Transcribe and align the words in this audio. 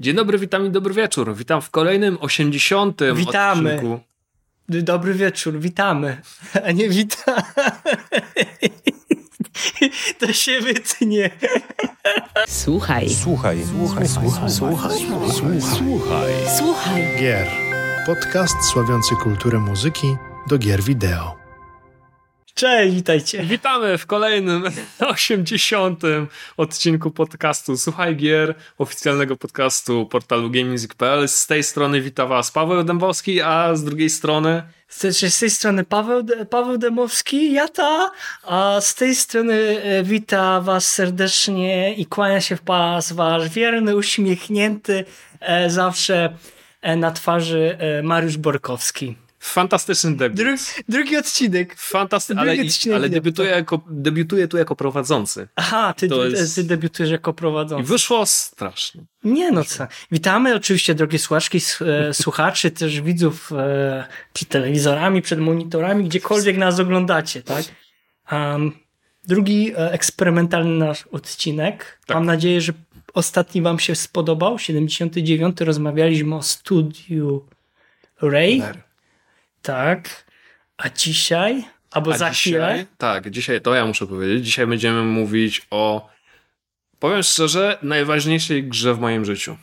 Dzień 0.00 0.16
dobry, 0.16 0.38
witam 0.38 0.66
i 0.66 0.70
dobry 0.70 0.94
wieczór. 0.94 1.36
Witam 1.36 1.62
w 1.62 1.70
kolejnym 1.70 2.18
80. 2.20 3.00
Witamy. 3.14 3.74
odcinku. 3.74 4.00
Dobry 4.68 5.14
wieczór, 5.14 5.58
witamy. 5.58 6.20
A 6.66 6.72
nie 6.72 6.88
witamy. 6.88 7.42
To 10.18 10.32
się 10.32 10.60
wytnie. 10.60 11.30
Słuchaj. 12.48 13.10
Słuchaj, 13.10 13.58
słuchaj, 13.78 14.08
słuchaj, 14.08 14.50
słuchaj, 14.50 14.98
słuchaj, 15.30 15.60
słuchaj. 15.60 16.32
Słuchaj. 16.58 17.02
Gier. 17.20 17.46
Podcast 18.06 18.54
sławiący 18.72 19.14
kulturę 19.22 19.58
muzyki 19.58 20.16
do 20.48 20.58
gier 20.58 20.82
wideo. 20.82 21.36
Cześć, 22.60 22.94
witajcie. 22.94 23.42
Witamy 23.42 23.98
w 23.98 24.06
kolejnym 24.06 24.64
80. 25.00 26.02
odcinku 26.56 27.10
podcastu 27.10 27.76
Słuchaj 27.76 28.16
Gier, 28.16 28.54
oficjalnego 28.78 29.36
podcastu 29.36 30.06
portalu 30.06 30.50
GameMusic.pl. 30.50 31.28
Z 31.28 31.46
tej 31.46 31.62
strony 31.62 32.00
wita 32.00 32.26
Was 32.26 32.50
Paweł 32.50 32.84
Dębowski, 32.84 33.42
a 33.42 33.74
z 33.74 33.84
drugiej 33.84 34.10
strony 34.10 34.62
Z 34.88 35.38
tej 35.38 35.50
strony 35.50 35.84
Paweł, 35.84 36.24
Paweł 36.50 36.78
Demowski, 36.78 37.52
ja 37.52 37.68
ta, 37.68 38.10
a 38.42 38.80
z 38.80 38.94
tej 38.94 39.14
strony 39.14 39.82
e, 39.82 40.02
wita 40.02 40.60
was 40.60 40.94
serdecznie 40.94 41.94
i 41.94 42.06
kłania 42.06 42.40
się 42.40 42.56
w 42.56 42.62
pas 42.62 43.12
wasz 43.12 43.48
wierny, 43.48 43.96
uśmiechnięty 43.96 45.04
e, 45.40 45.70
zawsze 45.70 46.36
e, 46.82 46.96
na 46.96 47.10
twarzy 47.10 47.78
Mariusz 48.02 48.36
Borkowski. 48.36 49.16
Fantastyczny 49.42 50.16
debiut. 50.16 50.36
Dru, 50.38 50.56
drugi 50.88 51.16
odcinek. 51.16 51.74
Fantasty, 51.78 52.34
drugi 52.34 52.50
ale, 52.50 52.62
odcinek 52.62 52.96
ale 52.96 53.08
wideo. 53.08 53.20
debiutuje, 53.20 53.50
jako, 53.50 53.80
debiutuje 53.90 54.48
tu 54.48 54.56
jako 54.56 54.76
prowadzący. 54.76 55.48
Aha, 55.56 55.94
ty, 55.96 56.08
To 56.08 56.24
jest- 56.26 56.54
ty 56.54 56.64
debiutujesz 56.64 57.12
jako 57.12 57.30
I 57.30 57.34
prowadzący. 57.34 57.88
wyszło 57.92 58.26
strasznie. 58.26 59.02
Nie 59.24 59.50
no 59.52 59.64
co. 59.64 59.86
Witamy 60.12 60.54
oczywiście 60.54 60.94
drogie 60.94 61.18
słuchaczki, 61.18 61.58
e, 61.80 62.14
słuchaczy, 62.22 62.70
też 62.70 63.00
widzów 63.00 63.52
e, 63.52 64.06
przed 64.32 64.48
telewizorami, 64.48 65.22
przed 65.22 65.38
monitorami, 65.40 66.04
gdziekolwiek 66.04 66.56
nas 66.56 66.80
oglądacie, 66.80 67.42
tak? 67.42 67.64
Um, 68.32 68.72
drugi 69.28 69.72
e, 69.72 69.92
eksperymentalny 69.92 70.84
nasz 70.86 71.06
odcinek. 71.12 71.98
Tak. 72.06 72.14
Mam 72.14 72.26
nadzieję, 72.26 72.60
że 72.60 72.72
ostatni 73.14 73.62
wam 73.62 73.78
się 73.78 73.94
spodobał. 73.94 74.58
79. 74.58 75.60
rozmawialiśmy 75.60 76.34
o 76.36 76.42
studiu 76.42 77.46
Ray. 78.22 78.62
Tak. 79.62 80.24
A 80.76 80.88
dzisiaj, 80.88 81.64
albo 81.90 82.12
A 82.14 82.18
za 82.18 82.30
dzisiaj, 82.30 82.52
chwilę, 82.52 82.86
Tak, 82.98 83.30
dzisiaj 83.30 83.60
to 83.60 83.74
ja 83.74 83.86
muszę 83.86 84.06
powiedzieć. 84.06 84.44
Dzisiaj 84.44 84.66
będziemy 84.66 85.02
mówić 85.02 85.66
o, 85.70 86.08
powiem 86.98 87.22
szczerze, 87.22 87.78
najważniejszej 87.82 88.64
grze 88.64 88.94
w 88.94 88.98
moim 88.98 89.24
życiu. 89.24 89.56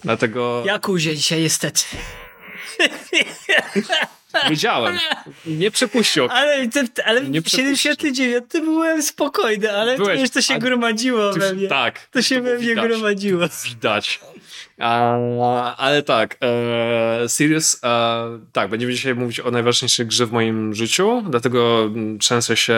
Dlatego 0.00 0.62
Jakuzie 0.66 1.16
dzisiaj 1.16 1.40
niestety. 1.40 1.82
wiedziałem. 4.50 4.98
Nie 5.46 5.70
przepuścił. 5.70 6.28
Ale, 6.30 6.68
te, 6.68 6.84
ale 7.04 7.20
Nie 7.24 7.42
w 7.42 7.48
79 7.48 8.44
byłem 8.52 9.02
spokojny, 9.02 9.72
ale 9.72 9.96
to 9.96 10.02
Byłeś- 10.02 10.20
wiesz, 10.20 10.30
to 10.30 10.42
się 10.42 10.58
gromadziło 10.58 11.32
we 11.32 11.54
mnie. 11.54 11.68
Tak. 11.68 12.08
To 12.10 12.22
się 12.22 12.40
we 12.40 12.54
mnie 12.58 12.68
widać. 12.68 12.84
gromadziło. 12.88 13.44
Widać. 13.64 14.20
A, 14.78 15.16
ale 15.76 16.02
tak, 16.02 16.36
e, 16.42 17.28
Sirius, 17.28 17.80
e, 17.84 18.38
tak, 18.52 18.70
będziemy 18.70 18.92
dzisiaj 18.92 19.14
mówić 19.14 19.40
o 19.40 19.50
najważniejszej 19.50 20.06
grze 20.06 20.26
w 20.26 20.32
moim 20.32 20.74
życiu, 20.74 21.22
dlatego 21.30 21.90
trzęsę 22.20 22.56
się 22.56 22.74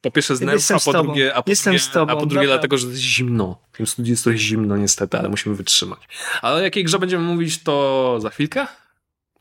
po 0.00 0.10
pierwsze 0.10 0.36
z 0.36 0.40
nerwów, 0.40 0.70
a 0.70 0.80
po 0.80 0.92
drugie, 1.02 1.34
a 1.34 1.42
po 1.42 1.50
Jestem 1.50 1.72
drugie, 1.74 1.92
tobą, 1.92 2.12
a 2.12 2.16
po 2.16 2.26
drugie 2.26 2.46
dlatego, 2.46 2.78
że 2.78 2.86
jest 2.86 3.00
zimno. 3.00 3.60
W 3.72 3.76
tym 3.76 3.86
studiu 3.86 4.10
jest 4.10 4.24
trochę 4.24 4.38
zimno 4.38 4.76
niestety, 4.76 5.18
ale 5.18 5.28
musimy 5.28 5.54
wytrzymać. 5.54 6.00
Ale 6.42 6.54
o 6.56 6.60
jakiej 6.60 6.84
grze 6.84 6.98
będziemy 6.98 7.24
mówić, 7.24 7.62
to 7.62 8.16
za 8.20 8.30
chwilkę. 8.30 8.66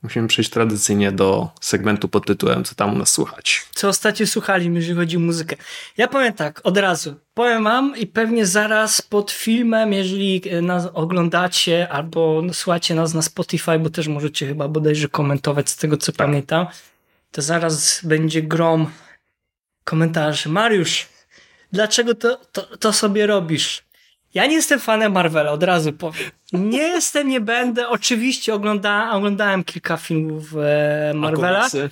Musimy 0.04 0.28
przejść 0.28 0.50
tradycyjnie 0.50 1.12
do 1.12 1.50
segmentu 1.62 2.08
pod 2.08 2.26
tytułem 2.26 2.64
Co 2.64 2.76
tam 2.76 2.94
u 2.94 2.98
nas 2.98 3.12
słuchać. 3.12 3.66
Co 3.76 3.88
ostatnio 3.88 4.28
słuchali, 4.28 4.76
jeżeli 4.76 4.96
chodzi 4.96 5.18
o 5.18 5.20
muzykę. 5.20 5.56
Ja 5.98 6.08
powiem 6.08 6.34
tak, 6.34 6.62
od 6.64 6.78
razu. 6.78 7.16
Powiem 7.34 7.64
wam 7.64 7.98
i 7.98 8.08
pewnie 8.08 8.46
zaraz 8.46 9.02
pod 9.02 9.32
filmem, 9.32 9.94
jeżeli 9.94 10.42
e, 10.50 10.62
nas 10.62 10.88
oglądacie 10.94 11.90
albo 11.90 12.42
słuchacie 12.54 12.96
nas 12.96 13.14
na 13.14 13.22
Spotify, 13.22 13.80
bo 13.80 13.90
też 13.90 14.08
możecie 14.08 14.48
chyba 14.48 14.68
bodajże 14.68 15.08
komentować 15.08 15.70
z 15.70 15.78
tego, 15.78 15.98
co 15.98 16.14
pamiętam, 16.14 16.68
to 17.32 17.42
zaraz 17.42 18.02
będzie 18.04 18.42
grom 18.42 18.92
komentarzy. 19.84 20.50
Mariusz, 20.50 21.08
dlaczego 21.72 22.16
to, 22.16 22.38
to, 22.52 22.78
to 22.78 22.94
sobie 22.94 23.28
robisz? 23.28 23.89
Ja 24.34 24.46
nie 24.46 24.56
jestem 24.56 24.80
fanem 24.80 25.12
Marvela, 25.12 25.52
od 25.52 25.64
razu 25.64 25.94
powiem. 25.94 26.30
Nie 26.54 26.78
jestem, 26.82 27.28
nie 27.30 27.42
będę. 27.42 27.88
Oczywiście 27.90 28.54
ogląda, 28.54 29.12
oglądałem 29.12 29.64
kilka 29.64 29.98
filmów 29.98 30.44
e, 30.58 31.10
A 31.12 31.18
Marvela. 31.18 31.58
komiksy? 31.60 31.90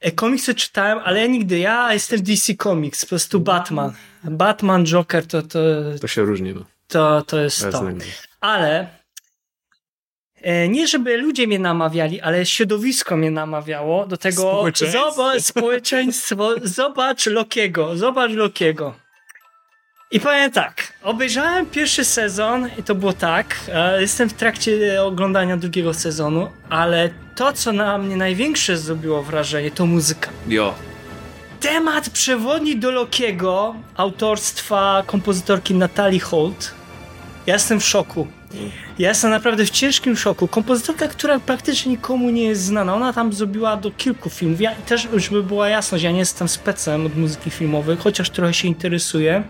E, 0.00 0.10
Komiksy 0.12 0.54
czytałem, 0.54 0.98
ale 1.04 1.20
ja 1.20 1.26
nigdy. 1.26 1.58
Ja 1.58 1.92
jestem 1.92 2.22
DC 2.22 2.54
Comics, 2.54 3.04
po 3.04 3.08
prostu 3.08 3.40
Batman. 3.40 3.92
Batman, 4.24 4.86
Joker 4.86 5.26
to, 5.26 5.42
to, 5.42 5.58
To 6.00 6.06
się 6.08 6.22
różnimy. 6.22 6.60
to, 6.88 7.22
to 7.22 7.40
jest 7.40 7.64
Bez 7.64 7.72
to. 7.74 7.84
Ale 8.40 8.86
e, 10.42 10.68
nie 10.68 10.86
żeby 10.88 11.16
ludzie 11.16 11.46
mnie 11.46 11.58
namawiali, 11.58 12.20
ale 12.20 12.46
środowisko 12.46 13.16
mnie 13.16 13.30
namawiało 13.30 14.06
do 14.06 14.16
tego. 14.16 14.42
Społeczeństwo. 14.42 15.10
Zobacz, 15.12 15.42
społeczeństwo, 15.42 16.50
zobacz 16.62 17.26
Lokiego, 17.26 17.96
zobacz 17.96 18.32
Lokiego. 18.32 18.94
I 20.10 20.20
powiem 20.20 20.50
tak, 20.50 20.92
obejrzałem 21.02 21.66
pierwszy 21.66 22.04
sezon 22.04 22.68
i 22.78 22.82
to 22.82 22.94
było 22.94 23.12
tak, 23.12 23.56
e, 23.72 24.00
jestem 24.00 24.28
w 24.28 24.32
trakcie 24.32 25.02
oglądania 25.02 25.56
drugiego 25.56 25.94
sezonu, 25.94 26.48
ale 26.70 27.10
to, 27.34 27.52
co 27.52 27.72
na 27.72 27.98
mnie 27.98 28.16
największe 28.16 28.76
zrobiło 28.78 29.22
wrażenie, 29.22 29.70
to 29.70 29.86
muzyka. 29.86 30.30
Jo, 30.48 30.74
Temat 31.60 32.10
przewodni 32.10 32.76
do 32.76 32.90
Lokiego 32.90 33.74
autorstwa 33.96 35.02
kompozytorki 35.06 35.74
Natalii 35.74 36.20
Holt. 36.20 36.74
Ja 37.46 37.54
jestem 37.54 37.80
w 37.80 37.84
szoku. 37.84 38.26
Ja 38.98 39.08
jestem 39.08 39.30
naprawdę 39.30 39.64
w 39.64 39.70
ciężkim 39.70 40.16
szoku. 40.16 40.48
Kompozytorka, 40.48 41.08
która 41.08 41.40
praktycznie 41.40 41.92
nikomu 41.92 42.30
nie 42.30 42.42
jest 42.42 42.62
znana. 42.62 42.94
Ona 42.94 43.12
tam 43.12 43.32
zrobiła 43.32 43.76
do 43.76 43.90
kilku 43.90 44.30
filmów. 44.30 44.60
Ja 44.60 44.74
też, 44.74 45.08
żeby 45.16 45.42
była 45.42 45.68
jasność, 45.68 46.04
ja 46.04 46.10
nie 46.10 46.18
jestem 46.18 46.48
specem 46.48 47.06
od 47.06 47.16
muzyki 47.16 47.50
filmowej, 47.50 47.96
chociaż 47.96 48.30
trochę 48.30 48.54
się 48.54 48.68
interesuję. 48.68 49.42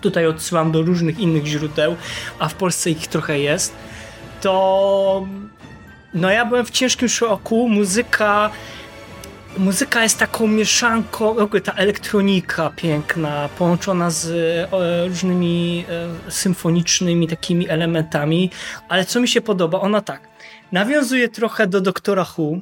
Tutaj 0.00 0.26
odsyłam 0.26 0.72
do 0.72 0.82
różnych 0.82 1.18
innych 1.18 1.46
źródeł, 1.46 1.96
a 2.38 2.48
w 2.48 2.54
Polsce 2.54 2.90
ich 2.90 3.06
trochę 3.06 3.38
jest. 3.38 3.72
To 4.40 5.26
no 6.14 6.30
ja 6.30 6.44
byłem 6.44 6.66
w 6.66 6.70
ciężkim 6.70 7.08
szoku. 7.08 7.68
Muzyka 7.68 8.50
Muzyka 9.58 10.02
jest 10.02 10.18
taką 10.18 10.46
mieszanką, 10.46 11.36
ta 11.64 11.72
elektronika 11.72 12.70
piękna, 12.76 13.48
połączona 13.58 14.10
z 14.10 14.26
e, 14.72 15.08
różnymi 15.08 15.84
e, 16.26 16.30
symfonicznymi 16.30 17.28
takimi 17.28 17.68
elementami, 17.68 18.50
ale 18.88 19.04
co 19.04 19.20
mi 19.20 19.28
się 19.28 19.40
podoba, 19.40 19.80
ona 19.80 20.00
tak, 20.00 20.28
nawiązuje 20.72 21.28
trochę 21.28 21.66
do 21.66 21.80
Doktora 21.80 22.26
Who, 22.38 22.58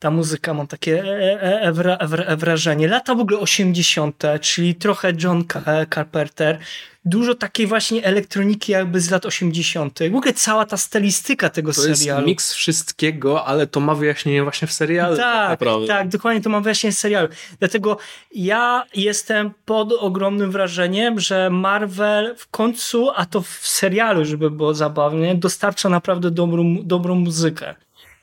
ta 0.00 0.10
muzyka, 0.10 0.54
mam 0.54 0.66
takie 0.66 1.04
e, 1.04 1.42
e, 1.42 1.60
e, 1.60 1.72
wra, 1.72 1.98
wra, 2.02 2.36
wrażenie. 2.36 2.88
Lata 2.88 3.14
w 3.14 3.20
ogóle 3.20 3.38
80., 3.38 4.22
czyli 4.40 4.74
trochę 4.74 5.12
John 5.22 5.44
Ca- 5.44 5.62
e, 5.66 5.86
Carpenter. 5.86 6.58
Dużo 7.04 7.34
takiej 7.34 7.66
właśnie 7.66 8.04
elektroniki 8.04 8.72
jakby 8.72 9.00
z 9.00 9.10
lat 9.10 9.26
80. 9.26 9.98
W 10.10 10.16
ogóle 10.16 10.32
cała 10.32 10.66
ta 10.66 10.76
stylistyka 10.76 11.50
tego 11.50 11.72
to 11.72 11.86
jest 11.86 12.00
serialu. 12.00 12.26
miks 12.26 12.52
wszystkiego, 12.54 13.44
ale 13.44 13.66
to 13.66 13.80
ma 13.80 13.94
wyjaśnienie 13.94 14.42
właśnie 14.42 14.68
w 14.68 14.72
serialu. 14.72 15.16
Tak, 15.16 15.50
naprawdę. 15.50 15.86
tak, 15.86 16.08
dokładnie 16.08 16.40
to 16.40 16.50
mam 16.50 16.62
właśnie 16.62 16.92
z 16.92 16.98
serialu. 16.98 17.28
Dlatego 17.58 17.98
ja 18.34 18.84
jestem 18.94 19.50
pod 19.64 19.92
ogromnym 19.92 20.50
wrażeniem, 20.50 21.20
że 21.20 21.50
Marvel 21.50 22.34
w 22.38 22.48
końcu, 22.48 23.10
a 23.16 23.26
to 23.26 23.42
w 23.42 23.58
serialu, 23.62 24.24
żeby 24.24 24.50
było 24.50 24.74
zabawnie, 24.74 25.34
dostarcza 25.34 25.88
naprawdę 25.88 26.30
dobrą, 26.30 26.76
dobrą 26.82 27.14
muzykę. 27.14 27.74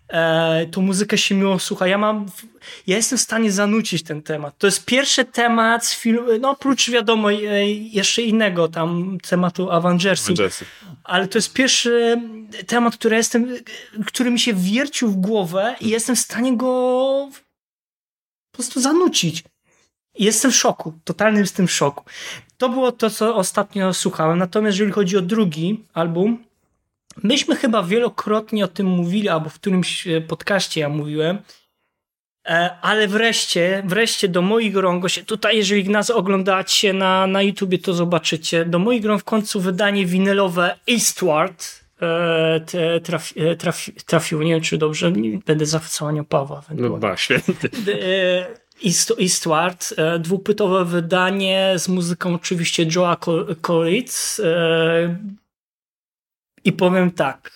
E, 0.09 0.65
tą 0.65 0.81
muzykę 0.81 1.17
się 1.17 1.35
miło 1.35 1.59
słucha. 1.59 1.87
Ja 1.87 1.97
mam, 1.97 2.25
ja 2.87 2.95
jestem 2.95 3.17
w 3.17 3.21
stanie 3.21 3.51
zanucić 3.51 4.03
ten 4.03 4.21
temat. 4.21 4.57
To 4.57 4.67
jest 4.67 4.85
pierwszy 4.85 5.25
temat 5.25 5.85
z 5.85 5.95
filmu, 5.95 6.27
no 6.39 6.49
oprócz 6.49 6.89
wiadomo 6.89 7.31
e, 7.31 7.35
jeszcze 7.71 8.21
innego 8.21 8.67
tam 8.67 9.17
tematu 9.29 9.71
Avengersy. 9.71 10.33
ale 11.03 11.27
to 11.27 11.37
jest 11.37 11.53
pierwszy 11.53 12.21
temat, 12.67 12.93
który 12.93 13.15
jestem, 13.15 13.47
który 14.05 14.31
mi 14.31 14.39
się 14.39 14.53
wiercił 14.53 15.07
w 15.07 15.15
głowę 15.15 15.75
i 15.81 15.89
jestem 15.89 16.15
w 16.15 16.19
stanie 16.19 16.57
go 16.57 17.29
po 18.51 18.57
prostu 18.57 18.81
zanucić. 18.81 19.43
Jestem 20.19 20.51
w 20.51 20.55
szoku, 20.55 20.93
totalnym 21.03 21.41
jestem 21.41 21.67
w 21.67 21.71
szoku. 21.71 22.03
To 22.57 22.69
było 22.69 22.91
to, 22.91 23.09
co 23.09 23.35
ostatnio 23.35 23.93
słuchałem. 23.93 24.39
Natomiast 24.39 24.77
jeżeli 24.77 24.91
chodzi 24.91 25.17
o 25.17 25.21
drugi 25.21 25.83
album, 25.93 26.46
myśmy 27.23 27.55
chyba 27.55 27.83
wielokrotnie 27.83 28.65
o 28.65 28.67
tym 28.67 28.87
mówili, 28.87 29.29
albo 29.29 29.49
w 29.49 29.53
którymś 29.53 30.07
e, 30.07 30.21
podcaście 30.21 30.81
ja 30.81 30.89
mówiłem, 30.89 31.37
E, 32.47 32.77
Ale 32.81 33.07
wreszcie, 33.07 33.83
wreszcie 33.85 34.27
do 34.27 34.41
moich 34.41 34.75
rąk, 34.75 35.09
się 35.09 35.23
tutaj 35.23 35.57
jeżeli 35.57 35.89
nas 35.89 36.09
oglądacie 36.09 36.93
na, 36.93 37.27
na 37.27 37.41
YouTubie, 37.41 37.79
to 37.79 37.93
zobaczycie, 37.93 38.65
do 38.65 38.79
moich 38.79 39.05
rąk 39.05 39.21
w 39.21 39.23
końcu 39.23 39.61
wydanie 39.61 40.05
winylowe 40.05 40.79
Eastward 40.91 41.83
e, 42.01 42.59
te, 42.59 43.01
traf, 43.01 43.33
e, 43.37 43.55
traf, 43.55 43.85
trafiło. 44.05 44.43
Nie 44.43 44.51
wiem, 44.51 44.61
czy 44.61 44.77
dobrze. 44.77 45.11
Będę 45.45 45.65
zachwycał 45.65 46.25
Pawła. 46.29 46.63
No 46.75 46.97
ba, 46.97 47.17
święty. 47.17 47.69
East, 48.85 49.13
Eastward, 49.21 49.93
e, 49.97 50.19
dwupłytowe 50.19 50.85
wydanie 50.85 51.73
z 51.77 51.87
muzyką 51.87 52.35
oczywiście 52.35 52.85
Joa. 52.95 53.17
E, 54.39 55.15
I 56.67 56.71
powiem 56.71 57.11
tak. 57.11 57.51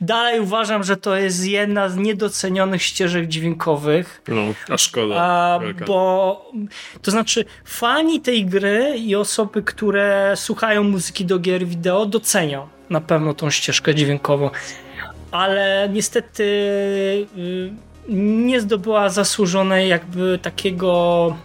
Dalej 0.00 0.40
uważam, 0.40 0.84
że 0.84 0.96
to 0.96 1.16
jest 1.16 1.46
jedna 1.46 1.88
z 1.88 1.96
niedocenionych 1.96 2.82
ścieżek 2.82 3.26
dźwiękowych. 3.26 4.22
No, 4.28 4.42
a 4.68 4.78
szkoda. 4.78 5.14
A, 5.16 5.60
bo 5.86 6.52
to 7.02 7.10
znaczy 7.10 7.44
fani 7.64 8.20
tej 8.20 8.46
gry 8.46 8.94
i 8.96 9.16
osoby, 9.16 9.62
które 9.62 10.32
słuchają 10.36 10.84
muzyki 10.84 11.24
do 11.24 11.38
gier 11.38 11.66
wideo 11.66 12.06
docenią 12.06 12.68
na 12.90 13.00
pewno 13.00 13.34
tą 13.34 13.50
ścieżkę 13.50 13.94
dźwiękową. 13.94 14.50
Ale 15.30 15.88
niestety 15.92 16.42
y, 17.38 17.70
nie 18.08 18.60
zdobyła 18.60 19.08
zasłużonej 19.08 19.88
jakby 19.88 20.38
takiego 20.42 21.36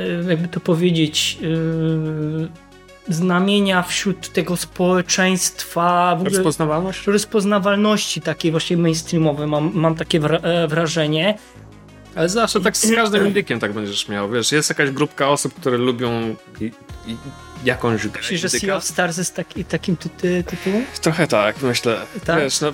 y, 0.00 0.24
jakby 0.28 0.48
to 0.48 0.60
powiedzieć 0.60 1.38
y, 1.42 2.71
znamienia 3.08 3.82
wśród 3.82 4.32
tego 4.32 4.56
społeczeństwa 4.56 6.16
w 6.16 6.20
ogóle 6.20 6.30
Rozpoznawalność? 6.30 7.06
rozpoznawalności 7.06 8.20
takiej 8.20 8.50
właśnie 8.50 8.76
mainstreamowej 8.76 9.46
mam, 9.46 9.70
mam 9.74 9.94
takie 9.94 10.18
e, 10.18 10.68
wrażenie. 10.68 11.38
Ale 12.14 12.28
zawsze 12.28 12.60
tak 12.60 12.76
z 12.76 12.94
każdym 12.94 13.26
indykiem 13.26 13.60
tak 13.60 13.72
będziesz 13.72 14.08
miał. 14.08 14.30
Wiesz, 14.30 14.52
jest 14.52 14.68
jakaś 14.68 14.90
grupka 14.90 15.28
osób, 15.28 15.54
które 15.54 15.78
lubią 15.78 16.36
i, 16.60 16.64
i 17.06 17.16
jakąś 17.64 18.08
grę 18.08 18.22
Myślisz, 18.22 18.40
że 18.40 18.48
Sea 18.48 18.76
of 18.76 18.84
Stars 18.84 19.18
jest 19.18 19.34
taki, 19.36 19.64
takim 19.64 19.96
ty, 19.96 20.08
ty, 20.08 20.44
tytułem? 20.44 20.84
Trochę 21.00 21.26
tak, 21.26 21.62
myślę. 21.62 22.00
Tak? 22.24 22.40
Wiesz, 22.40 22.60
no, 22.60 22.72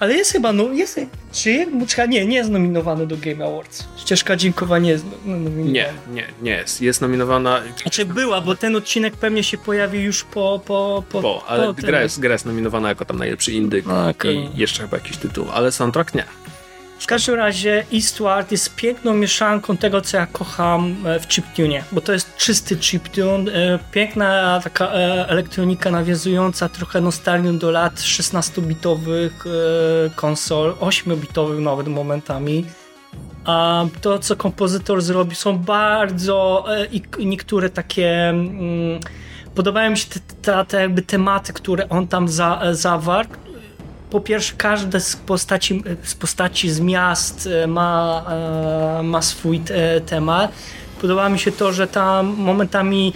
Ale 0.00 0.14
jest 0.14 0.32
chyba, 0.32 0.52
no 0.52 0.72
jest, 0.72 1.00
czy 1.32 1.66
czekaj, 1.86 2.08
nie, 2.08 2.26
nie 2.26 2.36
jest 2.36 2.50
nominowany 2.50 3.06
do 3.06 3.16
Game 3.16 3.46
Awards. 3.46 3.84
Ścieżka 3.96 4.36
dźwiękowa 4.36 4.78
nie 4.78 4.90
jest 4.90 5.04
no- 5.24 5.36
nominowana. 5.36 5.72
nie, 5.72 5.92
nie, 6.10 6.26
nie 6.42 6.50
jest. 6.50 6.82
Jest 6.82 7.00
nominowana 7.00 7.62
Znaczy 7.82 8.04
była, 8.04 8.40
bo 8.40 8.56
ten 8.56 8.76
odcinek 8.76 9.16
pewnie 9.16 9.44
się 9.44 9.58
pojawi 9.58 10.02
już 10.02 10.24
po... 10.24 10.60
po, 10.66 11.02
po, 11.10 11.22
po, 11.22 11.44
ale 11.46 11.66
po 11.66 11.72
gra 11.74 12.02
jest, 12.02 12.20
gra 12.20 12.32
jest 12.32 12.46
nominowana 12.46 12.88
jako 12.88 13.04
tam 13.04 13.18
najlepszy 13.18 13.52
indyk 13.52 13.84
Okej. 13.88 14.36
i 14.36 14.58
jeszcze 14.58 14.82
chyba 14.82 14.96
jakiś 14.96 15.16
tytuł, 15.16 15.46
ale 15.52 15.72
soundtrack 15.72 16.14
nie. 16.14 16.24
W 16.98 17.06
każdym 17.06 17.34
razie 17.34 17.84
Eastward 17.94 18.52
jest 18.52 18.74
piękną 18.74 19.14
mieszanką 19.14 19.76
tego, 19.76 20.00
co 20.00 20.16
ja 20.16 20.26
kocham 20.26 20.96
e, 21.06 21.20
w 21.20 21.28
chiptune, 21.28 21.84
bo 21.92 22.00
to 22.00 22.12
jest 22.12 22.36
czysty 22.36 22.76
chiptune, 22.76 23.50
piękna 23.92 24.60
taka 24.64 24.92
e, 24.92 25.28
elektronika 25.28 25.90
nawiązująca 25.90 26.68
trochę 26.68 27.00
nostalgią 27.00 27.58
do 27.58 27.70
lat 27.70 27.94
16-bitowych 27.94 29.30
e, 29.46 30.10
konsol, 30.10 30.72
8-bitowych 30.72 31.60
nawet 31.60 31.88
momentami. 31.88 32.64
A 33.44 33.84
to, 34.00 34.18
co 34.18 34.36
kompozytor 34.36 35.02
zrobi, 35.02 35.36
są 35.36 35.58
bardzo 35.58 36.64
niektóre 37.18 37.70
takie. 37.70 38.28
Mm, 38.28 39.00
podobają 39.54 39.90
mi 39.90 39.98
się 39.98 40.06
te, 40.06 40.20
te, 40.42 40.64
te 40.64 40.80
jakby 40.80 41.02
tematy, 41.02 41.52
które 41.52 41.88
on 41.88 42.08
tam 42.08 42.28
za, 42.28 42.62
zawarł. 42.72 43.28
Po 44.16 44.20
pierwsze, 44.20 44.54
każde 44.56 45.00
z 45.00 45.16
postaci, 45.16 45.82
z 46.02 46.14
postaci 46.14 46.70
z 46.70 46.80
miast 46.80 47.46
e, 47.46 47.66
ma, 47.66 48.24
e, 49.00 49.02
ma 49.02 49.22
swój 49.22 49.60
te, 49.60 50.00
temat. 50.00 50.52
Podoba 51.00 51.28
mi 51.28 51.38
się 51.38 51.52
to, 51.52 51.72
że 51.72 51.86
tam 51.86 52.26
momentami 52.26 53.12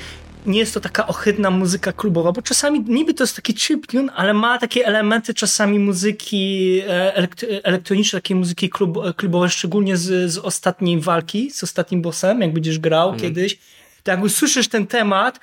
nie 0.46 0.58
jest 0.58 0.74
to 0.74 0.80
taka 0.80 1.06
ohydna 1.06 1.50
muzyka 1.50 1.92
klubowa, 1.92 2.32
bo 2.32 2.42
czasami 2.42 2.80
niby 2.80 3.14
to 3.14 3.24
jest 3.24 3.36
taki 3.36 3.54
chiptune, 3.54 4.12
ale 4.12 4.34
ma 4.34 4.58
takie 4.58 4.86
elementy 4.86 5.34
czasami 5.34 5.78
muzyki 5.78 6.78
e, 6.88 7.14
elekt 7.14 7.46
elektronicznej, 7.62 8.22
takiej 8.22 8.36
muzyki 8.36 8.70
klub 8.70 8.98
klubowej, 9.16 9.50
szczególnie 9.50 9.96
z, 9.96 10.32
z 10.32 10.38
ostatniej 10.38 11.00
walki, 11.00 11.50
z 11.50 11.62
ostatnim 11.62 12.02
bossem, 12.02 12.40
jak 12.40 12.52
będziesz 12.52 12.78
grał 12.78 13.16
kiedyś. 13.16 13.58
To 14.02 14.10
jak 14.10 14.22
usłyszysz 14.22 14.68
ten 14.68 14.86
temat, 14.86 15.40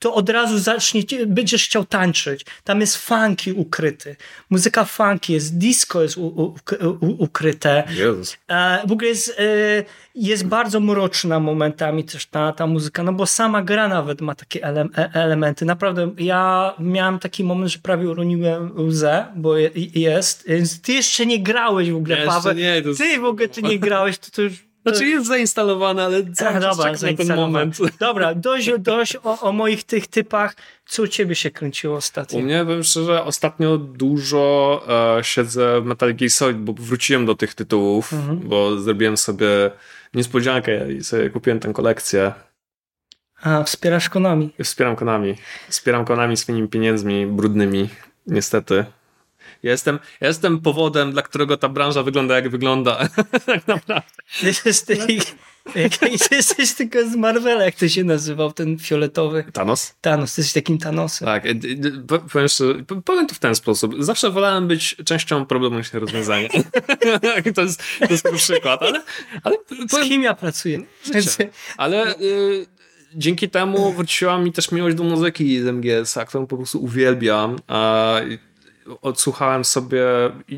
to 0.00 0.14
od 0.14 0.28
razu 0.30 0.58
zacznie, 0.58 1.02
będziesz 1.26 1.64
chciał 1.64 1.84
tańczyć. 1.84 2.46
Tam 2.64 2.80
jest 2.80 2.96
funky 2.96 3.54
ukryty. 3.54 4.16
Muzyka 4.50 4.84
funky 4.84 5.32
jest, 5.32 5.58
disco 5.58 6.02
jest 6.02 6.16
u, 6.16 6.26
u, 6.26 6.54
u, 7.00 7.24
ukryte. 7.24 7.84
Jezus. 7.96 8.36
E, 8.48 8.82
w 8.86 8.92
ogóle 8.92 9.08
jest, 9.08 9.28
e, 9.38 9.42
jest 10.14 10.46
bardzo 10.46 10.80
mroczna 10.80 11.40
momentami 11.40 12.04
też 12.04 12.26
ta, 12.26 12.52
ta 12.52 12.66
muzyka, 12.66 13.02
no 13.02 13.12
bo 13.12 13.26
sama 13.26 13.62
gra 13.62 13.88
nawet 13.88 14.20
ma 14.20 14.34
takie 14.34 14.64
ele 14.64 14.88
e- 14.96 15.10
elementy. 15.14 15.64
Naprawdę, 15.64 16.10
ja 16.18 16.74
miałem 16.78 17.18
taki 17.18 17.44
moment, 17.44 17.70
że 17.70 17.78
prawie 17.78 18.08
uroniłem 18.08 18.72
łzę, 18.80 19.26
bo 19.36 19.56
je, 19.56 19.70
jest. 19.94 20.44
Więc 20.48 20.80
Ty 20.82 20.92
jeszcze 20.92 21.26
nie 21.26 21.42
grałeś 21.42 21.90
w 21.90 21.96
ogóle, 21.96 22.18
Ja 22.18 22.26
Paweł. 22.26 22.54
nie, 22.54 22.82
to 22.82 22.94
Ty 22.94 23.18
w 23.20 23.24
ogóle 23.24 23.48
ty 23.48 23.62
nie 23.62 23.78
grałeś, 23.78 24.18
to, 24.18 24.30
to 24.30 24.42
już... 24.42 24.69
Znaczy 24.82 25.06
jest 25.06 25.26
zainstalowane, 25.26 26.04
ale 26.04 26.22
cały 26.32 26.60
czas 26.60 26.78
czekam 26.78 27.00
na 27.10 27.24
ten 27.24 27.36
moment. 27.36 27.78
Dobra, 28.00 28.34
dość, 28.34 28.70
dość 28.78 29.16
o, 29.24 29.40
o 29.40 29.52
moich 29.52 29.84
tych 29.84 30.06
typach. 30.06 30.56
Co 30.86 31.02
u 31.02 31.06
ciebie 31.06 31.34
się 31.34 31.50
kręciło 31.50 31.96
ostatnio? 31.96 32.38
U 32.38 32.42
mnie, 32.42 32.64
powiem 32.64 32.84
szczerze, 32.84 33.24
ostatnio 33.24 33.78
dużo 33.78 34.82
e, 35.18 35.24
siedzę 35.24 35.80
w 35.80 35.84
Metal 35.84 36.14
Gear 36.14 36.30
Solid, 36.30 36.58
bo 36.58 36.72
wróciłem 36.72 37.26
do 37.26 37.34
tych 37.34 37.54
tytułów, 37.54 38.12
Mhm. 38.12 38.40
bo 38.48 38.78
zrobiłem 38.78 39.16
sobie 39.16 39.46
niespodziankę 40.14 40.92
i 40.92 41.04
sobie 41.04 41.30
kupiłem 41.30 41.60
tę 41.60 41.72
kolekcję. 41.72 42.32
A, 43.42 43.62
wspierasz 43.62 44.08
Konami. 44.08 44.50
Wspieram 44.64 44.96
Konami. 44.96 45.34
Wspieram 45.68 46.04
Konami 46.04 46.36
swoimi 46.36 46.68
pieniędzmi 46.68 47.26
brudnymi, 47.26 47.88
niestety. 48.26 48.84
Ja 49.62 49.70
jestem, 49.70 49.98
ja 50.20 50.28
jestem 50.28 50.60
powodem, 50.60 51.12
dla 51.12 51.22
którego 51.22 51.56
ta 51.56 51.68
branża 51.68 52.02
wygląda 52.02 52.34
jak 52.34 52.48
wygląda. 52.48 53.08
tak 53.46 53.66
naprawdę. 53.66 54.10
Jesteś, 54.42 54.80
ty, 54.80 54.96
jak, 55.74 55.92
jesteś 56.32 56.72
tylko 56.72 57.08
z 57.10 57.16
Marvela, 57.16 57.64
jak 57.64 57.74
to 57.74 57.88
się 57.88 58.04
nazywał, 58.04 58.52
ten 58.52 58.78
fioletowy 58.78 59.44
Thanos? 59.52 59.94
Thanos. 60.00 60.38
Jesteś 60.38 60.52
takim 60.52 60.78
Thanosem. 60.78 61.26
Tak, 61.26 61.46
e, 61.46 61.54
powiem, 62.32 62.48
szczerze, 62.48 62.74
powiem 63.04 63.26
to 63.26 63.34
w 63.34 63.38
ten 63.38 63.54
sposób. 63.54 63.94
Zawsze 63.98 64.30
wolałem 64.30 64.68
być 64.68 64.96
częścią 65.04 65.46
problemu 65.46 65.78
niż 65.78 65.92
rozwiązania. 65.92 66.48
to, 67.54 67.62
jest, 67.62 67.82
to 67.98 68.06
jest 68.10 68.28
przykład, 68.34 68.82
ale, 68.82 69.02
ale 69.42 69.56
Z 69.88 69.90
powiem, 69.90 70.08
kim 70.08 70.22
ja 70.22 70.34
pracuję? 70.34 70.82
Ale 71.76 72.16
y, 72.16 72.66
dzięki 73.14 73.50
temu 73.50 73.92
wróciła 73.92 74.38
mi 74.38 74.52
też 74.52 74.72
miłość 74.72 74.96
do 74.96 75.04
muzyki 75.04 75.60
z 75.60 75.66
MGS-a, 75.66 76.24
którą 76.24 76.46
po 76.46 76.56
prostu 76.56 76.82
uwielbiam. 76.82 77.56
A 77.66 78.14
odsłuchałem 79.02 79.64
sobie, 79.64 80.04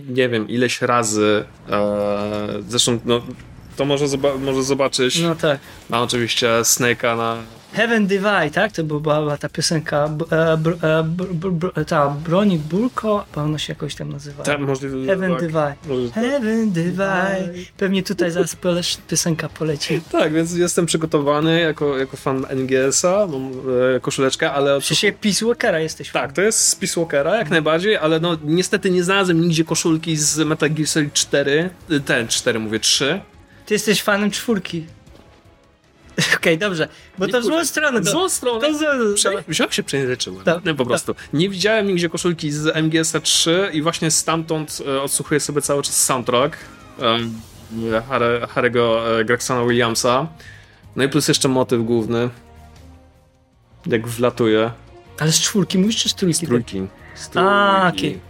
nie 0.08 0.28
wiem, 0.28 0.48
ileś 0.48 0.82
razy. 0.82 1.44
E, 1.70 2.48
zresztą, 2.68 2.98
no, 3.04 3.22
to 3.76 3.84
może, 3.84 4.04
zoba- 4.08 4.38
może 4.38 4.62
zobaczyć. 4.62 5.18
No 5.22 5.34
tak. 5.34 5.60
Mam 5.90 6.02
oczywiście 6.02 6.48
Snake'a 6.62 7.16
na. 7.16 7.36
Heaven 7.72 8.06
Divide, 8.06 8.50
tak? 8.50 8.72
To 8.72 8.84
była 8.84 9.36
ta 9.38 9.48
piosenka, 9.48 10.10
e, 10.32 10.52
e, 10.52 11.04
br, 11.04 11.84
ta 11.86 12.08
Broni 12.08 12.58
Burko, 12.58 13.24
bo 13.34 13.40
ona 13.40 13.58
się 13.58 13.72
jakoś 13.72 13.94
tam 13.94 14.08
nazywa. 14.08 14.42
Ta, 14.42 14.58
możliwe, 14.58 15.06
Heaven 15.06 15.30
tak, 15.30 15.40
Divide. 15.40 15.74
może 15.88 16.10
tak. 16.10 16.24
Heaven 16.24 16.70
Divide. 16.70 17.52
Pewnie 17.76 18.02
tutaj 18.02 18.30
zaraz 18.30 18.56
piosenka 19.08 19.48
poleci. 19.48 20.00
Tak, 20.12 20.32
więc 20.32 20.54
jestem 20.54 20.86
przygotowany 20.86 21.60
jako, 21.60 21.98
jako 21.98 22.16
fan 22.16 22.46
NGS-a, 22.50 23.26
mam 23.26 23.52
e, 23.96 24.00
koszuleczkę, 24.00 24.52
ale 24.52 24.80
Przecież 24.80 25.14
Peace 25.20 25.46
Walkera 25.46 25.80
jesteś. 25.80 26.10
Tak, 26.10 26.32
to 26.32 26.42
jest 26.42 26.68
z 26.68 26.76
Peace 26.76 27.00
Walkera, 27.00 27.36
jak 27.36 27.50
najbardziej, 27.50 27.96
ale 27.96 28.20
no 28.20 28.36
niestety 28.44 28.90
nie 28.90 29.04
znalazłem 29.04 29.40
nigdzie 29.40 29.64
koszulki 29.64 30.16
z 30.16 30.38
Metal 30.38 30.70
Gear 30.70 30.88
Solid 30.88 31.12
4, 31.12 31.70
y, 31.90 32.00
ten 32.00 32.28
4 32.28 32.58
mówię 32.58 32.80
3. 32.80 33.20
Ty 33.66 33.74
jesteś 33.74 34.02
fanem 34.02 34.30
czwórki. 34.30 34.86
Okej, 36.36 36.58
dobrze. 36.58 36.88
Bo 37.18 37.28
to 37.28 37.40
w 37.40 37.44
złą 37.44 37.64
stronę. 37.64 38.00
W 38.00 38.04
To, 38.04 38.10
złą 38.10 38.28
stronę. 38.28 38.60
to, 38.60 38.78
to, 38.78 39.14
Prze- 39.14 39.44
Wziąłem 39.48 39.72
się 39.72 39.82
przejęzyczyłem, 39.82 40.44
Tak, 40.44 40.64
no, 40.64 40.74
po 40.74 40.86
prostu. 40.86 41.14
Nie 41.32 41.48
widziałem 41.48 41.86
nigdzie 41.86 42.08
koszulki 42.08 42.50
z 42.52 42.76
MGS 42.76 43.12
3 43.22 43.70
i 43.72 43.82
właśnie 43.82 44.10
stamtąd 44.10 44.78
e, 44.86 45.02
odsłuchuję 45.02 45.40
sobie 45.40 45.62
cały 45.62 45.82
czas 45.82 46.04
soundtrack 46.04 46.56
um, 46.98 47.40
Harry'ego 48.54 49.18
e, 49.20 49.24
Gregsona 49.24 49.64
Williamsa. 49.64 50.26
No 50.96 51.04
i 51.04 51.08
plus 51.08 51.28
jeszcze 51.28 51.48
motyw 51.48 51.82
główny. 51.84 52.30
Jak 53.86 54.08
wlatuje. 54.08 54.70
Ale 55.18 55.32
z 55.32 55.40
czwórki 55.40 55.78
mówisz 55.78 55.96
czy 55.96 56.08
z 56.08 56.14
trójki? 56.14 56.46
Z 56.46 56.48
trójki. 56.48 56.86
Z 57.14 57.30
A, 57.36 57.80
trójki. 57.90 57.98
okej. 58.08 58.20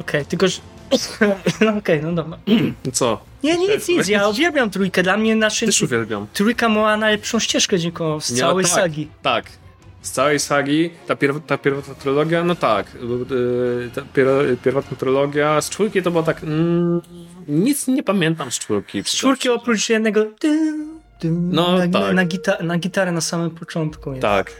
Okej, 0.00 0.26
tylko 0.26 0.48
że... 0.48 0.60
No 1.60 1.76
okej, 1.76 2.02
no 2.02 2.12
dobra. 2.12 2.38
Co? 2.92 3.20
Nie, 3.42 3.58
nie, 3.58 3.68
nic, 3.68 3.88
nic. 3.88 4.08
Ja 4.08 4.28
uwielbiam 4.28 4.70
trójkę. 4.70 5.02
Dla 5.02 5.16
mnie 5.16 5.36
nasz 5.36 5.60
Też 5.60 5.82
uwielbiam. 5.82 6.26
trójka 6.32 6.68
miała 6.68 6.96
najlepszą 6.96 7.38
ścieżkę 7.38 7.78
dźwiękową 7.78 8.20
z 8.20 8.30
Nie, 8.30 8.38
całej 8.38 8.64
tak, 8.64 8.74
sagi. 8.74 9.08
Tak. 9.22 9.44
Z 10.02 10.10
całej 10.10 10.38
sagi, 10.38 10.90
ta, 11.06 11.16
pierw, 11.16 11.36
ta 11.46 11.58
pierwotna 11.58 11.94
trylogia, 11.94 12.44
no 12.44 12.54
tak. 12.54 12.86
yy, 13.30 13.90
Ta 13.94 14.02
pier, 14.14 14.26
pierwotna 14.64 14.96
trylogia, 14.96 15.60
z 15.60 15.70
czwórki 15.70 16.02
to 16.02 16.10
było 16.10 16.22
tak. 16.22 16.42
Mm, 16.42 17.00
nic 17.48 17.86
nie 17.88 18.02
pamiętam 18.02 18.50
z 18.50 18.58
czwórki. 18.58 19.02
Z 19.04 19.06
czwórki 19.06 19.48
oprócz 19.48 19.88
jednego... 19.88 20.26
No, 21.24 21.78
na, 21.78 21.88
tak. 22.00 22.14
na, 22.14 22.24
gita 22.24 22.56
na 22.62 22.78
gitarę 22.78 23.12
na 23.12 23.20
samym 23.20 23.50
początku. 23.50 24.10
jest. 24.10 24.22
Tak. 24.22 24.52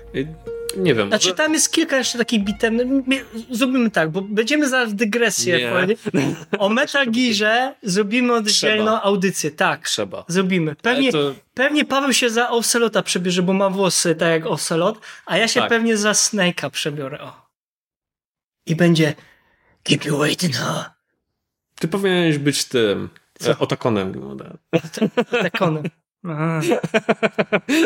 Nie 0.76 0.94
wiem. 0.94 1.08
Znaczy 1.08 1.26
może- 1.28 1.36
tam 1.36 1.52
jest 1.52 1.72
kilka 1.72 1.96
jeszcze 1.98 2.18
takich 2.18 2.44
bitem. 2.44 3.04
Zrobimy 3.50 3.90
tak, 3.90 4.10
bo 4.10 4.22
będziemy 4.22 4.68
zaraz 4.68 4.90
w 4.90 4.94
dygresję. 4.94 5.70
Nie. 6.14 6.36
O 6.58 6.68
Metal 6.68 7.06
Gearze 7.10 7.74
zrobimy 7.82 8.32
oddzielną 8.34 8.84
Trzeba. 8.84 9.02
audycję. 9.02 9.50
Tak, 9.50 9.88
Trzeba. 9.88 10.24
zrobimy. 10.28 10.74
Pewnie, 10.82 11.12
to- 11.12 11.34
pewnie 11.54 11.84
Paweł 11.84 12.12
się 12.12 12.30
za 12.30 12.50
Ocelota 12.50 13.02
przebierze, 13.02 13.42
bo 13.42 13.52
ma 13.52 13.70
włosy 13.70 14.14
tak 14.14 14.28
jak 14.28 14.46
Ocelot, 14.46 15.00
a 15.26 15.36
ja 15.38 15.48
się 15.48 15.60
Tak. 15.60 15.68
pewnie 15.68 15.96
za 15.96 16.12
Snake'a 16.12 16.70
przebiorę. 16.70 17.20
O. 17.20 17.46
I 18.66 18.76
będzie 18.76 19.14
Keep 19.82 20.04
you 20.04 20.18
waiting, 20.18 20.56
huh? 20.56 20.84
Ty 21.74 21.88
powinieneś 21.88 22.38
być 22.38 22.64
tym. 22.64 23.08
Co? 23.38 23.50
E, 23.50 23.58
otakonem. 23.58 24.12
No. 24.20 24.36
Tak 25.42 25.62
onem. 25.62 25.84
Aha. 26.28 26.60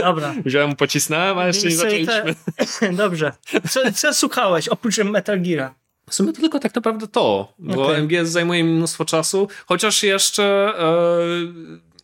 Dobra. 0.00 0.34
Wziąłem, 0.46 0.70
mu 0.70 0.76
pocisnąłem, 0.76 1.38
a 1.38 1.46
jeszcze 1.46 1.68
nie 1.68 1.76
zaczęliśmy. 1.76 2.34
te- 2.80 2.92
Dobrze. 3.02 3.32
Co, 3.70 3.80
co 3.92 4.14
słuchałeś 4.14 4.68
oprócz 4.68 4.98
Metal 4.98 5.40
Geara? 5.42 5.74
W 6.10 6.14
sumie 6.14 6.32
to 6.32 6.40
tylko 6.40 6.58
tak 6.58 6.74
naprawdę 6.74 7.08
to, 7.08 7.54
bo 7.58 7.86
Okej. 7.86 8.02
MGS 8.02 8.28
zajmuje 8.28 8.64
mi 8.64 8.72
mnóstwo 8.72 9.04
czasu, 9.04 9.48
chociaż 9.66 10.02
jeszcze. 10.02 10.44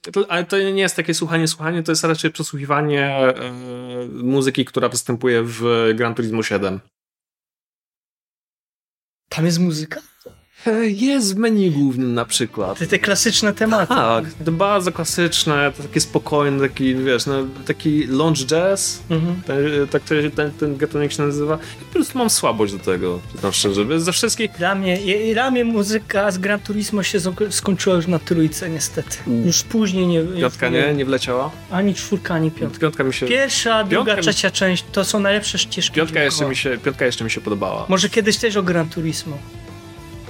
E, 0.04 0.10
to, 0.12 0.26
ale 0.28 0.44
to 0.44 0.58
nie 0.58 0.82
jest 0.82 0.96
takie 0.96 1.14
słuchanie, 1.14 1.48
słuchanie, 1.48 1.82
to 1.82 1.92
jest 1.92 2.04
raczej 2.04 2.30
przesłuchiwanie 2.30 3.06
e, 3.16 3.32
muzyki, 4.12 4.64
która 4.64 4.88
występuje 4.88 5.42
w 5.42 5.90
Gran 5.94 6.14
Turismo 6.14 6.42
7. 6.42 6.80
Tam 9.28 9.46
jest 9.46 9.58
muzyka? 9.58 10.00
E, 10.66 10.86
Jest 10.86 11.34
w 11.34 11.38
menu 11.38 11.70
głównym 11.70 12.14
na 12.14 12.24
przykład. 12.24 12.78
Te, 12.78 12.86
te 12.86 12.98
klasyczne 12.98 13.52
tematy. 13.54 13.86
Tak, 13.94 14.24
to 14.44 14.52
bardzo 14.52 14.92
klasyczne, 14.92 15.72
to 15.76 15.82
takie 15.82 16.00
spokojne, 16.00 16.68
taki, 16.68 16.94
wiesz, 16.94 17.26
no, 17.26 17.34
taki 17.66 18.06
lounge 18.06 18.44
jazz, 18.46 19.02
Mhm. 19.10 19.42
ten, 19.46 19.56
tak 19.90 20.02
to 20.02 20.22
się- 20.22 20.30
ten, 20.30 20.50
ten 20.52 20.76
gatunek 20.76 21.12
się 21.12 21.22
nazywa. 21.22 21.58
I 21.82 21.84
po 21.84 21.92
prostu 21.92 22.18
mam 22.18 22.30
słabość 22.30 22.72
do 22.72 22.78
tego, 22.78 23.20
przyznam 23.28 23.52
szczerze. 23.52 24.00
Ze 24.00 24.12
wszystkich 24.12 24.50
Dla 24.58 24.74
mnie, 24.74 24.98
dla 25.32 25.50
mnie 25.50 25.64
muzyka 25.64 26.30
z 26.30 26.38
Gran 26.38 26.60
Turismo 26.60 27.02
się 27.02 27.18
skończyła 27.50 27.96
już 27.96 28.06
na 28.06 28.18
trójce 28.18 28.70
niestety. 28.70 29.16
Już 29.46 29.62
później 29.62 30.06
nie... 30.06 30.22
piątka 30.40 30.68
nie, 30.68 30.94
nie 30.94 31.04
wleciała. 31.04 31.50
Ani 31.70 31.94
czwórka, 31.94 32.34
ani 32.34 32.50
piątka. 32.50 32.80
Piątka 32.80 33.04
mi 33.04 33.14
się... 33.14 33.26
Pierwsza, 33.26 33.84
druga, 33.84 34.16
mi- 34.16 34.22
trzecia 34.22 34.50
część 34.50 34.84
to 34.92 35.04
są 35.04 35.20
najlepsze 35.20 35.58
ścieżki. 35.58 35.96
Piątka 35.96 36.22
jeszcze, 36.22 36.48
mi 36.48 36.56
się, 36.56 36.78
piątka 36.84 37.06
jeszcze 37.06 37.24
mi 37.24 37.30
się 37.30 37.40
podobała. 37.40 37.86
Może 37.88 38.08
kiedyś 38.08 38.36
też 38.36 38.56
o 38.56 38.62
Gran 38.62 38.88
Turismo. 38.88 39.38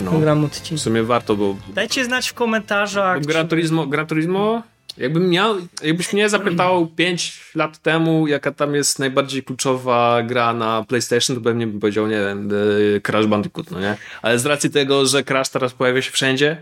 No, 0.04 0.10
Program 0.10 0.48
w 0.72 0.80
sumie 0.80 1.02
warto, 1.02 1.36
bo, 1.36 1.56
Dajcie 1.74 2.04
znać 2.04 2.28
w 2.28 2.34
komentarzach. 2.34 3.20
bo 3.20 3.26
Gran 3.28 3.48
Turismo, 3.48 3.86
Gran 3.86 4.06
Turismo 4.06 4.62
jakbym 4.96 5.30
miał, 5.30 5.56
jakbyś 5.82 6.12
mnie 6.12 6.28
zapytał 6.28 6.86
5 6.96 7.40
lat 7.54 7.78
temu, 7.78 8.26
jaka 8.26 8.52
tam 8.52 8.74
jest 8.74 8.98
najbardziej 8.98 9.42
kluczowa 9.42 10.22
gra 10.22 10.54
na 10.54 10.84
PlayStation, 10.88 11.36
to 11.36 11.42
pewnie 11.42 11.66
bym 11.66 11.80
powiedział, 11.80 12.06
nie 12.06 12.20
wiem, 12.20 12.50
e, 12.96 13.00
Crash 13.00 13.26
Bandicoot, 13.26 13.70
no 13.70 13.80
nie? 13.80 13.96
Ale 14.22 14.38
z 14.38 14.46
racji 14.46 14.70
tego, 14.70 15.06
że 15.06 15.24
Crash 15.24 15.48
teraz 15.48 15.72
pojawia 15.74 16.02
się 16.02 16.10
wszędzie, 16.10 16.56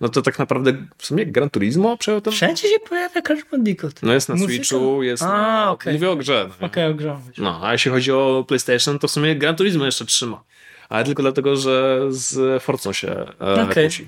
no 0.00 0.08
to 0.08 0.22
tak 0.22 0.38
naprawdę 0.38 0.72
w 0.98 1.06
sumie 1.06 1.26
Gran 1.26 1.50
Turismo 1.50 1.96
przejął 1.96 2.20
to? 2.20 2.30
Wszędzie 2.30 2.68
się 2.68 2.78
pojawia 2.88 3.22
Crash 3.22 3.44
Bandicoot. 3.50 4.02
No 4.02 4.12
jest 4.12 4.28
na 4.28 4.34
Muzyka? 4.34 4.64
Switchu, 4.64 5.02
jest 5.02 5.22
A, 5.22 5.26
na... 5.26 5.70
okej. 5.70 5.94
Mówię 5.94 6.10
o 6.10 6.16
grze. 6.16 6.46
No, 6.48 6.54
nie? 6.60 6.66
Okej, 6.66 6.90
ogromny. 6.90 7.32
no, 7.38 7.60
a 7.62 7.72
jeśli 7.72 7.90
chodzi 7.90 8.12
o 8.12 8.44
PlayStation, 8.48 8.98
to 8.98 9.08
w 9.08 9.10
sumie 9.10 9.36
Gran 9.36 9.56
Turismo 9.56 9.84
jeszcze 9.84 10.04
trzyma. 10.04 10.44
Ale 10.94 11.04
tylko 11.04 11.22
dlatego, 11.22 11.56
że 11.56 12.00
z 12.08 12.62
Forcą 12.62 12.92
się 12.92 13.26
e, 13.40 13.62
Okej. 13.62 13.84
kłóci. 13.84 14.06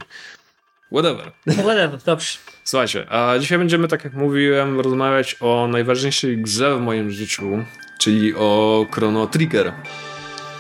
Whatever. 0.93 1.33
Whatever, 1.47 2.01
dobrze. 2.07 2.39
Słuchajcie, 2.65 3.07
a 3.11 3.39
dzisiaj 3.39 3.59
będziemy, 3.59 3.89
tak 3.89 4.05
jak 4.05 4.15
mówiłem, 4.15 4.81
rozmawiać 4.81 5.37
o 5.41 5.69
najważniejszej 5.69 6.39
grze 6.39 6.77
w 6.77 6.81
moim 6.81 7.11
życiu, 7.11 7.65
czyli 7.99 8.35
o 8.35 8.87
Chrono 8.93 9.27
Trigger 9.27 9.73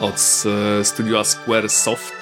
od 0.00 0.42
e, 0.80 0.85
studia 0.85 1.25
Squaresoft. 1.25 2.12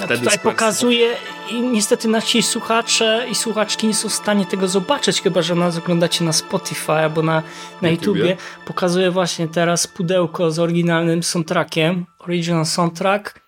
Ja 0.00 0.04
Wtedy 0.06 0.20
tutaj 0.20 0.38
Squaresoft- 0.38 0.42
pokazuję 0.42 1.08
i 1.50 1.62
niestety 1.62 2.08
nasi 2.08 2.42
słuchacze 2.42 3.26
i 3.30 3.34
słuchaczki 3.34 3.86
nie 3.86 3.94
są 3.94 4.08
w 4.08 4.12
stanie 4.14 4.46
tego 4.46 4.68
zobaczyć, 4.68 5.22
chyba 5.22 5.42
że 5.42 5.54
nas 5.54 5.76
oglądacie 5.78 6.24
na 6.24 6.32
Spotify 6.32 6.92
albo 6.92 7.22
na, 7.22 7.42
na 7.82 7.88
YouTubie. 7.88 8.20
YouTubie. 8.20 8.36
Pokazuję 8.66 9.10
właśnie 9.10 9.48
teraz 9.48 9.86
pudełko 9.86 10.50
z 10.50 10.58
oryginalnym 10.58 11.22
soundtrackiem. 11.22 12.06
Original 12.18 12.66
soundtrack. 12.66 13.40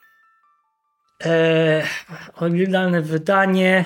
Eee, 1.21 1.83
oryginalne 2.37 3.03
wydanie. 3.03 3.85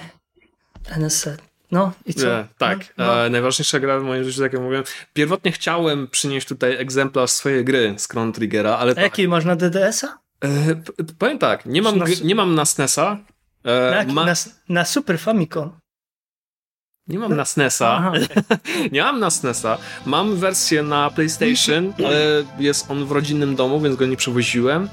NSL. 0.97 1.37
No 1.73 1.93
i 2.07 2.15
co? 2.15 2.27
Tak, 2.59 2.79
No, 2.99 3.07
no. 3.07 3.27
E, 3.27 3.31
najważniejsza 3.31 3.81
gra 3.81 3.99
w 4.01 4.03
moim 4.03 4.25
życiu, 4.25 4.41
tak 4.43 4.53
jak 4.53 4.63
mówiłem. 4.63 4.85
Pierwotnie 5.13 5.53
chciałem 5.53 6.09
przynieść 6.09 6.49
tutaj 6.49 6.77
egzemplarz 6.77 7.31
swojej 7.31 7.65
gry 7.65 7.95
z 7.99 8.09
Chrono 8.09 8.33
Triggera, 8.33 8.77
ale 8.77 8.93
A 8.93 8.95
tak. 8.95 9.05
jaki 9.05 9.29
masz 9.29 9.45
na 9.45 9.57
DDS-a? 9.57 10.19
E, 10.45 10.49
powiem 11.19 11.39
tak, 11.39 11.67
nie 11.67 11.83
mam, 11.83 12.01
nie 12.25 12.35
mam 12.35 12.55
na 12.55 12.65
SNESa. 12.65 13.19
E, 13.65 14.05
Na, 14.07 14.13
ma, 14.13 14.25
na, 14.27 14.33
na 14.69 14.85
Super 14.85 15.19
Famicom. 15.19 15.71
nie 17.09 17.19
mam 17.19 17.37
na 17.37 17.45
SNESa. 17.45 18.13
Nie 18.93 19.03
mam 19.03 19.21
na 19.21 19.31
SNESa. 19.31 19.79
Mam 20.07 20.37
wersję 20.37 20.83
na 20.83 21.11
PlayStation, 21.11 21.93
ale 21.99 22.45
jest 22.59 22.91
on 22.91 23.05
w 23.05 23.13
rodzinnym 23.13 23.57
domu, 23.57 23.81
więc 23.81 23.97
go 23.97 24.07
nie 24.07 24.17
przewoziłem. 24.17 24.89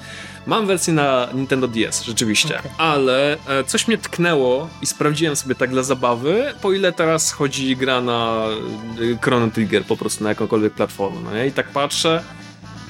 Mam 0.48 0.68
wersję 0.68 0.94
na 0.94 1.28
Nintendo 1.34 1.68
DS, 1.68 2.04
rzeczywiście. 2.04 2.60
Okej. 2.60 2.72
Ale 2.78 3.38
e, 3.48 3.64
coś 3.64 3.88
mnie 3.88 3.98
tknęło 3.98 4.70
i 4.82 4.86
sprawdziłem 4.86 5.36
sobie 5.36 5.56
tak 5.56 5.70
dla 5.70 5.84
zabawy, 5.84 6.54
po 6.62 6.74
ile 6.74 6.92
teraz 6.92 7.32
chodzi 7.32 7.76
gra 7.78 8.02
na 8.02 8.46
e, 9.14 9.18
Chrono 9.22 9.48
Trigger 9.52 9.84
po 9.86 9.98
prostu 9.98 10.24
na 10.24 10.30
jakąkolwiek 10.30 10.74
platformę. 10.74 11.20
No 11.24 11.34
nie? 11.36 11.48
I 11.48 11.52
tak 11.52 11.68
patrzę, 11.68 12.24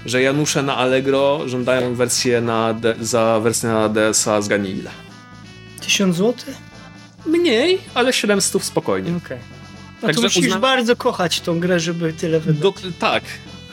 że 0.05 0.21
Janusze 0.21 0.63
na 0.63 0.75
Allegro 0.77 1.41
żądają 1.49 1.95
wersję 1.95 2.41
na 2.41 2.73
D- 2.73 2.95
za 3.01 3.39
wersję 3.39 3.69
na 3.69 3.89
DS-a 3.89 4.41
zgadnij 4.41 4.77
ile. 4.79 4.91
1000 5.87 6.15
zł? 6.15 6.33
Mniej, 7.25 7.79
ale 7.93 8.13
700 8.13 8.63
spokojnie. 8.63 9.17
Okej. 9.25 9.37
No 10.01 10.07
Także 10.07 10.21
to 10.21 10.27
musisz 10.27 10.45
uzna- 10.45 10.59
bardzo 10.59 10.95
kochać 10.95 11.41
tą 11.41 11.59
grę, 11.59 11.79
żeby 11.79 12.13
tyle 12.13 12.39
wydać. 12.39 12.61
Do, 12.61 12.73
tak. 12.99 13.23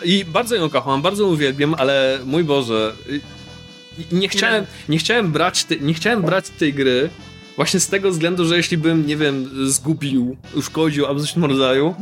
I 0.05 0.25
bardzo 0.25 0.55
ją 0.55 0.71
kocham, 0.71 1.03
bardzo 1.03 1.27
uwielbiam, 1.27 1.75
ale 1.79 2.19
mój 2.25 2.45
Boże, 2.45 2.93
y, 3.11 3.21
nie 4.13 4.29
chciałem, 4.29 4.67
nie 4.89 4.99
chciałem 4.99 5.33
brać, 5.33 5.65
te, 5.65 5.77
nie 5.77 5.95
chciałem 5.95 6.23
brać 6.23 6.51
tej 6.51 6.75
gry 6.75 7.11
właśnie 7.57 7.81
z 7.81 7.89
tego 7.89 8.11
względu, 8.11 8.45
że 8.45 8.57
jeśli 8.57 8.79
bym, 8.79 9.07
nie 9.07 9.17
wiem, 9.17 9.51
zgubił, 9.71 10.37
uszkodził 10.55 11.07
albo 11.07 11.21
coś 11.21 11.31
w 11.31 11.35
tym 11.35 11.45
rodzaju, 11.45 11.95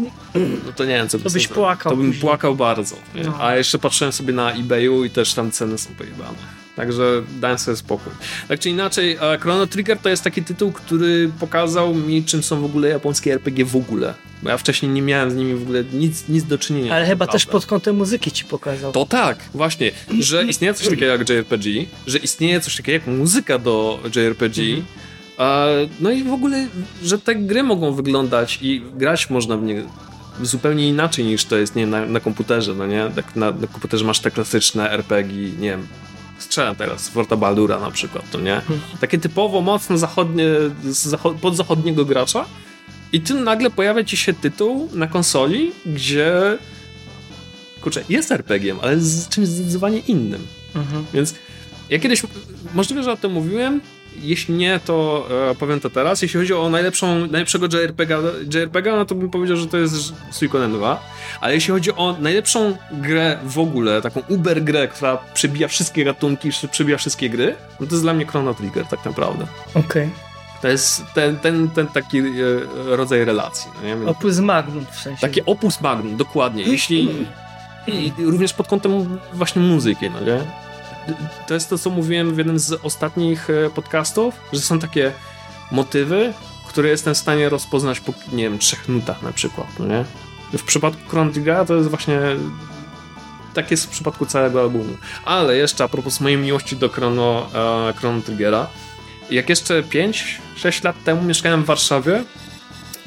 no 0.66 0.73
to 0.76 0.85
nie 0.85 0.95
wiem, 0.95 1.09
co 1.09 1.19
by 1.19 1.25
To 1.25 1.31
byś 1.31 1.49
płakał 1.49 1.92
To 1.92 1.97
bym 1.97 2.12
płakał 2.12 2.57
bardzo. 2.57 2.97
No. 3.14 3.38
A 3.40 3.57
jeszcze 3.57 3.78
patrzyłem 3.78 4.12
sobie 4.12 4.33
na 4.33 4.52
eBayu 4.52 5.04
i 5.04 5.11
też 5.11 5.35
tam 5.35 5.50
ceny 5.50 5.78
są 5.78 5.95
pojebane. 5.95 6.38
Także 6.76 7.23
dałem 7.41 7.59
sobie 7.59 7.76
spokój. 7.76 8.12
Tak 8.49 8.61
czy 8.61 8.71
inaczej, 8.71 9.19
e, 9.21 9.38
Chrono 9.38 9.67
Trigger 9.67 9.99
to 9.99 10.09
jest 10.09 10.25
taki 10.25 10.43
tytuł, 10.43 10.73
który 10.73 11.31
pokazał 11.41 11.95
mi, 11.95 12.25
czym 12.25 12.43
są 12.43 12.61
w 12.61 12.64
ogóle 12.64 12.88
japońskie 12.88 13.33
RPG 13.35 13.64
w 13.64 13.76
ogóle. 13.76 14.14
Bo 14.43 14.50
ja 14.50 14.57
wcześniej 14.57 14.93
nie 14.93 15.02
miałem 15.02 15.31
z 15.31 15.35
nimi 15.35 15.55
w 15.55 15.62
ogóle 15.62 15.85
nic, 15.93 16.29
nic 16.29 16.45
do 16.45 16.59
czynienia. 16.59 16.95
Ale 16.95 17.07
chyba 17.07 17.26
też 17.26 17.47
pod 17.47 17.67
kątem 17.67 17.97
muzyki 17.97 18.31
ci 18.33 18.45
pokazał. 18.45 18.93
To 18.93 19.07
tak, 19.07 19.38
właśnie, 19.55 19.91
że 20.21 20.45
istnieje 20.52 20.75
coś 20.75 20.88
takiego 20.88 21.07
jak 21.07 21.29
JRPG, 21.31 21.64
że 22.07 22.19
istnieje 22.19 22.61
coś 22.61 22.76
takiego 22.76 22.93
jak 22.93 23.19
muzyka 23.19 23.59
do 23.59 24.00
JRPG, 24.17 24.62
Mhm. 24.62 24.85
a, 25.38 25.67
no 26.00 26.11
i 26.11 26.23
w 26.25 26.33
ogóle, 26.33 26.67
że 27.02 27.19
te 27.19 27.35
gry 27.35 27.62
mogą 27.62 27.93
wyglądać 27.95 28.59
i 28.62 28.83
grać 28.95 29.31
można 29.31 29.57
w 29.57 29.62
nie 29.62 29.85
zupełnie 30.43 30.88
inaczej 30.88 31.25
niż 31.25 31.45
to 31.45 31.57
jest 31.57 31.76
nie, 31.76 31.87
na, 31.87 32.07
na 32.07 32.21
komputerze, 32.21 32.75
no 32.75 32.87
nie? 32.87 33.11
Tak 33.17 33.37
na, 33.37 33.50
na 33.50 33.67
komputerze 33.67 34.05
masz 34.05 34.21
te 34.21 34.31
klasyczne 34.31 34.91
RPG, 34.91 35.35
nie 35.59 35.71
wiem, 35.71 35.87
strzelam 36.52 36.76
teraz, 36.76 37.09
Forta 37.09 37.37
Baldura 37.37 37.80
na 37.80 37.90
przykład, 37.90 38.30
to 38.30 38.40
nie? 38.40 38.62
Takie 39.00 39.18
typowo 39.18 39.61
mocno 39.61 39.99
zachodnie, 39.99 40.47
z 40.85 41.06
zacho- 41.06 41.38
pod 41.38 41.56
zachodniego 41.56 42.04
gracza 42.04 42.44
i 43.12 43.21
tu 43.21 43.40
nagle 43.40 43.71
pojawia 43.71 44.04
ci 44.04 44.16
się 44.16 44.32
tytuł 44.35 44.88
na 44.92 45.06
konsoli, 45.06 45.73
gdzie 45.87 46.59
kurczę, 47.80 48.04
jest 48.09 48.32
RPG-iem, 48.32 48.78
ale 48.82 49.00
z 49.00 49.28
czymś 49.28 49.49
zdecydowanie 49.49 49.99
innym. 49.99 50.47
Mhm. 50.75 51.04
Więc 51.14 51.35
ja 51.90 51.99
kiedyś, 51.99 52.23
możliwe, 52.75 53.02
że 53.02 53.12
o 53.12 53.16
tym 53.16 53.32
mówiłem, 53.32 53.80
jeśli 54.21 54.54
nie, 54.54 54.81
to 54.85 55.26
e, 55.50 55.54
powiem 55.54 55.81
to 55.81 55.90
teraz. 55.90 56.23
Jeśli 56.23 56.40
chodzi 56.40 56.54
o 56.54 56.71
najlepszą, 56.71 57.19
najlepszego 57.19 57.66
JRPG, 57.66 58.19
JRPG, 58.54 58.92
no 58.97 59.04
to 59.04 59.14
bym 59.14 59.31
powiedział, 59.31 59.57
że 59.57 59.66
to 59.66 59.78
jest 59.78 60.12
Suikoden 60.31 60.73
2. 60.73 61.02
Ale 61.40 61.54
jeśli 61.54 61.73
chodzi 61.73 61.92
o 61.92 62.16
najlepszą 62.21 62.76
grę 62.92 63.38
w 63.45 63.59
ogóle, 63.59 64.02
taką 64.02 64.23
uber 64.28 64.64
grę, 64.64 64.88
która 64.88 65.16
przebija 65.35 65.69
wszystkie 65.69 66.04
gatunki, 66.04 66.50
przebija 66.71 66.97
wszystkie 66.97 67.31
gry, 67.31 67.54
no 67.81 67.87
to 67.87 67.92
jest 67.92 68.04
dla 68.04 68.14
mnie 68.14 68.26
Chrono 68.26 68.54
Trigger 68.54 68.87
tak 68.87 69.04
naprawdę. 69.04 69.47
Okej. 69.75 70.11
To 70.62 70.69
jest 70.69 71.04
ten, 71.14 71.37
ten, 71.37 71.69
ten 71.71 71.87
taki 71.87 72.19
e, 72.19 72.23
rodzaj 72.97 73.25
relacji. 73.25 73.71
No 74.04 74.11
Opus 74.11 74.38
Magnum 74.38 74.87
w 74.92 74.97
sensie. 74.97 75.21
takie 75.21 75.45
opus 75.45 75.81
magnum, 75.81 76.16
dokładnie. 76.16 76.62
Jeśli 76.62 77.09
i 77.87 78.12
i 78.19 78.25
również 78.25 78.52
pod 78.52 78.69
kątem 78.69 79.19
właśnie 79.33 79.62
muzyki, 79.62 80.11
no 80.11 80.21
nie? 80.21 80.62
To 81.47 81.54
jest 81.54 81.71
to, 81.71 81.78
co 81.78 81.90
mówiłem 81.90 82.35
w 82.35 82.38
jednym 82.38 82.59
z 82.59 82.73
ostatnich 82.73 83.50
e, 83.50 83.71
podcastów, 83.71 84.35
że 84.52 84.61
są 84.61 84.78
takie 84.78 85.12
motywy, 85.71 86.32
które 86.68 86.88
jestem 86.88 87.14
w 87.14 87.18
stanie 87.18 87.49
rozpoznać 87.49 88.00
po, 88.00 88.12
nie 88.32 88.44
wiem, 88.44 88.59
trzech 88.59 88.88
nutach 88.88 89.23
na 89.23 89.32
przykład, 89.32 89.66
no 89.78 89.87
nie? 89.87 90.04
W 90.59 90.62
przypadku 90.62 91.16
Triggera 91.32 91.64
to 91.64 91.75
jest 91.75 91.88
właśnie 91.88 92.21
tak 93.54 93.71
jest 93.71 93.87
w 93.87 93.88
przypadku 93.88 94.26
całego 94.26 94.61
albumu. 94.61 94.97
Ale 95.25 95.56
jeszcze 95.56 95.85
a 95.85 95.88
propos 95.88 96.21
mojej 96.21 96.38
miłości 96.38 96.76
do 96.76 96.88
Chrono, 96.88 97.49
e, 97.88 97.92
Chrono 97.92 98.23
Triggera, 98.23 98.66
jak 99.30 99.49
jeszcze 99.49 99.82
5-6 99.82 100.85
lat 100.85 101.04
temu 101.04 101.23
mieszkałem 101.23 101.62
w 101.62 101.66
Warszawie, 101.66 102.25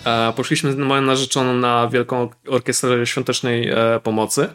e, 0.06 0.34
poszliśmy 0.36 0.72
z 0.72 0.76
moją 0.76 1.02
narzeczoną 1.02 1.54
na 1.54 1.88
Wielką 1.88 2.30
Orkiestrę 2.48 3.08
Świątecznej 3.08 3.70
e, 3.70 4.00
Pomocy 4.04 4.50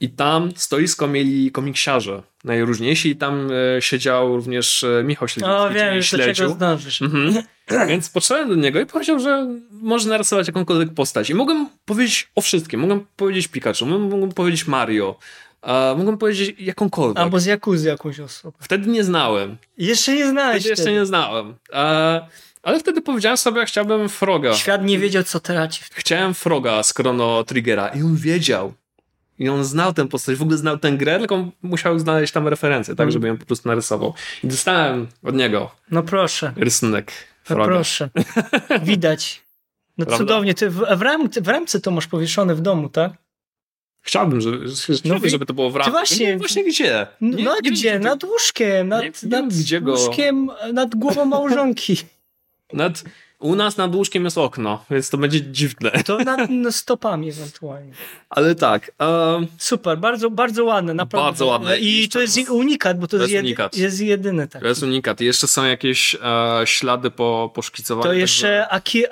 i 0.00 0.08
tam 0.10 0.50
stoisko 0.56 1.08
mieli 1.08 1.50
komiksiarze 1.50 2.22
najróżniejsi 2.44 3.08
i 3.08 3.16
tam 3.16 3.50
e, 3.76 3.82
siedział 3.82 4.36
również 4.36 4.84
e, 4.84 5.04
Michał 5.04 5.28
Śledził. 5.28 5.52
O, 5.52 5.70
wiem, 5.70 5.94
już 5.94 6.10
do 6.10 6.18
czego 6.18 6.48
zdążysz. 6.48 7.02
Mhm. 7.02 7.42
Więc 7.88 8.10
podszedłem 8.10 8.48
do 8.48 8.54
niego 8.54 8.80
i 8.80 8.86
powiedział, 8.86 9.18
że 9.20 9.48
może 9.72 10.08
narysować 10.08 10.46
jakąkolwiek 10.46 10.94
postać. 10.94 11.30
I 11.30 11.34
mogłem 11.34 11.68
powiedzieć 11.84 12.30
o 12.34 12.40
wszystkim. 12.40 12.80
Mogłem 12.80 13.06
powiedzieć 13.16 13.48
Pikachu, 13.48 13.86
mogłem 13.86 14.32
powiedzieć 14.32 14.66
Mario, 14.66 15.18
a 15.62 15.94
mogłem 15.98 16.18
powiedzieć 16.18 16.56
jakąkolwiek. 16.58 17.18
Albo 17.18 17.40
z 17.40 17.44
Jakuzy 17.44 17.88
jakąś 17.88 18.20
osobę. 18.20 18.58
Wtedy 18.60 18.90
nie 18.90 19.04
znałem. 19.04 19.56
Jeszcze 19.78 20.14
nie 20.14 20.28
znałeś 20.28 20.60
Wtedy 20.60 20.68
jeszcze 20.68 20.92
nie 20.92 21.06
znałem. 21.06 21.54
A, 21.72 22.20
ale 22.62 22.80
wtedy 22.80 23.00
powiedziałem 23.00 23.36
sobie, 23.36 23.66
chciałbym 23.66 24.08
Froga. 24.08 24.54
Świat 24.54 24.84
nie 24.84 24.98
wiedział, 24.98 25.22
co 25.22 25.40
traci. 25.40 25.82
Chciałem 25.92 26.34
Froga 26.34 26.82
z 26.82 26.94
Chrono 26.94 27.44
Triggera 27.44 27.88
i 27.88 28.02
on 28.02 28.16
wiedział. 28.16 28.72
I 29.38 29.48
on 29.48 29.64
znał 29.64 29.92
tę 29.92 30.08
postać, 30.08 30.36
w 30.36 30.42
ogóle 30.42 30.56
znał 30.58 30.78
tę 30.78 30.92
grę, 30.92 31.18
tylko 31.18 31.48
musiał 31.62 31.98
znaleźć 31.98 32.32
tam 32.32 32.48
referencję, 32.48 32.94
tak, 32.94 33.04
Mm. 33.04 33.12
żeby 33.12 33.26
ją 33.28 33.36
po 33.38 33.46
prostu 33.46 33.68
narysował. 33.68 34.14
I 34.44 34.46
dostałem 34.46 35.06
od 35.22 35.34
niego 35.34 35.70
No 35.90 36.02
proszę, 36.02 36.52
rysunek 36.56 37.12
no 37.50 37.56
proszę. 37.64 38.10
Widać. 38.82 39.42
No 39.98 40.06
Prawda? 40.06 40.24
cudownie. 40.24 40.54
Ty 40.54 40.70
w, 40.70 40.74
w, 40.96 41.02
ramce, 41.02 41.40
w 41.40 41.48
ramce 41.48 41.80
to 41.80 41.90
masz 41.90 42.06
powieszone 42.06 42.54
w 42.54 42.60
domu, 42.60 42.88
tak? 42.88 43.12
Chciałbym, 44.00 44.40
żeby, 44.40 44.58
wi- 45.22 45.30
żeby 45.30 45.46
to 45.46 45.54
było 45.54 45.70
w 45.70 45.76
ramach. 45.76 45.92
właśnie- 45.92 46.32
No 46.32 46.38
właśnie 46.38 46.64
gdzie? 46.64 47.06
No, 47.20 47.36
Nie- 47.36 47.44
no 47.44 47.54
nie 47.62 47.70
gdzie? 47.70 47.98
Nad 47.98 48.24
łóżkiem. 48.24 48.88
Nad, 48.88 49.22
Nie 49.22 49.28
nad 49.28 49.46
gdzie 49.54 49.80
go- 49.80 49.92
łóżkiem, 49.92 50.50
nad 50.72 50.94
głową 50.94 51.24
małżonki. 51.24 51.96
Nad, 52.72 53.04
u 53.38 53.54
nas 53.54 53.76
nad 53.76 53.94
łóżkiem 53.94 54.24
jest 54.24 54.38
okno, 54.38 54.84
więc 54.90 55.10
to 55.10 55.18
będzie 55.18 55.42
dziwne. 55.42 55.90
To 56.06 56.18
nad 56.18 56.40
stopami 56.70 57.28
ewentualnie. 57.30 57.92
Ale 58.30 58.54
tak, 58.54 58.92
um, 59.00 59.46
Super, 59.58 59.98
bardzo, 59.98 60.30
bardzo 60.30 60.64
ładne, 60.64 60.94
naprawdę. 60.94 61.24
Bardzo 61.26 61.46
ładne. 61.46 61.78
I 61.78 62.04
I 62.04 62.08
to 62.08 62.20
jest 62.20 62.36
jeszcze- 62.36 62.52
unikat, 62.52 62.98
bo 63.00 63.06
to, 63.06 63.18
to 63.18 63.26
jest, 63.26 63.44
unikat. 63.44 63.76
jest 63.76 64.00
jedyny 64.00 64.48
taki. 64.48 64.62
to 64.62 64.68
jest 64.68 64.82
unikat. 64.82 65.20
I 65.20 65.24
jeszcze 65.24 65.46
są 65.46 65.64
jakieś 65.64 66.14
e, 66.14 66.18
ślady 66.64 67.10
po 67.10 67.50
poszkicowaniu. 67.54 68.02
To 68.02 68.08
także- 68.08 68.20
jeszcze 68.20 68.68
Aki, 68.68 69.10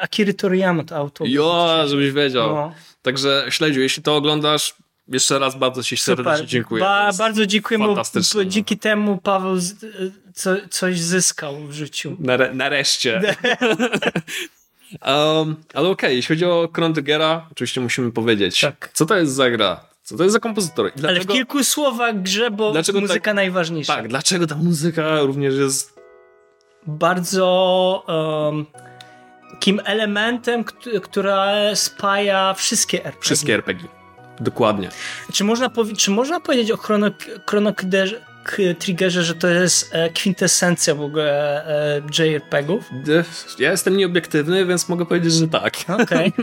Akiry, 0.00 0.34
Toriyama 0.34 0.84
to 0.84 0.96
auto. 0.96 1.24
Jo, 1.26 1.68
żebyś 1.86 2.12
wiedział. 2.12 2.54
No, 2.54 2.74
Także 3.02 3.46
śledziu, 3.48 3.80
jeśli 3.80 4.02
to 4.02 4.16
oglądasz, 4.16 4.74
jeszcze 5.12 5.38
raz 5.38 5.58
bardzo 5.58 5.82
ci 5.82 5.96
serdecznie 5.96 6.32
super. 6.36 6.46
dziękuję. 6.48 6.80
Ba, 6.80 7.10
bardzo 7.18 7.46
dziękuję, 7.46 7.78
bo, 7.78 7.94
no. 8.34 8.44
dzięki 8.44 8.78
temu 8.78 9.18
Paweł 9.18 9.56
co, 10.34 10.50
coś 10.70 11.00
zyskał 11.00 11.56
w 11.56 11.72
życiu. 11.72 12.16
Nare, 12.20 12.54
nareszcie. 12.54 13.20
um, 15.06 15.56
ale 15.74 15.88
okej, 15.88 16.16
jeśli 16.16 16.34
chodzi 16.34 16.44
o 16.44 16.68
Chrono 16.74 16.94
Triggera, 16.94 17.46
oczywiście 17.52 17.80
musimy 17.80 18.12
powiedzieć, 18.12 18.60
Tak. 18.60 18.90
co 18.94 19.06
to 19.06 19.16
jest 19.16 19.32
za 19.32 19.50
gra? 19.50 19.84
Co 20.02 20.16
to 20.16 20.22
jest 20.22 20.32
za 20.32 20.40
kompozytor? 20.40 20.86
I 20.86 20.90
Ale 20.90 20.96
w 20.96 21.00
dlaczego- 21.00 21.34
kilku 21.34 21.64
słowach 21.64 22.22
grze, 22.22 22.50
bo 22.50 22.72
Dlaczego 22.72 23.00
muzyka 23.00 23.20
tak- 23.20 23.34
najważniejsza. 23.34 23.96
Tak, 23.96 24.08
dlaczego 24.08 24.46
ta 24.46 24.54
muzyka 24.54 25.20
również 25.20 25.54
jest 25.54 25.92
Bardzo 26.86 28.04
um, 28.52 28.66
takim 29.50 29.80
elementem, 29.84 30.64
kt- 30.64 31.00
która 31.00 31.46
spaja 31.74 32.54
wszystkie 32.54 32.98
RPG. 33.04 33.20
wszystkie 33.22 33.54
RPG? 33.54 33.88
Dokładnie. 34.42 34.88
Czy 35.32 35.44
można, 35.44 35.68
powie- 35.70 35.96
czy 35.96 36.10
można 36.10 36.40
powiedzieć 36.40 36.70
o 36.70 36.76
Chrono, 36.76 37.06
Chrono 37.50 37.72
Triggerze- 37.72 39.22
że 39.22 39.34
to 39.34 39.48
jest 39.48 39.90
e, 39.94 40.10
kwintesencja 40.10 40.94
w 40.94 41.00
ogóle 41.02 41.66
e, 41.96 42.02
JRPG-ów? 42.18 42.84
D- 42.92 43.24
Ja 43.58 43.70
jestem 43.70 43.96
nieobiektywny, 43.96 44.66
więc 44.66 44.88
mogę 44.88 45.06
powiedzieć, 45.06 45.32
że 45.32 45.48
tak. 45.48 45.74
Okej. 46.02 46.32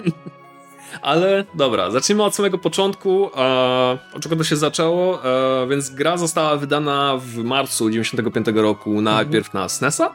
Ale 1.01 1.43
dobra, 1.53 1.91
zacznijmy 1.91 2.23
od 2.23 2.35
samego 2.35 2.57
początku. 2.57 3.29
E, 3.37 3.97
od 4.13 4.23
czego 4.23 4.35
to 4.35 4.43
się 4.43 4.55
zaczęło? 4.55 5.23
E, 5.63 5.67
więc 5.67 5.89
gra 5.89 6.17
została 6.17 6.55
wydana 6.57 7.17
w 7.17 7.37
marcu 7.37 7.89
95 7.89 8.47
roku 8.55 9.01
najpierw 9.01 9.53
na 9.53 9.69
SNESa, 9.69 10.13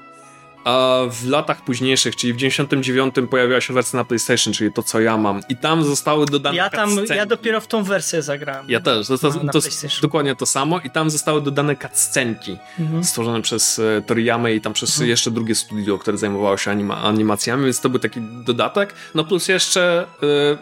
a 0.65 0.99
w 1.11 1.29
latach 1.29 1.65
późniejszych, 1.65 2.17
czyli 2.17 2.33
w 2.33 2.37
99 2.37 3.15
pojawiła 3.31 3.61
się 3.61 3.75
wersja 3.75 3.97
na 3.97 4.05
PlayStation, 4.05 4.53
czyli 4.55 4.73
to 4.73 4.83
co 4.83 5.01
ja 5.01 5.17
mam. 5.17 5.41
I 5.49 5.57
tam 5.57 5.85
zostały 5.85 6.27
dodane 6.27 6.57
Ja 6.57 6.71
tam, 6.71 6.89
cutscenki. 6.89 7.15
ja 7.17 7.27
dopiero 7.27 7.61
w 7.61 7.67
tą 7.67 7.83
wersję 7.83 8.23
zagrałem. 8.23 8.67
Ja 8.69 8.81
też, 8.81 9.07
to, 9.07 9.19
to, 9.19 9.31
to 9.33 9.41
PlayStation. 9.51 10.01
dokładnie 10.03 10.37
to 10.37 10.47
samo 10.47 10.81
i 10.81 10.91
tam 10.91 11.11
zostały 11.11 11.41
dodane 11.43 11.77
cutscenki 11.77 12.57
Mhm. 12.81 13.05
stworzone 13.05 13.43
przez 13.43 13.79
e, 13.79 14.03
Toriyamę 14.07 14.55
i 14.55 14.61
tam 14.61 14.73
przez 14.73 14.99
jeszcze 14.99 15.31
drugie 15.31 15.55
studio, 15.55 15.99
które 15.99 16.19
zajmowało 16.19 16.57
się 16.57 16.71
anima 16.71 16.97
animacjami, 17.03 17.65
więc 17.65 17.81
to 17.81 17.89
był 17.89 17.99
taki 18.01 18.21
dodatek. 18.45 18.95
No 19.15 19.25
plus 19.25 19.49
jeszcze, 19.49 20.07
e, 20.23 20.57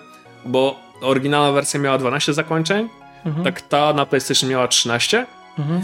bo 0.48 0.80
oryginalna 1.00 1.52
wersja 1.52 1.80
miała 1.80 1.98
12 1.98 2.32
zakończeń, 2.34 2.88
Mhm. 3.24 3.44
tak 3.44 3.60
ta 3.62 3.92
na 3.92 4.06
PlayStation 4.06 4.50
miała 4.50 4.68
13. 4.68 5.26
Mhm. 5.58 5.82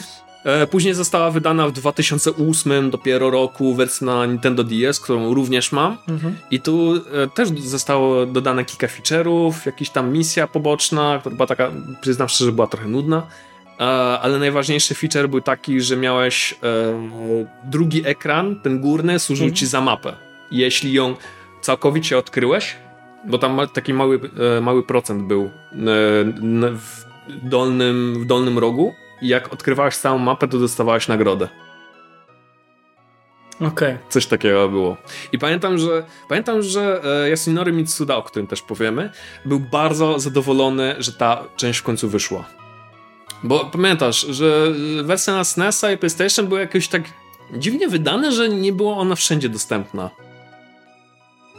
E, 0.49 0.67
Później 0.67 0.95
została 0.95 1.31
wydana 1.31 1.69
w 1.69 1.73
2008 1.73 2.91
dopiero 2.91 3.31
roku 3.31 3.75
wersja 3.75 4.07
na 4.07 4.27
Nintendo 4.27 4.65
DS, 4.65 5.01
którą 5.01 5.35
również 5.35 5.73
mam. 5.73 5.97
Mhm. 6.09 6.37
I 6.51 6.61
tu 6.61 6.95
e, 6.97 7.29
też 7.35 7.49
zostało 7.49 8.27
dodane 8.27 8.65
kilka 8.65 8.87
feature'ów, 8.87 9.53
jakaś 9.67 9.91
tam 9.91 10.13
misja 10.13 10.47
poboczna, 10.47 11.17
która 11.21 11.37
była 11.37 11.47
taka, 11.47 11.71
przyznam 12.01 12.29
szczerze, 12.29 12.53
była 12.53 12.67
trochę 12.67 12.89
nudna. 12.89 13.27
E, 13.81 13.85
ale 14.21 14.39
najważniejszy 14.39 14.95
feature 14.95 15.29
był 15.29 15.41
taki, 15.41 15.81
że 15.81 15.97
miałeś 15.97 16.55
drugi 17.65 18.03
ekran, 18.07 18.61
ten 18.61 18.81
górny, 18.81 19.19
służył 19.19 19.45
Mhm. 19.45 19.57
ci 19.57 19.67
za 19.67 19.81
mapę. 19.81 20.13
Jeśli 20.51 20.93
ją 20.93 21.15
całkowicie 21.61 22.19
odkryłeś, 22.19 22.77
bo 23.27 23.39
tam 23.39 23.61
taki 23.73 23.95
mały, 23.95 24.21
mały 24.61 24.83
procent 24.83 25.23
był 25.23 25.51
w, 25.73 27.05
dolnym, 27.43 28.15
w 28.23 28.25
dolnym 28.27 28.59
rogu, 28.59 28.95
i 29.22 29.28
jak 29.28 29.52
odkrywałeś 29.52 29.96
całą 29.96 30.18
mapę, 30.18 30.48
to 30.48 30.59
dostawałeś 30.59 31.09
nagrodę. 31.09 31.48
Okej. 33.61 33.98
Coś 34.09 34.26
takiego 34.26 34.68
było. 34.68 34.96
I 35.33 35.38
pamiętam, 35.38 35.78
że 35.78 36.04
pamiętam, 36.28 36.62
że 36.62 37.00
e, 37.24 37.31
Yasunori 37.31 37.72
Mitsuda, 37.72 38.16
o 38.16 38.22
którym 38.22 38.46
też 38.46 38.62
powiemy, 38.62 39.11
był 39.44 39.61
bardzo 39.61 40.18
zadowolony, 40.18 40.94
że 40.98 41.12
ta 41.12 41.44
część 41.57 41.78
w 41.78 41.83
końcu 41.83 42.09
wyszła. 42.09 42.44
Bo 43.42 43.64
pamiętasz, 43.64 44.20
że 44.20 44.72
e, 45.00 45.02
wersja 45.02 45.35
na 45.35 45.44
SNES-a 45.44 45.92
i 45.92 45.98
PlayStation 45.98 46.46
była 46.46 46.61
jakoś 46.61 46.88
tak 46.88 47.02
dziwnie 47.52 47.88
wydane, 47.88 48.33
że 48.33 48.48
nie 48.48 48.72
była 48.72 48.96
ona 48.96 49.14
wszędzie 49.14 49.48
dostępna. 49.48 50.11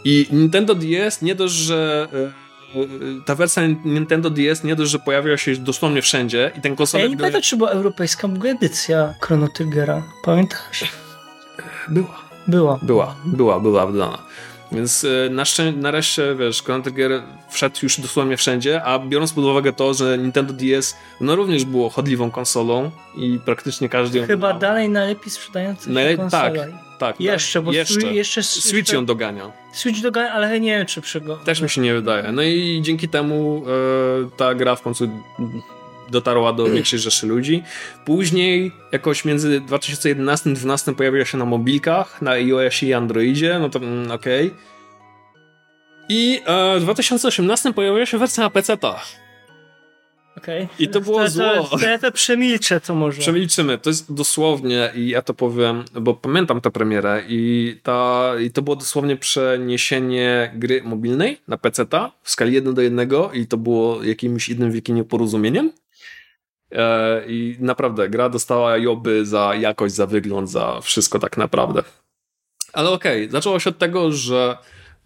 I 0.05 0.27
Nintendo 0.31 0.75
DS 0.75 1.21
nie 1.21 1.35
dość, 1.35 1.53
że 1.53 2.07
e, 2.13 2.17
e, 2.17 2.48
ta 3.25 3.35
wersja 3.35 3.63
Nintendo 3.85 4.29
DS 4.29 4.63
nie 4.63 4.75
dość, 4.75 4.91
że 4.91 4.99
pojawiła 4.99 5.37
się 5.37 5.55
dosłownie 5.55 6.01
wszędzie 6.01 6.51
i 6.57 6.61
ten 6.61 6.71
Ja 6.71 6.77
konsolek 6.77 7.09
nie 7.11 7.17
pamiętam, 7.17 7.41
czy 7.41 7.57
była 7.57 7.69
europejska 7.69 8.27
w 8.27 8.33
ogóle 8.33 8.51
edycja 8.51 9.13
Chrono. 9.21 9.47
Pamiętasz? 10.23 10.83
była. 11.89 12.29
Była. 12.47 12.79
Była, 12.81 13.15
była, 13.25 13.59
była 13.59 13.85
wydana. 13.85 14.17
Więc 14.71 15.03
e, 15.03 15.29
na 15.29 15.43
szczę- 15.43 15.77
nareszcie, 15.77 16.35
wiesz, 16.35 16.63
Chrono 16.63 16.83
Trigger 16.83 17.21
wszedł 17.49 17.75
już 17.83 17.99
dosłownie 17.99 18.37
wszędzie, 18.37 18.83
a 18.83 18.99
biorąc 18.99 19.33
pod 19.33 19.43
uwagę 19.45 19.73
to, 19.73 19.93
że 19.93 20.17
Nintendo 20.17 20.53
DS 20.53 20.95
no 21.21 21.35
również 21.35 21.65
było 21.65 21.89
chodliwą 21.89 22.31
konsolą 22.31 22.91
i 23.17 23.39
praktycznie 23.45 23.89
każdy 23.89 24.27
Chyba 24.27 24.53
dalej 24.53 24.89
najlepiej 24.89 25.31
sprzedająca 25.31 25.83
się 25.85 25.91
Najle- 25.91 26.17
konsola. 26.17 26.43
tak, 26.49 26.69
tak. 26.99 27.19
Jeszcze, 27.21 27.61
bo 27.61 27.71
jeszcze. 27.71 27.93
Switch- 27.93 28.11
jeszcze 28.11 28.43
Switch 28.43 28.93
ją 28.93 29.05
dogania. 29.05 29.51
Switch 29.71 30.01
dogania, 30.01 30.31
ale 30.31 30.59
nie 30.59 30.77
wiem, 30.77 30.85
czy 30.85 31.01
przygo. 31.01 31.35
Też 31.35 31.61
mi 31.61 31.69
się 31.69 31.81
nie 31.81 31.93
wydaje. 31.93 32.31
No 32.31 32.41
i 32.41 32.79
dzięki 32.83 33.09
temu 33.09 33.63
e, 33.67 34.37
ta 34.37 34.55
gra 34.55 34.75
w 34.75 34.81
końcu 34.81 35.09
dotarła 36.09 36.53
do 36.53 36.65
większej 36.65 36.99
rzeszy 37.09 37.27
ludzi. 37.27 37.63
Później 38.05 38.71
jakoś 38.91 39.25
między 39.25 39.59
2011 39.61 40.49
a 40.49 40.53
2012 40.53 40.93
pojawiła 40.93 41.25
się 41.25 41.37
na 41.37 41.45
mobilkach, 41.45 42.21
na 42.21 42.31
iOSie 42.31 42.87
i 42.87 42.93
Androidzie, 42.93 43.59
no 43.59 43.69
to 43.69 43.79
mm, 43.79 44.11
okej. 44.11 44.53
I 46.09 46.41
e, 46.45 46.79
w 46.79 46.81
2018 46.81 47.73
pojawiła 47.73 48.05
się 48.05 48.17
wersja 48.17 48.43
na 48.43 48.49
PC-tach. 48.49 49.28
Okej. 50.43 50.67
I 50.79 50.87
to 50.87 51.01
było 51.01 51.19
to, 51.19 51.29
zło. 51.29 51.67
To, 51.71 51.77
to 51.77 51.85
ja 51.85 51.99
to 51.99 52.11
przemilczę, 52.11 52.81
to 52.81 52.95
może. 52.95 53.21
Przemilczymy. 53.21 53.77
To 53.77 53.89
jest 53.89 54.13
dosłownie, 54.13 54.91
i 54.95 55.07
ja 55.07 55.21
to 55.21 55.33
powiem, 55.33 55.85
bo 55.93 56.13
pamiętam 56.13 56.61
tę 56.61 56.71
premierę 56.71 57.23
i, 57.27 57.75
ta, 57.83 58.31
i 58.39 58.51
to 58.51 58.61
było 58.61 58.75
dosłownie 58.75 59.17
przeniesienie 59.17 60.51
gry 60.55 60.81
mobilnej 60.83 61.37
na 61.47 61.57
PC-ta 61.57 62.11
w 62.23 62.29
skali 62.29 62.53
1 62.53 62.73
do 62.73 62.81
1 62.81 63.09
i 63.33 63.47
to 63.47 63.57
było 63.57 64.03
jakimś 64.03 64.49
jednym 64.49 64.71
wielkim 64.71 64.95
nieporozumieniem. 64.95 65.71
E, 66.71 67.23
I 67.27 67.57
naprawdę, 67.59 68.09
gra 68.09 68.29
dostała 68.29 68.77
joby 68.77 69.25
za 69.25 69.55
jakość, 69.55 69.95
za 69.95 70.07
wygląd, 70.07 70.49
za 70.49 70.81
wszystko 70.81 71.19
tak 71.19 71.37
naprawdę. 71.37 71.83
Ale 72.73 72.89
okej, 72.89 73.29
zaczęło 73.29 73.59
się 73.59 73.69
od 73.69 73.77
tego, 73.77 74.11
że 74.11 74.57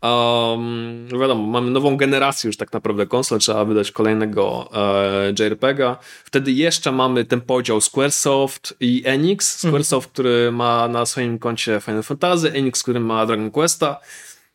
Um, 0.04 1.08
wiadomo, 1.22 1.44
mamy 1.44 1.72
nową 1.72 1.98
generację 1.98 2.48
już 2.48 2.58
tak 2.58 2.74
naprawdę 2.74 3.06
konsol, 3.06 3.40
trzeba 3.40 3.66
wydać 3.66 3.92
kolejnego 3.92 4.70
e, 4.74 5.34
JRPGa. 5.40 5.98
Wtedy 6.26 6.52
jeszcze 6.52 6.92
mamy 6.92 7.26
ten 7.26 7.42
podział 7.42 7.82
Squaresoft 7.82 8.74
i 8.80 9.02
Enix. 9.06 9.58
Squaresoft, 9.60 10.12
który 10.12 10.52
ma 10.52 10.88
na 10.88 11.06
swoim 11.06 11.40
koncie 11.40 11.82
Final 11.86 12.04
Fantasy, 12.04 12.52
Enix, 12.54 12.84
który 12.84 13.00
ma 13.00 13.26
Dragon 13.26 13.52
Questa. 13.52 14.00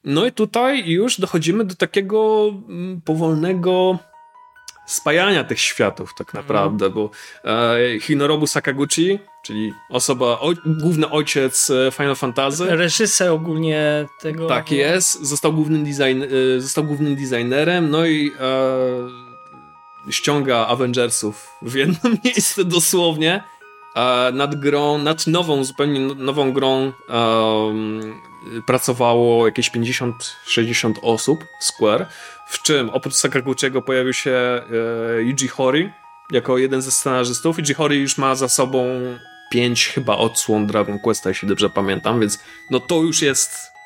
No 0.05 0.27
i 0.27 0.33
tutaj 0.33 0.91
już 0.91 1.21
dochodzimy 1.21 1.65
do 1.65 1.75
takiego 1.75 2.49
mm, 2.69 3.01
powolnego 3.01 3.99
spajania 4.89 5.45
tych 5.45 5.61
światów 5.61 6.15
tak 6.15 6.35
naprawdę, 6.35 6.91
bo 6.91 7.11
e, 7.45 8.01
Hinorobu 8.01 8.47
Sakaguchi, 8.47 9.19
czyli 9.43 9.73
osoba, 9.91 10.27
o, 10.27 10.53
główny 10.67 11.11
ojciec 11.11 11.71
e, 11.71 11.91
Final 11.91 12.17
Fantasy, 12.17 12.77
Reżyser 12.77 13.31
ogólnie 13.31 14.07
tego. 14.21 14.47
tak 14.47 14.73
jest, 14.73 15.23
został 15.23 15.53
głównym, 15.53 15.85
design, 15.85 16.23
e, 16.57 16.61
został 16.61 16.85
głównym 16.85 17.17
designerem, 17.17 17.91
no 17.91 18.07
i 18.07 18.33
e, 18.41 20.13
ściąga 20.13 20.67
Avengersów 20.67 21.49
w 21.63 21.75
jedno 21.75 22.11
miejsce 22.25 22.65
dosłownie, 22.65 23.43
nad 24.33 24.55
grą, 24.55 24.99
nad 24.99 25.27
nową, 25.27 25.65
zupełnie 25.65 26.01
nową 26.01 26.53
grą 26.53 26.93
em, 27.09 28.21
pracowało 28.67 29.47
jakieś 29.47 29.71
50-60 29.71 30.93
osób 31.03 31.45
w 31.61 31.65
Square, 31.65 32.07
w 32.49 32.63
czym 32.63 32.91
oprócz 32.91 33.15
Sakaguchiego 33.15 33.83
pojawił 33.83 34.13
się 34.13 34.31
e, 34.31 34.63
Yuji 35.23 35.49
Horii 35.49 35.91
jako 36.31 36.59
jeden 36.59 36.83
ze 36.83 36.91
scenarzystów. 36.91 37.59
Yuji 37.59 37.75
Horii 37.75 38.01
już 38.01 38.19
ma 38.19 38.35
za 38.35 38.49
sobą 38.49 38.87
pięć 39.51 39.87
chyba 39.87 40.17
odsłon 40.17 40.67
Dragon 40.67 40.99
Questa, 40.99 41.29
jeśli 41.29 41.49
dobrze 41.49 41.71
pamiętam, 41.71 42.21
więc 42.21 42.39
no 42.71 42.81
to 42.81 43.03
już 43.03 43.23
jest 43.23 43.78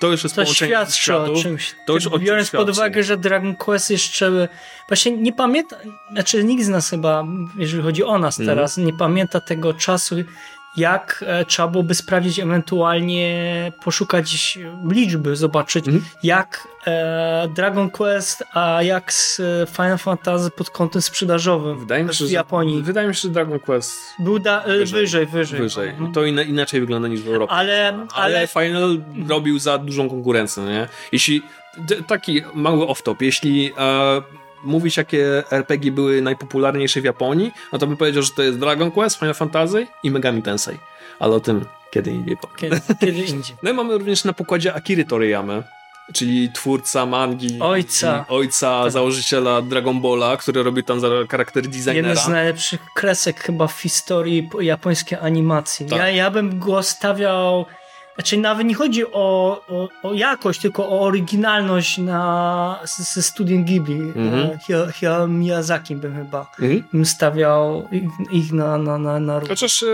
to 0.00 0.06
już 0.06 0.24
jest 0.24 0.36
To 0.36 0.42
połączenie 0.42 0.70
świadczy 0.70 1.02
światów. 1.02 1.38
o 1.38 1.42
czymś. 1.42 1.74
To 1.86 1.92
już 1.92 2.06
o 2.06 2.18
Biorąc 2.18 2.50
pod 2.50 2.70
uwagę, 2.70 3.02
że 3.02 3.16
Dragon 3.16 3.56
Quest 3.56 3.90
jeszcze. 3.90 4.48
Właśnie 4.88 5.12
nie 5.16 5.32
pamięta. 5.32 5.76
Znaczy, 6.12 6.44
nikt 6.44 6.64
z 6.64 6.68
nas 6.68 6.90
chyba, 6.90 7.24
jeżeli 7.58 7.82
chodzi 7.82 8.04
o 8.04 8.18
nas 8.18 8.40
Mhm. 8.40 8.56
teraz, 8.58 8.76
nie 8.76 8.92
pamięta 8.92 9.40
tego 9.40 9.74
czasu, 9.74 10.16
jak 10.76 11.24
e, 11.26 11.44
trzeba 11.44 11.68
byłoby 11.68 11.94
sprawdzić, 11.94 12.38
ewentualnie 12.38 13.72
poszukać 13.84 14.58
liczby, 14.90 15.36
zobaczyć, 15.36 15.86
Mhm. 15.88 16.04
jak 16.22 16.68
e, 16.86 17.48
Dragon 17.56 17.90
Quest, 17.90 18.44
a 18.54 18.82
jak 18.82 19.12
z 19.12 19.40
e, 19.40 19.66
Final 19.66 19.98
Fantasy 19.98 20.50
pod 20.50 20.70
kątem 20.70 21.02
sprzedażowym 21.02 21.78
Wydaje 21.78 22.04
mi 22.04 22.14
się, 22.14 22.24
w 22.24 22.28
że, 22.28 22.34
Japonii. 22.34 22.82
wydaje 22.82 23.08
mi 23.08 23.14
się, 23.14 23.20
że 23.20 23.28
Dragon 23.28 23.58
Quest 23.58 23.96
Był 24.18 24.38
Wyżej. 24.66 24.86
wyżej, 25.00 25.26
wyżej. 25.26 25.60
wyżej. 25.60 25.88
Mhm. 25.88 26.12
To 26.12 26.24
inaczej 26.24 26.80
wygląda 26.80 27.08
niż 27.08 27.20
w 27.22 27.28
Europie. 27.28 27.52
Ale, 27.52 27.88
Ale 28.14 28.36
ale 28.36 28.46
Final 28.46 28.98
robił 29.28 29.58
za 29.58 29.78
dużą 29.78 30.08
konkurencję, 30.10 30.62
nie? 30.62 30.88
Jeśli, 31.12 31.42
taki 32.06 32.42
mały 32.54 32.84
off-top, 32.86 33.16
jeśli 33.20 33.72
e, 33.78 34.22
mówić, 34.64 34.96
jakie 34.96 35.42
RPG 35.50 35.92
były 35.92 36.22
najpopularniejsze 36.22 37.00
w 37.00 37.04
Japonii, 37.04 37.52
no 37.72 37.78
to 37.78 37.86
bym 37.86 37.96
powiedział, 37.96 38.22
że 38.22 38.30
to 38.36 38.42
jest 38.42 38.58
Dragon 38.58 38.90
Quest, 38.90 39.18
Final 39.18 39.34
Fantasy 39.34 39.86
i 40.02 40.10
Megami 40.10 40.42
Tensei. 40.42 40.78
Ale 41.18 41.34
o 41.34 41.40
tym 41.40 41.64
kiedy 41.90 42.10
indziej 42.10 42.36
powiem. 42.36 42.56
kiedy, 42.56 42.80
kiedy 43.00 43.18
indziej. 43.24 43.56
No 43.62 43.70
i 43.70 43.72
mamy 43.74 43.98
również 43.98 44.24
na 44.24 44.32
pokładzie 44.32 44.74
Akiry 44.74 45.04
Toriyamy, 45.04 45.62
czyli 46.12 46.52
twórca 46.52 47.06
mangi. 47.06 47.58
Ojca. 47.60 48.24
Ojca, 48.28 48.90
założyciela 48.90 49.62
Dragon 49.62 50.00
Balla, 50.00 50.36
który 50.36 50.62
robił 50.62 50.82
tam 50.82 51.00
charakter 51.30 51.62
designera. 51.62 51.96
Jeden 51.96 52.16
z 52.16 52.28
najlepszych 52.28 52.80
kresek 52.94 53.40
chyba 53.40 53.66
w 53.66 53.80
historii 53.80 54.42
po- 54.42 54.60
japońskiej 54.60 55.18
animacji. 55.22 55.86
Tak. 55.86 55.98
Ja, 55.98 56.10
ja 56.10 56.30
bym 56.30 56.58
go 56.58 56.82
stawiał. 56.82 57.66
Znaczy, 58.16 58.36
nawet 58.38 58.66
nie 58.66 58.74
chodzi 58.74 59.06
o, 59.06 59.12
o, 59.68 59.88
o 60.02 60.14
jakość, 60.14 60.60
tylko 60.60 60.88
o 60.88 61.00
oryginalność 61.00 61.98
na, 61.98 62.80
z- 62.84 63.14
ze 63.14 63.22
studiem 63.22 63.64
Ghibli. 63.64 64.00
Mhm. 64.16 64.34
E, 64.34 64.58
Hayao- 64.92 65.28
Miyazaki 65.28 65.96
bym 65.96 66.14
chyba 66.16 66.46
Mhm. 66.60 66.82
bym 66.92 67.06
stawiał 67.06 67.88
ich, 67.92 68.02
ich 68.32 68.52
na, 68.52 68.78
na, 68.78 68.98
na, 68.98 69.20
na... 69.20 69.40
Chociaż 69.48 69.82
e, 69.82 69.86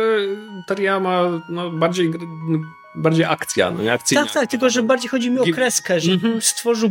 Toriyama 0.67 1.23
no, 1.49 1.71
bardziej, 1.71 2.11
no, 2.49 2.59
bardziej 2.95 3.25
akcja, 3.25 3.71
no 3.71 3.83
nie 3.83 3.93
akcyjna. 3.93 4.25
Tak, 4.25 4.33
tak, 4.33 4.51
tylko 4.51 4.71
że 4.71 4.83
bardziej 4.83 5.09
chodzi 5.11 5.31
mi 5.31 5.39
o 5.39 5.45
kreskę, 5.55 6.01
że 6.01 6.13
Mhm. 6.13 6.43
stworzył 6.43 6.91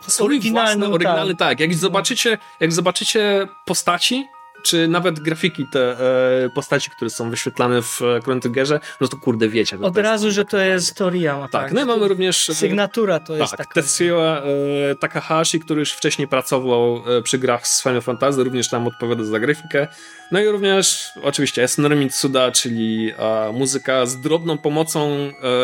Swój 0.00 0.26
oryginalną, 0.26 0.78
własny, 0.78 0.94
oryginalny, 0.94 1.36
tak. 1.36 1.48
tak. 1.48 1.60
Jak 1.60 1.74
zobaczycie, 1.74 2.38
jak 2.60 2.72
zobaczycie 2.72 3.48
postaci, 3.64 4.26
czy 4.62 4.88
nawet 4.88 5.20
grafiki 5.20 5.66
te 5.66 5.96
e, 6.44 6.50
postaci, 6.54 6.90
które 6.90 7.10
są 7.10 7.30
wyświetlane 7.30 7.82
w 7.82 8.02
e, 8.02 8.20
Chrono 8.24 8.40
Triggerze, 8.40 8.80
no 9.00 9.08
to 9.08 9.16
kurde 9.16 9.48
wiecie. 9.48 9.76
od 9.76 9.82
to 9.82 9.86
jest- 10.00 10.10
razu, 10.10 10.30
że 10.30 10.44
to 10.44 10.58
jest 10.58 10.94
Toriyama. 10.96 11.48
Tak, 11.48 11.62
Tak, 11.62 11.72
no 11.72 11.80
i 11.82 11.84
mamy 11.84 12.08
również... 12.08 12.50
e, 12.50 12.54
Sygnatura 12.54 13.20
to 13.20 13.36
jest 13.36 13.50
tak, 13.50 13.58
taka. 13.58 13.74
Tetsuya 13.74 14.42
e, 14.90 14.94
Takahashi, 14.94 15.60
który 15.60 15.80
już 15.80 15.92
wcześniej 15.92 16.28
pracował 16.28 17.02
e, 17.18 17.22
przy 17.22 17.38
grach 17.38 17.66
z 17.66 17.82
Final 17.82 18.02
Fantasy, 18.02 18.44
również 18.44 18.70
tam 18.70 18.86
odpowiada 18.86 19.24
za 19.24 19.40
grafikę. 19.40 19.88
No 20.30 20.40
i 20.40 20.48
również 20.48 21.12
oczywiście 21.22 21.62
Yasunori 21.62 21.96
Mitsuda, 21.96 22.50
czyli 22.50 23.12
e, 23.18 23.52
muzyka 23.52 24.06
z 24.06 24.20
drobną 24.20 24.58
pomocą 24.58 25.10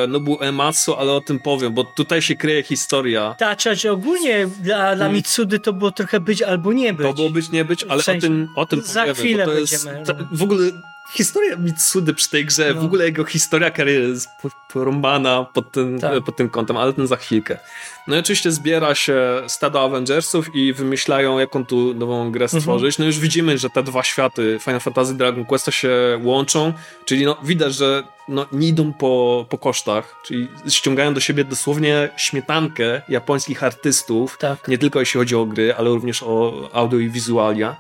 e, 0.04 0.06
Nobu 0.06 0.42
Ematsu, 0.42 0.94
ale 0.94 1.12
o 1.12 1.20
tym 1.20 1.38
powiem, 1.40 1.74
bo 1.74 1.84
tutaj 1.84 2.22
się 2.22 2.36
kryje 2.36 2.62
historia. 2.62 3.34
Tak, 3.38 3.58
czy 3.58 3.90
ogólnie 3.90 4.48
dla, 4.60 4.96
dla 4.96 5.08
Mitsudy 5.08 5.60
to 5.60 5.72
było 5.72 5.90
trochę 5.90 6.20
być 6.20 6.42
albo 6.42 6.72
nie 6.72 6.92
być. 6.92 7.06
To 7.06 7.12
było 7.14 7.30
być, 7.30 7.50
nie 7.50 7.64
być, 7.64 7.84
ale 7.84 8.02
W 8.02 8.04
sensie- 8.04 8.26
o 8.26 8.30
tym, 8.30 8.48
o 8.56 8.66
tym 8.66 8.82
za 8.82 9.00
powiemy, 9.00 9.14
chwilę 9.14 9.44
to 9.44 9.52
jest 9.52 9.84
będziemy, 9.84 10.06
ta, 10.06 10.12
no. 10.12 10.28
w 10.32 10.42
ogóle 10.42 10.70
historia 11.12 11.56
Mitsudy 11.56 12.14
przy 12.14 12.30
tej 12.30 12.44
grze, 12.46 12.72
No. 12.74 12.80
w 12.80 12.84
ogóle 12.84 13.04
jego 13.04 13.24
historia 13.24 13.70
kariery 13.70 14.08
jest 14.08 14.28
po- 14.42 14.50
porąbana 14.72 15.44
pod 15.54 15.72
tym, 15.72 16.00
Tak. 16.00 16.24
pod 16.24 16.36
tym 16.36 16.48
kątem, 16.50 16.76
ale 16.76 16.92
ten 16.92 17.06
za 17.06 17.16
chwilkę. 17.16 17.58
No 18.06 18.16
i 18.16 18.18
oczywiście 18.18 18.52
zbiera 18.52 18.94
się 18.94 19.42
stado 19.46 19.82
Avengersów 19.84 20.54
i 20.54 20.72
wymyślają, 20.72 21.38
jaką 21.38 21.66
tu 21.66 21.94
nową 21.94 22.30
grę 22.32 22.44
Mhm. 22.44 22.60
stworzyć. 22.62 22.98
No 22.98 23.04
już 23.04 23.18
widzimy, 23.18 23.58
że 23.58 23.70
te 23.70 23.82
dwa 23.82 24.02
światy, 24.02 24.58
Final 24.64 24.80
Fantasy 24.80 25.12
i 25.12 25.16
Dragon 25.16 25.44
Quest 25.44 25.66
się 25.70 25.90
łączą, 26.22 26.72
czyli 27.04 27.24
no, 27.24 27.36
widać, 27.44 27.74
że 27.74 28.02
no, 28.28 28.46
nie 28.52 28.68
idą 28.68 28.92
po, 28.92 29.46
po 29.48 29.58
kosztach, 29.58 30.16
czyli 30.26 30.48
ściągają 30.68 31.14
do 31.14 31.20
siebie 31.20 31.44
dosłownie 31.44 32.08
śmietankę 32.16 33.02
japońskich 33.08 33.62
artystów, 33.64 34.38
Tak. 34.38 34.68
nie 34.68 34.78
tylko 34.78 35.00
jeśli 35.00 35.18
chodzi 35.18 35.36
o 35.36 35.46
gry, 35.46 35.74
ale 35.74 35.90
również 35.90 36.22
o 36.22 36.68
audio 36.72 36.98
i 36.98 37.08
wizualia. 37.10 37.76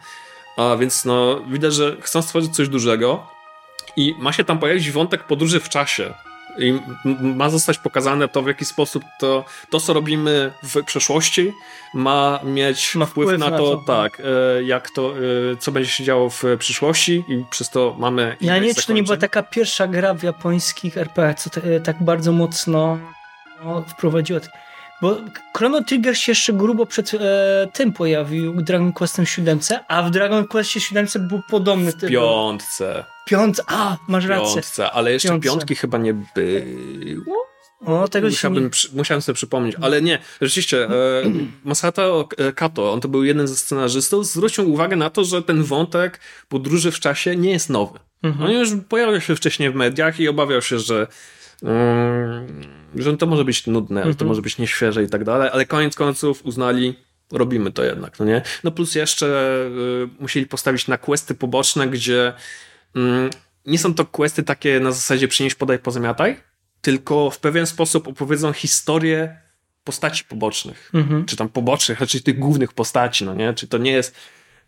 A 0.56 0.76
więc 0.76 1.04
no, 1.04 1.40
widać, 1.40 1.74
że 1.74 1.96
chcą 2.00 2.22
stworzyć 2.22 2.54
coś 2.54 2.68
dużego 2.68 3.26
i 3.96 4.14
ma 4.18 4.32
się 4.32 4.44
tam 4.44 4.58
pojawić 4.58 4.90
wątek 4.90 5.24
podróży 5.24 5.60
w 5.60 5.68
czasie. 5.68 6.14
I 6.58 6.80
ma 7.20 7.50
zostać 7.50 7.78
pokazane 7.78 8.28
to, 8.28 8.42
w 8.42 8.46
jaki 8.46 8.64
sposób 8.64 9.04
to, 9.20 9.44
to 9.70 9.80
co 9.80 9.92
robimy 9.92 10.52
w 10.62 10.84
przeszłości, 10.84 11.52
ma 11.94 12.40
mieć 12.44 12.94
Ma 12.94 13.06
wpływ, 13.06 13.26
wpływ 13.26 13.40
na, 13.40 13.50
na 13.50 13.58
to, 13.58 13.76
to. 13.76 13.82
tak, 13.86 14.20
e, 14.20 14.62
jak 14.62 14.90
to, 14.90 15.14
e, 15.52 15.56
co 15.56 15.72
będzie 15.72 15.90
się 15.90 16.04
działo 16.04 16.30
w 16.30 16.44
przyszłości 16.58 17.24
i 17.28 17.44
przez 17.50 17.70
to 17.70 17.96
mamy. 17.98 18.36
Ja 18.40 18.58
nie 18.58 18.66
wiem, 18.66 18.74
czy 18.74 18.86
to 18.86 18.92
nie 18.92 19.02
była 19.02 19.16
taka 19.16 19.42
pierwsza 19.42 19.86
gra 19.86 20.14
w 20.14 20.22
japońskich 20.22 20.96
RPG, 20.96 21.34
co 21.34 21.50
tak 21.84 22.02
bardzo 22.02 22.32
mocno 22.32 22.98
no, 23.64 23.84
wprowadziła. 23.88 24.40
Bo 25.02 25.16
Chrono 25.56 25.84
Trigger 25.84 26.18
się 26.18 26.32
jeszcze 26.32 26.52
grubo 26.52 26.86
przed 26.86 27.14
e, 27.14 27.18
tym 27.72 27.92
pojawił, 27.92 28.62
Dragon 28.62 28.92
Questem 28.92 29.26
7, 29.26 29.58
a 29.88 30.02
w 30.02 30.10
Dragon 30.10 30.46
Questie 30.46 30.80
7 30.80 31.06
był 31.20 31.40
podobny 31.50 31.92
typ. 31.92 32.10
piątce, 32.10 33.04
Piąt, 33.26 33.60
a, 33.66 33.96
masz 34.08 34.24
rację. 34.26 34.54
piątce, 34.54 34.90
ale 34.90 35.12
jeszcze 35.12 35.28
Piątce. 35.28 35.48
piątki 35.48 35.74
chyba 35.74 35.98
nie 35.98 36.14
było. 36.14 37.46
O, 37.86 38.08
tego 38.08 38.26
Musiałbym, 38.28 38.64
nie... 38.64 38.70
przy, 38.70 38.96
musiałem 38.96 39.22
sobie 39.22 39.34
przypomnieć, 39.36 39.76
ale 39.80 40.02
nie, 40.02 40.18
rzeczywiście, 40.40 40.84
e, 40.84 40.90
Masato 41.64 42.28
Kato, 42.54 42.92
on 42.92 43.00
to 43.00 43.08
był 43.08 43.24
jeden 43.24 43.48
ze 43.48 43.56
scenarzystów, 43.56 44.26
zwrócił 44.26 44.72
uwagę 44.72 44.96
na 44.96 45.10
to, 45.10 45.24
że 45.24 45.42
ten 45.42 45.62
wątek 45.64 46.20
podróży 46.48 46.90
w 46.90 47.00
czasie 47.00 47.36
nie 47.36 47.50
jest 47.50 47.70
nowy. 47.70 47.98
Mhm. 48.22 48.46
On 48.50 48.52
już 48.56 48.68
pojawił 48.88 49.20
się 49.20 49.36
wcześniej 49.36 49.70
w 49.70 49.74
mediach 49.74 50.20
i 50.20 50.28
obawiał 50.28 50.62
się, 50.62 50.78
że 50.78 51.06
że 52.94 53.16
to 53.16 53.26
może 53.26 53.44
być 53.44 53.66
nudne, 53.66 54.00
że 54.00 54.04
to 54.04 54.10
Mhm. 54.10 54.28
może 54.28 54.42
być 54.42 54.58
nieświeże 54.58 55.02
i 55.02 55.08
tak 55.08 55.24
dalej, 55.24 55.50
ale 55.52 55.66
koniec 55.66 55.94
końców 55.94 56.46
uznali, 56.46 56.94
robimy 57.32 57.72
to 57.72 57.84
jednak, 57.84 58.18
no 58.18 58.24
nie? 58.24 58.42
No 58.64 58.70
plus 58.70 58.94
jeszcze 58.94 59.26
y, 59.26 60.08
musieli 60.22 60.46
postawić 60.46 60.88
na 60.88 60.98
questy 60.98 61.34
poboczne, 61.34 61.88
gdzie 61.88 62.32
mm, 62.96 63.30
nie 63.66 63.78
są 63.78 63.94
to 63.94 64.04
questy 64.06 64.42
takie 64.42 64.80
na 64.80 64.92
zasadzie 64.92 65.28
przynieś, 65.28 65.54
podaj, 65.54 65.78
pozamiataj, 65.78 66.36
tylko 66.80 67.30
w 67.30 67.38
pewien 67.38 67.66
sposób 67.66 68.08
opowiedzą 68.08 68.52
historię 68.52 69.36
postaci 69.84 70.24
pobocznych, 70.24 70.90
Mhm. 70.94 71.24
czy 71.24 71.36
tam 71.36 71.48
pobocznych, 71.48 72.00
raczej 72.00 72.22
tych 72.22 72.38
głównych 72.38 72.72
postaci, 72.72 73.24
no 73.24 73.34
nie? 73.34 73.54
Czy 73.54 73.68
to 73.68 73.78
nie 73.78 73.92
jest, 73.92 74.16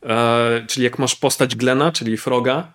e, 0.02 0.64
czyli 0.68 0.84
jak 0.84 0.98
masz 0.98 1.16
postać 1.16 1.56
Glena, 1.56 1.92
czyli 1.92 2.16
Froga, 2.16 2.72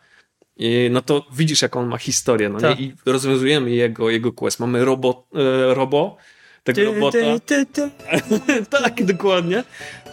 no 0.89 1.02
to 1.02 1.26
widzisz, 1.34 1.62
jak 1.62 1.76
on 1.76 1.88
ma 1.88 1.98
historię, 1.98 2.50
no 2.50 2.60
Tak. 2.60 2.80
nie? 2.80 2.86
I 2.86 2.94
rozwiązujemy 3.06 3.72
jego, 3.72 4.10
jego 4.10 4.32
quest. 4.32 4.60
Mamy 4.60 4.86
robo, 4.86 5.28
e, 5.36 5.74
robo 5.74 6.18
tego 6.63 6.76
Ty, 6.76 6.86
robota. 6.86 7.18
ty, 7.46 7.66
ty, 7.66 7.89
tak, 8.82 9.04
dokładnie. 9.06 9.63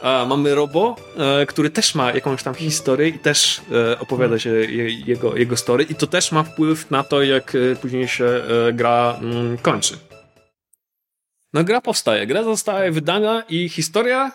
A, 0.03 0.27
mamy 0.29 0.55
Robo, 0.55 0.97
e, 1.17 1.47
który 1.47 1.71
też 1.71 1.95
ma 1.95 2.13
jakąś 2.13 2.43
tam 2.43 2.55
historię 2.55 3.09
i 3.09 3.19
też 3.19 3.61
e, 3.73 3.99
opowiada 3.99 4.39
się 4.39 4.51
je, 4.51 4.91
jego, 4.91 5.37
jego 5.37 5.57
story 5.57 5.85
i 5.85 5.95
to 5.95 6.07
też 6.07 6.33
ma 6.33 6.43
wpływ 6.43 6.91
na 6.91 7.03
to, 7.03 7.23
jak 7.23 7.55
e, 7.55 7.77
później 7.77 8.09
się 8.09 8.25
e, 8.25 8.73
gra 8.73 9.19
mm, 9.23 9.59
kończy. 9.59 9.99
No 11.53 11.65
gra 11.65 11.81
powstaje, 11.81 12.27
gra 12.27 12.43
zostaje 12.43 12.93
wydana 12.93 13.43
i 13.49 13.69
historia, 13.69 14.33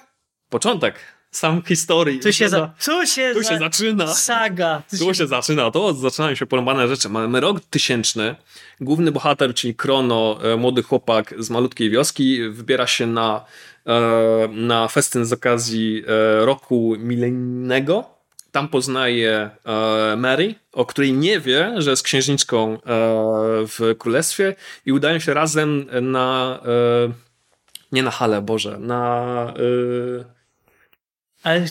początek, 0.50 0.96
sam 1.36 1.62
historii. 1.62 2.20
Tu 2.20 2.34
się, 2.34 2.50
za, 2.50 2.74
tu 2.86 3.06
się, 3.06 3.32
tu 3.34 3.44
za, 3.44 3.50
się 3.50 3.58
zaczyna. 3.58 4.08
Saga. 4.08 4.82
Tu 4.90 4.98
Tu 4.98 5.14
się 5.14 5.28
zaczyna, 5.28 5.72
to 5.72 5.94
zaczynają 5.94 6.36
się 6.36 6.46
porąbane 6.46 6.88
rzeczy. 6.88 7.10
Mamy 7.10 7.40
rok 7.40 7.60
tysięczny. 7.70 8.36
Główny 8.82 9.12
bohater, 9.12 9.54
czyli 9.54 9.76
Krono, 9.76 10.40
e, 10.44 10.58
młody 10.58 10.84
chłopak 10.84 11.34
z 11.40 11.50
malutkiej 11.50 11.90
wioski, 11.90 12.50
wybiera 12.50 12.88
się 12.88 13.08
na, 13.08 13.46
e, 13.86 14.48
na 14.52 14.88
festyn 14.88 15.26
z 15.26 15.34
okazji 15.34 16.04
e, 16.08 16.46
roku 16.46 16.96
milenijnego. 17.00 18.16
Tam 18.52 18.68
poznaje 18.68 19.50
Mary, 20.18 20.56
o 20.72 20.86
której 20.86 21.14
nie 21.14 21.40
wie, 21.40 21.74
że 21.78 21.90
jest 21.90 22.04
księżniczką 22.04 22.78
w 23.68 23.96
królestwie 23.98 24.56
i 24.86 24.92
udają 24.92 25.20
się 25.20 25.34
razem 25.34 25.86
na 26.02 26.60
nie 27.92 28.04
na 28.04 28.12
halę, 28.12 28.42
Boże, 28.42 28.78
na 28.80 29.54
e, 30.22 30.35
Ale 31.46 31.62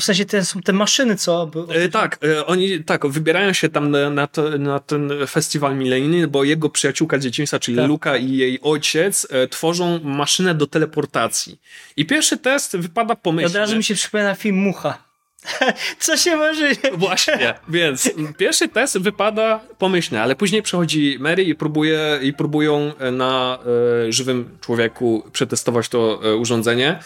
w 0.00 0.04
sensie 0.04 0.24
te, 0.24 0.44
są 0.44 0.60
te 0.60 0.72
maszyny, 0.72 1.16
co? 1.16 1.50
E, 1.68 1.88
tak, 1.88 2.18
e, 2.24 2.46
oni 2.46 2.84
tak, 2.84 3.06
wybierają 3.06 3.52
się 3.52 3.68
tam 3.68 3.90
na, 3.90 4.10
na, 4.10 4.26
to, 4.26 4.58
na 4.58 4.80
ten 4.80 5.12
festiwal 5.28 5.76
milenijny, 5.76 6.28
bo 6.28 6.44
jego 6.44 6.70
przyjaciółka 6.70 7.18
dzieciństwa, 7.18 7.58
czyli 7.58 7.76
Tak. 7.76 7.88
Luka 7.88 8.16
i 8.16 8.36
jej 8.36 8.60
ojciec, 8.62 9.26
e, 9.30 9.48
tworzą 9.48 10.00
maszynę 10.02 10.54
do 10.54 10.66
teleportacji. 10.66 11.60
I 11.96 12.06
pierwszy 12.06 12.38
test 12.38 12.76
wypada 12.76 13.16
pomyślnie. 13.16 13.46
od 13.46 13.54
razu 13.54 13.76
mi 13.76 13.84
się 13.84 13.94
przypomina 13.94 14.34
film 14.34 14.56
Mucha. 14.56 15.06
co 15.98 16.16
się 16.16 16.36
może... 16.36 16.72
Właśnie, 16.92 17.54
więc 17.68 18.10
pierwszy 18.38 18.68
test 18.68 18.98
wypada 18.98 19.60
pomyślnie, 19.78 20.22
ale 20.22 20.36
później 20.36 20.62
przychodzi 20.62 21.16
Mary 21.20 21.42
i, 21.42 21.54
próbuje, 21.54 22.18
i 22.22 22.32
próbują 22.32 22.92
na 23.12 23.58
e, 24.06 24.12
żywym 24.12 24.58
człowieku 24.60 25.30
przetestować 25.32 25.88
to 25.88 26.20
e, 26.24 26.34
urządzenie. 26.34 26.98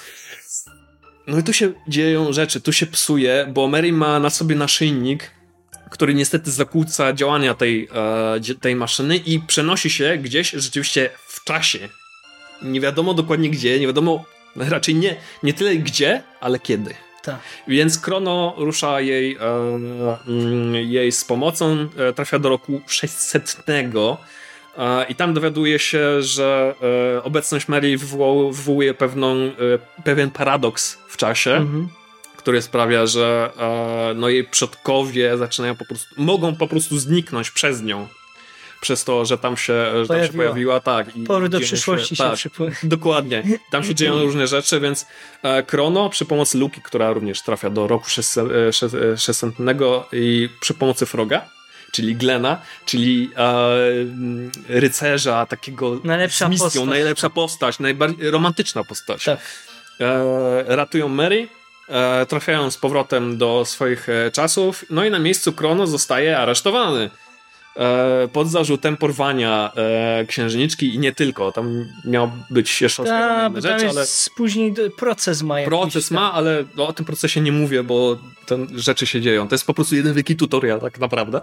No 1.30 1.38
i 1.38 1.42
tu 1.42 1.52
się 1.52 1.72
dzieją 1.88 2.32
rzeczy, 2.32 2.60
tu 2.60 2.72
się 2.72 2.86
psuje, 2.86 3.46
bo 3.54 3.68
Mary 3.68 3.92
ma 3.92 4.18
na 4.18 4.30
sobie 4.30 4.56
naszyjnik, 4.56 5.30
który 5.90 6.14
niestety 6.14 6.50
zakłóca 6.50 7.12
działania 7.12 7.54
tej, 7.54 7.88
e, 8.50 8.54
tej 8.60 8.76
maszyny 8.76 9.16
i 9.16 9.40
przenosi 9.40 9.90
się 9.90 10.16
gdzieś 10.16 10.50
rzeczywiście 10.50 11.10
w 11.28 11.44
czasie. 11.44 11.88
Nie 12.62 12.80
wiadomo 12.80 13.14
dokładnie 13.14 13.50
gdzie, 13.50 13.80
nie 13.80 13.86
wiadomo 13.86 14.24
raczej 14.56 14.94
nie, 14.94 15.16
nie 15.42 15.54
tyle 15.54 15.76
gdzie, 15.76 16.22
ale 16.40 16.58
kiedy. 16.58 16.94
Tak. 17.22 17.38
Więc 17.68 17.98
Krono 17.98 18.54
rusza 18.56 19.00
jej, 19.00 19.36
e, 19.36 19.40
mm, 20.26 20.74
jej 20.74 21.12
z 21.12 21.24
pomocą, 21.24 21.88
e, 21.96 22.12
trafia 22.12 22.38
do 22.38 22.48
roku 22.48 22.80
600 22.86 23.56
e, 23.66 24.18
i 25.09 25.14
tam 25.14 25.35
dowiaduje 25.35 25.78
się, 25.78 26.22
że 26.22 26.74
e, 27.18 27.22
obecność 27.22 27.68
Mary 27.68 27.98
wywoł, 27.98 28.52
wywołuje 28.52 28.94
pewną, 28.94 29.35
e, 29.37 29.52
pewien 30.04 30.30
paradoks 30.30 30.98
w 31.09 31.16
czasie, 31.16 31.50
Mhm. 31.54 31.88
który 32.37 32.62
sprawia, 32.62 33.06
że 33.06 33.50
e, 33.59 34.14
no, 34.14 34.28
jej 34.28 34.44
przodkowie 34.44 35.38
zaczynają 35.38 35.76
po 35.76 35.85
prostu, 35.85 36.14
mogą 36.16 36.56
po 36.56 36.66
prostu 36.68 36.98
zniknąć 36.98 37.50
przez 37.50 37.83
nią. 37.83 38.09
Przez 38.80 39.04
to, 39.04 39.24
że 39.24 39.38
tam 39.38 39.56
się, 39.56 39.72
że 40.02 40.06
tam 40.09 40.16
się 40.16 40.28
Pojawiła. 40.28 40.44
pojawiła, 40.44 40.80
tak. 40.80 41.16
I 41.16 41.20
Powrót 41.24 41.50
do 41.52 41.61
przyszłości 41.61 42.16
się, 42.16 42.24
tak. 42.24 42.38
Dokładnie. 42.83 43.42
Tam 43.72 43.85
się 43.85 43.94
dzieją 43.94 44.18
różne 44.24 44.46
rzeczy, 44.46 44.80
więc 44.80 45.06
Krono 45.66 46.09
przy 46.11 46.24
pomocy 46.24 46.59
Luki, 46.59 46.80
która 46.85 47.12
również 47.12 47.42
trafia 47.42 47.70
do 47.70 47.87
roku 47.87 48.09
600, 48.09 48.46
e, 48.68 48.72
sze- 48.72 48.87
e, 49.12 49.16
600 49.16 49.54
i 50.12 50.48
przy 50.61 50.74
pomocy 50.74 51.06
Froga, 51.06 51.48
czyli 51.92 52.16
Glena, 52.16 52.61
czyli 52.87 53.31
e, 53.37 53.40
m, 54.00 54.50
rycerza 54.68 55.46
takiego 55.46 56.00
Najlepsza 56.05 56.46
z 56.46 56.50
misją, 56.50 56.66
postać. 56.66 56.85
najlepsza 56.88 57.31
postać, 57.31 57.79
najbardziej 57.79 58.31
romantyczna 58.31 58.85
postać. 58.85 59.24
Tak. 59.24 59.38
E, 60.00 60.76
ratują 60.76 61.09
Mary, 61.09 61.48
e, 61.88 62.26
trafiają 62.26 62.70
z 62.70 62.76
powrotem 62.76 63.38
do 63.38 63.64
swoich 63.64 64.09
e, 64.09 64.31
czasów, 64.31 64.85
no 64.90 65.05
i 65.05 65.11
na 65.11 65.18
miejscu 65.18 65.53
Krono 65.53 65.87
zostaje 65.87 66.38
aresztowany. 66.38 67.11
E, 67.76 68.28
pod 68.33 68.48
zarzutem 68.50 68.96
porwania 68.96 69.72
e, 69.76 70.24
księżniczki 70.28 70.94
i 70.94 70.98
nie 70.98 71.12
tylko. 71.12 71.52
Tam 71.52 71.87
miał 72.04 72.30
być 72.50 72.83
jeszcze 72.83 73.04
Ta, 73.04 73.50
bo 73.50 73.56
jest 73.56 73.66
ale 73.98 74.06
później 74.37 74.74
proces 74.96 75.42
ma 75.42 75.61
jakiś. 75.61 75.68
proces 75.68 76.09
tam. 76.09 76.14
ma, 76.18 76.33
ale 76.33 76.64
no, 76.76 76.87
o 76.88 76.92
tym 76.92 77.06
procesie 77.06 77.40
nie 77.40 77.52
mówię, 77.52 77.83
bo 77.83 78.18
te 78.46 78.66
rzeczy 78.74 79.06
się 79.06 79.20
dzieją. 79.20 79.48
To 79.48 79.54
jest 79.54 79.66
po 79.66 79.74
prostu 79.74 79.96
jeden 79.96 80.14
wielki 80.14 80.37
tutorial, 80.37 80.80
tak 80.80 80.98
naprawdę. 80.98 81.40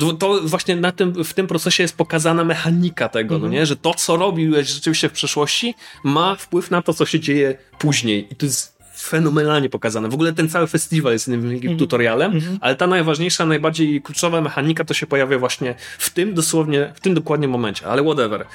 To- 0.00 0.12
To 0.12 0.40
właśnie 0.42 0.76
na 0.76 0.92
tym, 0.92 1.24
w 1.24 1.34
tym 1.34 1.46
procesie 1.46 1.82
jest 1.82 1.96
pokazana 1.96 2.44
mechanika 2.44 3.08
tego, 3.08 3.34
Mhm. 3.34 3.52
no 3.52 3.58
nie? 3.58 3.66
że 3.66 3.76
to, 3.76 3.94
co 3.94 4.16
robiłeś 4.16 4.68
rzeczywiście 4.68 5.08
w 5.08 5.12
przeszłości, 5.12 5.74
ma 6.04 6.34
wpływ 6.36 6.70
na 6.70 6.82
to, 6.82 6.94
co 6.94 7.06
się 7.06 7.20
dzieje 7.20 7.58
później. 7.78 8.28
I 8.32 8.36
to 8.36 8.46
jest 8.46 8.73
fenomenalnie 9.04 9.68
pokazane. 9.68 10.08
W 10.08 10.14
ogóle 10.14 10.32
ten 10.32 10.48
cały 10.48 10.66
festiwal 10.66 11.12
jest 11.12 11.28
jednym 11.28 11.50
wielkim 11.50 11.70
Mhm. 11.70 11.78
tutorialem, 11.78 12.32
Mhm. 12.32 12.58
ale 12.60 12.74
ta 12.76 12.86
najważniejsza, 12.86 13.46
najbardziej 13.46 14.02
kluczowa 14.02 14.40
mechanika 14.40 14.84
to 14.84 14.94
się 14.94 15.06
pojawia 15.06 15.38
właśnie 15.38 15.74
w 15.98 16.10
tym 16.10 16.34
dosłownie, 16.34 16.92
w 16.94 17.00
tym 17.00 17.14
dokładnie 17.14 17.48
momencie, 17.48 17.86
ale 17.86 18.02
whatever. 18.02 18.46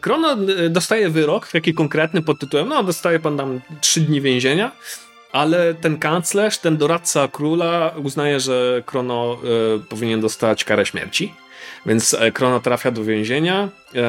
Krono 0.00 0.32
e, 0.32 0.68
dostaje 0.70 1.10
wyrok, 1.10 1.48
taki 1.48 1.74
konkretny 1.74 2.22
pod 2.22 2.38
tytułem, 2.40 2.68
no 2.68 2.82
dostaje 2.84 3.20
pan 3.20 3.36
tam 3.36 3.60
trzy 3.80 4.00
dni 4.00 4.20
więzienia, 4.20 4.72
ale 5.32 5.74
ten 5.74 5.98
kanclerz, 5.98 6.58
ten 6.58 6.76
doradca 6.76 7.28
króla 7.28 7.92
uznaje, 8.04 8.40
że 8.40 8.82
Krono 8.86 9.38
e, 9.76 9.78
powinien 9.88 10.20
dostać 10.20 10.64
karę 10.64 10.86
śmierci. 10.86 11.34
Więc 11.86 12.14
e, 12.14 12.32
Krono 12.32 12.60
trafia 12.60 12.90
do 12.90 13.04
więzienia 13.04 13.68
e, 13.94 14.02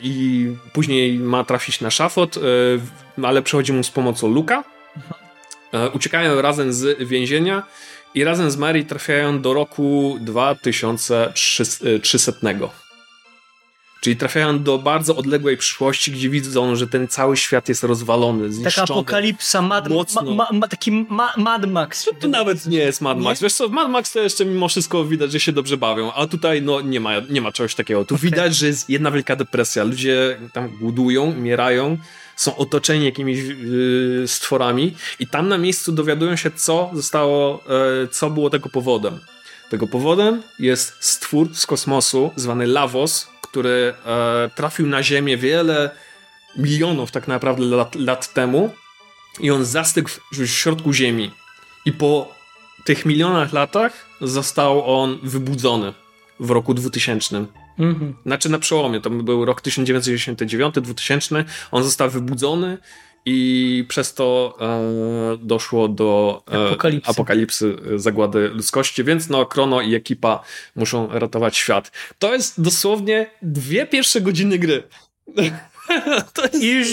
i 0.00 0.46
później 0.72 1.18
ma 1.18 1.44
trafić 1.44 1.80
na 1.80 1.90
szafot, 1.90 2.36
e, 2.36 2.40
ale 3.26 3.42
przychodzi 3.42 3.72
mu 3.72 3.82
z 3.82 3.90
pomocą 3.90 4.28
Luka. 4.28 4.64
E, 5.72 5.90
uciekają 5.90 6.42
razem 6.42 6.72
z 6.72 7.08
więzienia 7.08 7.62
i 8.14 8.24
razem 8.24 8.50
z 8.50 8.56
Mary 8.56 8.84
trafiają 8.84 9.40
do 9.40 9.54
roku 9.54 10.16
2300. 10.20 12.91
Czyli 14.02 14.16
trafiają 14.16 14.62
do 14.62 14.78
bardzo 14.78 15.16
odległej 15.16 15.56
przyszłości, 15.56 16.12
gdzie 16.12 16.30
widzą, 16.30 16.76
że 16.76 16.86
ten 16.86 17.08
cały 17.08 17.36
świat 17.36 17.68
jest 17.68 17.84
rozwalony, 17.84 18.42
Taka 18.44 18.52
zniszczony. 18.54 18.84
apokalipsa, 19.00 19.62
Mad, 19.62 19.88
Mocno. 19.88 20.22
ma, 20.22 20.32
ma, 20.34 20.58
ma, 20.58 20.68
taki 20.68 20.92
ma, 20.92 21.32
Mad 21.36 21.66
Max. 21.70 22.08
To 22.20 22.28
nawet 22.28 22.66
nie 22.66 22.78
jest 22.78 23.00
Mad 23.00 23.18
Max. 23.18 23.40
Nie? 23.40 23.44
Wiesz 23.46 23.54
co, 23.54 23.68
Mad 23.68 23.90
Max 23.90 24.12
to 24.12 24.20
jeszcze 24.20 24.44
mimo 24.44 24.68
wszystko 24.68 25.04
widać, 25.04 25.32
że 25.32 25.40
się 25.40 25.52
dobrze 25.52 25.76
bawią, 25.76 26.12
a 26.12 26.26
tutaj 26.26 26.62
no 26.62 26.80
nie 26.80 27.00
ma, 27.00 27.12
nie 27.30 27.40
ma 27.40 27.52
czegoś 27.52 27.74
takiego. 27.74 28.04
Tu 28.04 28.16
widać, 28.16 28.56
że 28.56 28.66
jest 28.66 28.90
jedna 28.90 29.10
wielka 29.10 29.36
depresja. 29.36 29.84
Ludzie 29.84 30.38
tam 30.52 30.68
głodują, 30.68 31.22
umierają, 31.24 31.98
są 32.36 32.56
otoczeni 32.56 33.04
jakimiś 33.04 33.38
yy, 33.38 34.24
stworami 34.26 34.94
i 35.20 35.26
tam 35.26 35.48
na 35.48 35.58
miejscu 35.58 35.92
dowiadują 35.92 36.36
się, 36.36 36.50
co 36.50 36.90
zostało, 36.94 37.64
e, 38.04 38.08
co 38.08 38.30
było 38.30 38.50
tego 38.50 38.68
powodem. 38.68 39.18
Tego 39.70 39.86
powodem 39.86 40.42
jest 40.58 40.92
stwór 41.00 41.48
z 41.54 41.66
kosmosu 41.66 42.30
zwany 42.36 42.66
Lavos, 42.66 43.31
który 43.52 43.94
e, 44.06 44.50
trafił 44.54 44.86
na 44.86 45.02
Ziemię 45.02 45.36
wiele 45.36 45.90
milionów 46.56 47.10
tak 47.10 47.28
naprawdę 47.28 47.64
lat, 47.64 47.94
lat 47.94 48.32
temu 48.34 48.70
i 49.40 49.50
on 49.50 49.64
zastygł 49.64 50.08
w, 50.08 50.20
w 50.32 50.46
środku 50.46 50.92
Ziemi. 50.92 51.30
I 51.84 51.92
po 51.92 52.34
tych 52.84 53.06
milionach 53.06 53.52
latach 53.52 54.06
został 54.20 55.00
on 55.00 55.18
wybudzony 55.22 55.92
w 56.40 56.50
roku 56.50 56.74
2000. 56.74 57.46
Mhm. 57.78 58.14
Znaczy 58.26 58.48
na 58.48 58.58
przełomie, 58.58 59.00
to 59.00 59.10
był 59.10 59.44
rok 59.44 59.62
1999-2000. 59.62 61.44
On 61.70 61.84
został 61.84 62.10
wybudzony 62.10 62.78
i 63.24 63.84
przez 63.88 64.14
to 64.14 64.58
e, 64.60 65.36
doszło 65.46 65.88
do 65.88 66.42
e, 66.52 66.66
Apokalipsy. 66.66 67.10
apokalipsy, 67.10 67.76
e, 67.94 67.98
zagłady 67.98 68.48
ludzkości, 68.48 69.04
więc 69.04 69.28
no 69.28 69.46
Krono 69.46 69.80
i 69.80 69.94
ekipa 69.94 70.42
muszą 70.76 71.08
ratować 71.18 71.56
świat. 71.56 71.92
To 72.18 72.32
jest 72.32 72.62
dosłownie 72.62 73.30
dwie 73.42 73.86
pierwsze 73.86 74.20
godziny 74.20 74.58
gry. 74.58 74.82
jest 76.52 76.62
I 76.62 76.70
już, 76.70 76.88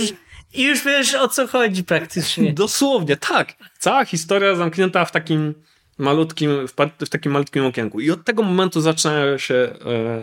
I 0.53 0.63
już 0.63 0.83
wiesz 0.83 1.15
o 1.15 1.27
co 1.27 1.47
chodzi 1.47 1.83
praktycznie. 1.83 2.53
Dosłownie, 2.53 3.17
tak. 3.17 3.53
Cała 3.79 4.05
historia 4.05 4.55
zamknięta 4.55 5.05
w 5.05 5.11
takim 5.11 5.53
malutkim, 5.99 6.67
w, 6.67 7.09
takim 7.09 7.31
malutkim 7.31 7.65
okienku. 7.65 7.99
I 7.99 8.11
od 8.11 8.25
tego 8.25 8.43
momentu 8.43 8.81
zaczyna 8.81 9.37
się 9.37 9.69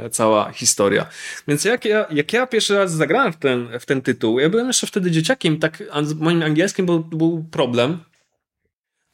e, 0.03 0.11
cała 0.11 0.53
historia. 0.53 1.07
Więc 1.49 1.65
jak 1.65 1.85
ja, 1.85 2.07
jak 2.11 2.33
ja 2.33 2.47
pierwszy 2.47 2.75
raz 2.75 2.93
zagrałem 2.93 3.33
w 3.33 3.37
ten, 3.37 3.69
w 3.81 3.87
ten 3.87 4.03
tytuł, 4.03 4.39
ja 4.41 4.49
byłem 4.49 4.67
jeszcze 4.67 4.87
wtedy 4.87 5.11
dzieciakiem, 5.11 5.59
tak 5.59 5.83
moim 6.17 6.43
angielskim 6.43 6.87
był, 6.87 7.01
był 7.01 7.45
problem, 7.51 7.99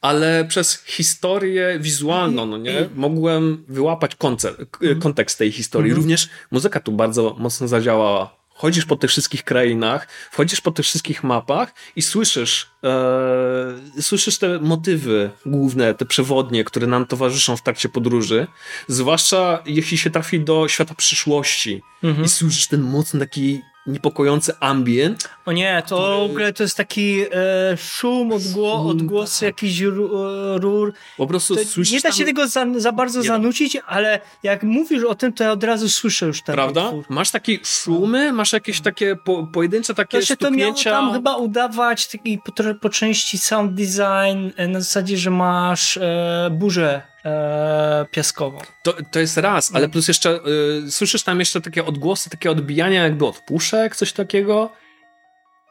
ale 0.01 0.45
przez 0.45 0.83
historię 0.85 1.77
wizualną, 1.79 2.45
no 2.45 2.57
nie, 2.57 2.89
mogłem 2.95 3.65
wyłapać 3.67 4.15
koncept, 4.15 4.57
k- 4.71 4.79
kontekst 5.01 5.37
tej 5.37 5.51
historii. 5.51 5.91
Mhm. 5.91 6.01
Również 6.01 6.29
muzyka 6.51 6.79
tu 6.79 6.91
bardzo 6.91 7.35
mocno 7.39 7.67
zadziałała. 7.67 8.42
Chodzisz 8.63 8.85
po 8.85 8.95
tych 8.95 9.09
wszystkich 9.09 9.43
krainach, 9.43 10.07
wchodzisz 10.31 10.61
po 10.61 10.71
tych 10.71 10.85
wszystkich 10.85 11.23
mapach 11.23 11.73
i 11.95 12.01
słyszysz, 12.01 12.67
e, 12.83 14.01
słyszysz 14.01 14.37
te 14.37 14.59
motywy 14.59 15.29
główne, 15.45 15.93
te 15.93 16.05
przewodnie, 16.05 16.63
które 16.63 16.87
nam 16.87 17.05
towarzyszą 17.05 17.57
w 17.57 17.63
trakcie 17.63 17.89
podróży. 17.89 18.47
Zwłaszcza 18.87 19.63
jeśli 19.65 19.97
się 19.97 20.09
trafi 20.09 20.39
do 20.39 20.67
świata 20.67 20.95
przyszłości 20.95 21.81
Mhm. 22.03 22.25
i 22.25 22.29
słyszysz 22.29 22.67
ten 22.67 22.81
mocny 22.81 23.19
taki 23.19 23.61
niepokojący 23.87 24.53
ambient. 24.59 25.29
O 25.45 25.51
nie, 25.51 25.83
to 25.87 26.19
w 26.27 26.31
ogóle 26.31 26.53
to 26.53 26.63
jest 26.63 26.77
taki 26.77 27.21
e, 27.21 27.77
szum, 27.77 28.31
odgło, 28.33 28.85
odgłosy 28.89 29.45
jakichś 29.45 29.79
ru- 29.81 30.25
e, 30.55 30.57
rur. 30.57 30.93
Po 31.17 31.27
prostu 31.27 31.55
To 31.55 31.65
słyszysz 31.65 31.91
nie 31.93 31.99
da 32.01 32.11
się 32.11 32.17
tam, 32.17 32.25
tego 32.27 32.47
za, 32.47 32.65
za 32.77 32.91
bardzo 32.91 33.19
Nie 33.19 33.27
zanucić, 33.27 33.77
ale 33.87 34.19
jak 34.43 34.63
mówisz 34.63 35.03
o 35.03 35.15
tym, 35.15 35.33
to 35.33 35.43
ja 35.43 35.51
od 35.51 35.63
razu 35.63 35.89
słyszę 35.89 36.25
już 36.25 36.41
ten 36.41 36.55
Prawda? 36.55 36.83
utwór. 36.85 37.05
Masz 37.09 37.31
takie 37.31 37.59
szumy, 37.63 38.33
masz 38.33 38.53
jakieś 38.53 38.81
takie 38.81 39.15
po, 39.15 39.47
pojedyncze 39.47 39.93
takie 39.93 40.19
To 40.19 40.25
się 40.25 40.37
to 40.37 40.51
miało 40.51 40.71
stuknięcia. 40.71 40.91
tam 40.91 41.13
chyba 41.13 41.35
udawać 41.35 42.07
taki 42.07 42.39
po, 42.45 42.51
po 42.81 42.89
części 42.89 43.37
sound 43.37 43.73
design 43.73 44.49
e, 44.55 44.67
na 44.67 44.79
zasadzie, 44.81 45.17
że 45.17 45.29
masz 45.29 45.97
e, 45.97 46.49
burzę 46.51 47.12
e, 47.25 48.05
piaskową. 48.11 48.59
To, 48.83 48.93
to 49.11 49.19
jest 49.19 49.37
raz, 49.37 49.75
ale 49.75 49.89
plus 49.89 50.07
jeszcze 50.07 50.39
y, 50.87 50.91
słyszysz 50.91 51.23
tam 51.23 51.39
jeszcze 51.39 51.61
takie 51.61 51.85
odgłosy, 51.85 52.29
takie 52.29 52.51
odbijania 52.51 53.03
jakby 53.03 53.25
od 53.25 53.39
puszek, 53.39 53.95
coś 53.95 54.13
takiego? 54.13 54.69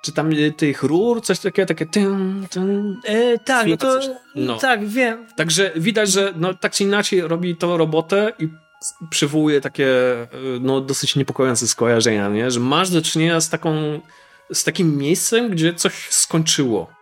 Czy 0.03 0.13
tam 0.13 0.33
y, 0.33 0.53
tych 0.53 0.83
rur, 0.83 1.23
coś 1.23 1.39
takiego, 1.39 1.67
takie 1.67 1.87
tyn, 1.87 2.47
tyn. 2.51 3.01
E, 3.05 3.39
tak, 3.39 3.67
no 3.67 3.77
to. 3.77 4.01
No. 4.35 4.57
tak, 4.57 4.89
wiem. 4.89 5.27
Także 5.37 5.73
widać, 5.77 6.11
że 6.11 6.33
no, 6.37 6.55
tak 6.55 6.73
czy 6.73 6.85
inaczej 6.85 7.21
robi 7.21 7.57
to 7.57 7.77
robotę 7.77 8.33
i 8.39 8.49
przywołuje 9.11 9.61
takie 9.61 9.87
y, 9.87 10.27
no, 10.61 10.81
dosyć 10.81 11.17
niepokojące 11.17 11.69
skojarzenia, 11.69 12.29
nie? 12.29 12.51
że 12.51 12.61
masz 12.61 12.91
do 12.91 13.03
czynienia 13.03 13.41
z 13.41 13.49
taką 13.49 14.01
z 14.53 14.65
takim 14.65 14.97
miejscem, 14.97 15.51
gdzie 15.51 15.75
coś 15.75 16.11
skończyło. 16.11 17.02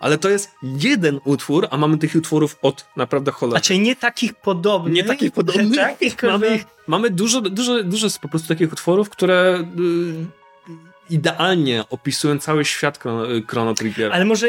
Ale 0.00 0.18
to 0.18 0.28
jest 0.28 0.54
jeden 0.62 1.20
utwór, 1.24 1.68
a 1.70 1.76
mamy 1.76 1.98
tych 1.98 2.14
utworów 2.14 2.58
od 2.62 2.86
naprawdę 2.96 3.32
cholery. 3.32 3.58
Znaczy 3.58 3.78
nie 3.78 3.96
takich 3.96 4.34
podobnych. 4.34 4.94
Nie 4.94 5.04
takich 5.04 5.32
podobnych. 5.32 5.76
Tak, 5.76 5.98
tylko 5.98 6.26
mamy, 6.32 6.48
że- 6.48 6.54
ich, 6.56 6.64
mamy 6.86 7.10
dużo, 7.10 7.40
dużo, 7.40 7.82
dużo 7.84 8.08
po 8.22 8.28
prostu 8.28 8.48
takich 8.48 8.72
utworów, 8.72 9.10
które 9.10 9.64
y, 9.78 10.38
idealnie 11.10 11.84
opisują 11.90 12.38
cały 12.38 12.64
świat 12.64 12.98
Chrono, 13.48 13.74
Trigger. 13.74 14.12
Ale 14.12 14.24
może, 14.24 14.46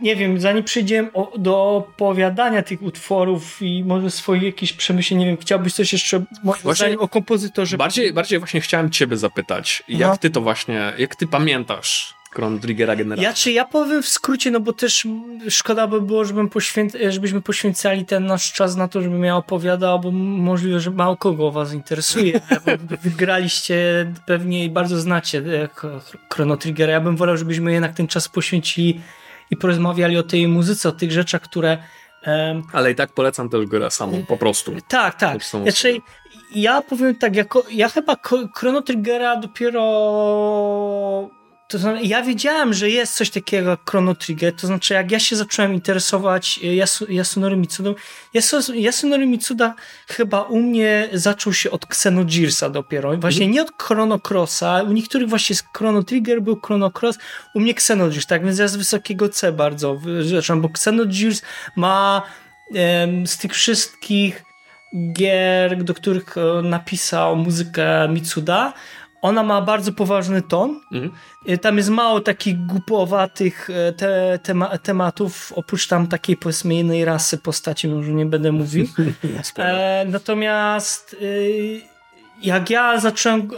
nie 0.00 0.16
wiem, 0.16 0.40
zanim 0.40 0.64
przejdziemy 0.64 1.12
o, 1.12 1.32
do 1.38 1.76
opowiadania 1.76 2.62
tych 2.62 2.82
utworów 2.82 3.62
i 3.62 3.84
może 3.84 4.10
swoich 4.10 4.42
jakichś 4.42 4.72
przemyśleń, 4.72 5.20
nie 5.20 5.26
wiem, 5.26 5.36
chciałbyś 5.40 5.72
coś 5.74 5.92
jeszcze 5.92 6.24
Właśnie- 6.62 6.98
o 6.98 7.08
kompozytorze 7.08 7.76
Bardziej, 7.76 8.12
bardziej 8.12 8.38
właśnie 8.38 8.60
chciałem 8.60 8.90
ciebie 8.90 9.16
zapytać, 9.16 9.82
jak 9.88 10.10
No. 10.10 10.16
ty 10.16 10.30
to 10.30 10.40
właśnie, 10.40 10.92
jak 10.98 11.16
ty 11.16 11.26
pamiętasz 11.26 12.14
Chrono 12.34 12.58
Triggera 12.58 12.96
generalnie? 12.96 13.24
Ja 13.24 13.32
czy 13.34 13.52
ja 13.52 13.64
powiem 13.64 14.02
w 14.02 14.08
skrócie, 14.08 14.50
no 14.50 14.60
bo 14.60 14.72
też 14.72 15.06
szkoda 15.48 15.86
by 15.86 16.00
było, 16.00 16.24
żebym 16.24 16.48
poświęc- 16.48 17.10
żebyśmy 17.10 17.40
poświęcali 17.42 18.04
ten 18.04 18.26
nasz 18.26 18.52
czas 18.52 18.76
na 18.76 18.88
to, 18.88 19.02
żebym 19.02 19.24
ja 19.24 19.36
opowiadał, 19.36 20.00
bo 20.00 20.10
możliwe, 20.10 20.80
że 20.80 20.90
mało 20.90 21.16
kogo 21.16 21.50
was 21.50 21.72
interesuje. 21.72 22.40
Wygraliście 23.02 24.12
pewnie 24.26 24.64
i 24.64 24.70
bardzo 24.70 25.00
znacie 25.00 25.38
e, 25.38 25.68
Ch- 25.68 26.16
Chrono 26.34 26.56
Triggera. 26.56 26.92
Ja 26.92 27.00
bym 27.00 27.16
wolał, 27.16 27.36
żebyśmy 27.36 27.72
jednak 27.72 27.92
ten 27.94 28.06
czas 28.06 28.28
poświęcili 28.28 29.00
i 29.50 29.56
porozmawiali 29.56 30.18
o 30.18 30.22
tej 30.22 30.48
muzyce, 30.48 30.88
o 30.88 30.92
tych 30.92 31.12
rzeczach, 31.12 31.42
które 31.42 31.78
Ale 32.72 32.90
i 32.90 32.94
tak 32.94 33.12
polecam 33.12 33.48
też 33.48 33.66
grę 33.66 33.90
samą, 33.90 34.24
po 34.28 34.36
prostu. 34.36 34.72
Tak, 34.88 35.14
tak. 35.14 35.44
Znaczy, 35.44 36.00
ja 36.54 36.82
powiem 36.82 37.14
tak, 37.16 37.36
jako, 37.36 37.64
ja 37.72 37.88
chyba 37.88 38.16
Chrono 38.54 38.82
Triggera 38.82 39.36
dopiero. 39.36 39.84
To 41.68 41.78
znaczy, 41.78 42.04
ja 42.04 42.22
wiedziałem, 42.22 42.74
że 42.74 42.90
jest 42.90 43.14
coś 43.14 43.30
takiego 43.30 43.70
jak 43.70 43.90
Chrono 43.90 44.14
Trigger, 44.14 44.54
to 44.54 44.66
znaczy 44.66 44.94
jak 44.94 45.10
ja 45.10 45.18
się 45.18 45.36
zacząłem 45.36 45.74
interesować 45.74 46.60
e, 46.64 46.66
Yasu, 46.66 47.06
Yasunori 47.12 47.56
Mitsudą, 47.56 47.94
Yasu, 48.34 48.74
Yasunori 48.74 49.26
Mitsuda 49.26 49.74
chyba 50.08 50.42
u 50.42 50.60
mnie 50.60 51.08
zaczął 51.12 51.52
się 51.52 51.70
od 51.70 51.84
Xenogearsa 51.84 52.70
dopiero, 52.70 53.16
właśnie 53.16 53.46
nie 53.46 53.62
od 53.62 53.82
Chrono 53.82 54.20
Crossa, 54.28 54.82
u 54.82 54.92
niektórych 54.92 55.28
właśnie 55.28 55.56
z 55.56 55.64
Chrono 55.76 56.02
Trigger 56.02 56.42
był 56.42 56.60
Chrono 56.60 56.90
Cross, 56.90 57.18
u 57.54 57.60
mnie 57.60 57.72
Xenogears, 57.72 58.26
tak 58.26 58.44
więc 58.44 58.58
ja 58.58 58.68
z 58.68 58.76
wysokiego 58.76 59.28
C 59.28 59.52
bardzo 59.52 60.00
zacząłem, 60.22 60.62
bo 60.62 60.68
Xenogears 60.68 61.42
ma 61.76 62.22
em, 62.74 63.26
z 63.26 63.38
tych 63.38 63.52
wszystkich 63.52 64.42
gier, 65.12 65.84
do 65.84 65.94
których 65.94 66.38
e, 66.38 66.62
napisał 66.62 67.36
muzykę 67.36 68.08
Mitsuda, 68.08 68.72
ona 69.24 69.42
ma 69.42 69.60
bardzo 69.60 69.92
poważny 69.92 70.42
ton. 70.42 70.80
Mhm. 70.92 71.12
E, 71.46 71.58
Tam 71.58 71.76
jest 71.76 71.88
mało 71.88 72.20
takich 72.20 72.66
głupowatych 72.66 73.70
e, 73.70 73.92
te, 73.92 74.38
tema, 74.42 74.78
tematów, 74.78 75.52
oprócz 75.56 75.86
tam 75.86 76.06
takiej 76.06 76.36
powiedzmy 76.36 76.74
innej 76.74 77.04
rasy 77.04 77.38
postaci, 77.38 77.88
może 77.88 78.12
nie 78.12 78.26
będę 78.26 78.52
mówił. 78.52 78.86
E, 79.58 80.04
natomiast 80.08 81.16
e, 81.20 81.26
jak 82.42 82.70
ja 82.70 83.00
zacząłem 83.00 83.48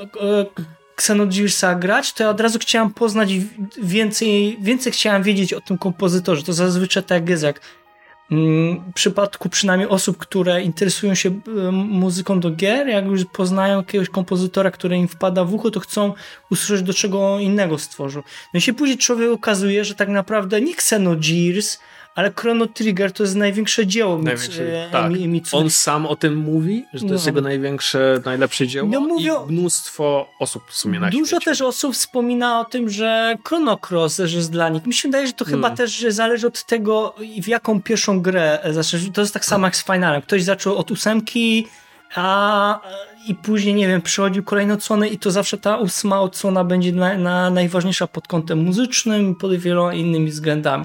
Xenogearsa 0.99 1.75
grać, 1.75 2.13
to 2.13 2.23
ja 2.23 2.31
od 2.31 2.41
razu 2.41 2.59
chciałem 2.59 2.91
poznać 2.91 3.31
więcej, 3.83 4.59
więcej 4.61 4.93
chciałem 4.93 5.23
wiedzieć 5.23 5.53
o 5.53 5.61
tym 5.61 5.79
kompozytorze. 5.79 6.43
To 6.43 6.53
zazwyczaj 6.53 7.03
tak 7.03 7.29
jest, 7.29 7.43
jak 7.43 7.61
w 8.31 8.93
przypadku 8.95 9.49
przynajmniej 9.49 9.89
osób, 9.89 10.17
które 10.17 10.63
interesują 10.63 11.15
się 11.15 11.29
e, 11.29 11.73
muzyką 11.73 12.41
do 12.41 12.51
gier, 12.51 12.89
jak 12.89 13.05
już 13.05 13.25
poznają 13.25 13.77
jakiegoś 13.77 14.09
kompozytora, 14.09 14.71
który 14.71 14.97
im 14.97 15.09
wpada 15.09 15.45
w 15.45 15.55
ucho, 15.55 15.71
to 15.71 15.81
chcą 15.81 16.15
usłyszeć, 16.51 16.87
do 16.87 16.95
czego 16.95 17.39
innego 17.39 17.79
stworzył. 17.79 18.23
No 18.55 18.59
i 18.59 18.61
się 18.61 18.75
później 18.75 18.99
człowiek 18.99 19.31
okazuje, 19.33 19.85
że 19.85 19.95
tak 19.95 20.09
naprawdę 20.09 20.61
nie 20.61 20.73
Xenogears, 20.73 21.79
ale 22.17 22.33
Chrono 22.37 22.67
Trigger 22.67 23.13
to 23.13 23.23
jest 23.23 23.37
największe 23.37 23.87
dzieło 23.87 24.19
Największe, 24.19 24.87
e, 24.87 24.91
tak. 24.91 25.13
On 25.53 25.71
sam 25.71 26.07
o 26.07 26.17
tym 26.17 26.37
mówi, 26.37 26.85
że 26.95 27.07
to 27.07 27.13
jest 27.13 27.25
No. 27.25 27.29
jego 27.31 27.41
największe, 27.41 28.21
najlepsze 28.25 28.67
dzieło 28.67 28.89
No 28.93 29.01
mówią- 29.01 29.47
i 29.49 29.53
mnóstwo 29.53 30.29
osób 30.41 30.63
w 30.69 30.77
sumie 30.77 31.01
na 31.01 31.11
Dużo 31.11 31.27
świecie. 31.27 31.45
też 31.45 31.61
osób 31.61 31.95
wspomina 31.95 32.61
o 32.61 32.65
tym, 32.65 32.91
że 32.91 33.37
Chrono 33.49 33.79
Cross 33.91 34.17
też 34.17 34.33
jest 34.33 34.53
dla 34.53 34.69
nich. 34.69 34.87
Mi 34.87 34.95
się 34.95 35.09
wydaje, 35.09 35.27
że 35.27 35.33
to 35.33 35.45
chyba 35.45 35.69
Mm. 35.69 35.77
też 35.77 35.91
że 35.93 36.13
zależy 36.13 36.47
od 36.47 36.65
tego, 36.65 37.15
w 37.43 37.49
jaką 37.49 37.83
pierwszą 37.83 38.21
grę 38.21 38.59
zaczniesz. 38.71 39.03
To 39.15 39.21
jest 39.21 39.35
tak 39.35 39.45
samo 39.45 39.67
jak 39.67 39.77
z 39.77 39.85
Finalem. 39.85 40.23
Ktoś 40.23 40.43
zaczął 40.43 40.77
od 40.77 40.91
ósemki, 40.91 41.67
a 42.15 42.81
i 43.29 43.35
później, 43.35 43.75
nie 43.75 43.89
wiem, 43.89 44.03
przychodził 44.03 44.43
kolejne 44.45 44.75
odsłony 44.75 45.09
i 45.09 45.19
to 45.19 45.31
zawsze 45.31 45.59
ta 45.59 45.77
ósma 45.77 46.21
odsłona 46.21 46.65
będzie 46.65 46.93
na, 46.93 47.19
na 47.19 47.51
najważniejsza 47.51 48.07
pod 48.07 48.29
kątem 48.29 48.59
muzycznym 48.65 49.33
i 49.33 49.35
pod 49.35 49.55
wieloma 49.55 49.95
innymi 49.95 50.31
względami. 50.31 50.85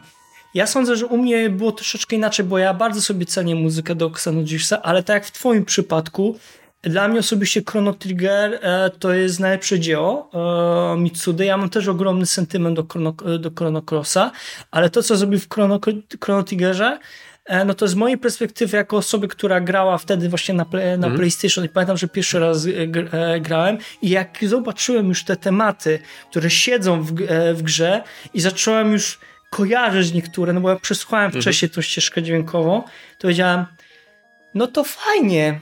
Ja 0.53 0.67
sądzę, 0.67 0.95
że 0.95 1.05
u 1.05 1.17
mnie 1.17 1.49
było 1.49 1.71
troszeczkę 1.71 2.15
inaczej, 2.15 2.45
bo 2.45 2.57
ja 2.57 2.73
bardzo 2.73 3.01
sobie 3.01 3.25
cenię 3.25 3.55
muzykę 3.55 3.95
do 3.95 4.07
Xenogearsa, 4.07 4.81
ale 4.81 5.03
tak 5.03 5.13
jak 5.13 5.25
w 5.25 5.31
twoim 5.31 5.65
przypadku, 5.65 6.39
dla 6.81 7.07
mnie 7.07 7.19
osobiście 7.19 7.61
Chrono 7.69 7.93
Trigger 7.93 8.59
e, 8.61 8.89
to 8.99 9.13
jest 9.13 9.39
najlepsze 9.39 9.79
dzieło 9.79 10.29
e, 10.93 10.97
Mitsudy. 10.97 11.45
Ja 11.45 11.57
mam 11.57 11.69
też 11.69 11.87
ogromny 11.87 12.25
sentyment 12.25 12.75
do 12.75 12.85
Chrono, 12.91 13.11
do 13.39 13.51
Chrono 13.57 13.81
Crossa, 13.91 14.31
ale 14.71 14.89
to, 14.89 15.03
co 15.03 15.17
zrobił 15.17 15.39
w 15.39 15.49
Chrono, 15.49 15.79
Chrono 16.23 16.43
Triggerze, 16.43 16.99
e, 17.45 17.65
no 17.65 17.73
to 17.73 17.87
z 17.87 17.95
mojej 17.95 18.17
perspektywy, 18.17 18.77
jako 18.77 18.97
osoby, 18.97 19.27
która 19.27 19.61
grała 19.61 19.97
wtedy 19.97 20.29
właśnie 20.29 20.53
na, 20.53 20.65
play, 20.65 20.97
na 20.97 21.09
PlayStation 21.09 21.65
i 21.65 21.69
pamiętam, 21.69 21.97
że 21.97 22.07
pierwszy 22.07 22.39
raz 22.39 22.65
e, 22.65 22.69
gr- 22.69 23.15
e, 23.15 23.39
grałem 23.39 23.77
i 24.01 24.09
jak 24.09 24.37
zobaczyłem 24.47 25.07
już 25.07 25.23
te 25.23 25.35
tematy, 25.35 25.99
które 26.29 26.49
siedzą 26.49 27.03
w, 27.03 27.21
e, 27.27 27.53
w 27.53 27.61
grze 27.61 28.03
i 28.33 28.41
zacząłem 28.41 28.91
już 28.91 29.19
kojarzyć 29.51 30.13
niektóre, 30.13 30.53
no 30.53 30.61
bo 30.61 30.69
ja 30.69 30.75
przesłuchałem 30.75 31.31
wcześniej 31.31 31.71
tą 31.71 31.81
ścieżkę 31.81 32.23
dźwiękową, 32.23 32.81
to 33.17 33.21
powiedziałem, 33.21 33.65
no 34.53 34.67
to 34.67 34.83
fajnie. 34.83 35.59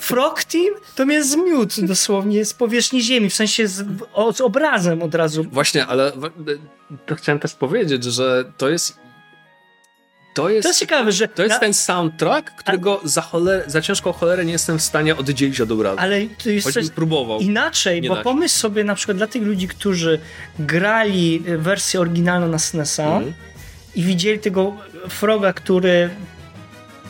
Frog 0.00 0.44
Team 0.44 0.74
to 0.94 1.06
mnie 1.06 1.24
zmiótł 1.24 1.86
dosłownie 1.86 2.44
z 2.44 2.54
powierzchni 2.54 3.02
ziemi, 3.02 3.30
w 3.30 3.34
sensie 3.34 3.68
z, 3.68 3.84
o, 4.12 4.32
z 4.32 4.40
obrazem 4.40 5.02
od 5.02 5.14
razu. 5.14 5.44
Właśnie, 5.44 5.86
ale 5.86 6.12
to 7.06 7.14
chciałem 7.14 7.38
też 7.38 7.54
powiedzieć, 7.54 8.04
że 8.04 8.44
to 8.56 8.68
jest 8.68 8.98
to 10.36 10.48
jest, 10.48 10.62
To 10.62 10.68
jest 10.68 10.80
ciekawe, 10.80 11.12
że... 11.12 11.28
to 11.28 11.42
jest 11.42 11.54
na- 11.54 11.58
ten 11.60 11.74
soundtrack, 11.74 12.50
którego 12.50 13.00
za, 13.04 13.20
choler, 13.22 13.64
za 13.66 13.80
ciężką 13.82 14.12
cholerę 14.12 14.44
nie 14.44 14.52
jestem 14.52 14.78
w 14.78 14.82
stanie 14.82 15.16
oddzielić 15.16 15.60
od 15.60 15.70
obrazu. 15.70 15.96
Ale 16.00 16.16
to 16.44 16.50
jest 16.50 16.72
coś 16.72 16.90
próbował. 16.90 17.40
inaczej, 17.40 18.02
bo 18.08 18.16
da 18.16 18.22
pomyśl 18.22 18.54
sobie 18.54 18.84
na 18.84 18.94
przykład 18.94 19.16
dla 19.16 19.26
tych 19.26 19.42
ludzi, 19.42 19.68
którzy 19.68 20.18
grali 20.58 21.42
wersję 21.58 22.00
oryginalną 22.00 22.48
na 22.48 22.58
SNESa 22.58 23.04
Mhm. 23.06 23.32
i 23.94 24.02
widzieli 24.02 24.38
tego 24.38 24.76
Froga, 25.08 25.52
który 25.52 26.10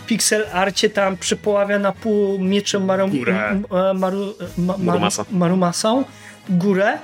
pixel 0.06 0.46
arcie 0.52 0.90
tam 0.90 1.16
przypoławia 1.16 1.78
na 1.78 1.92
pół 1.92 2.38
mieczem 2.38 2.84
Maru, 2.84 3.08
Górę. 3.08 3.48
m- 3.50 3.64
e, 3.90 3.94
maru, 3.94 4.34
ma, 4.58 4.64
maru, 4.72 4.82
Marumasa. 4.84 5.24
Marumasą, 5.30 6.04
górę, 6.48 6.92
a 6.92 6.98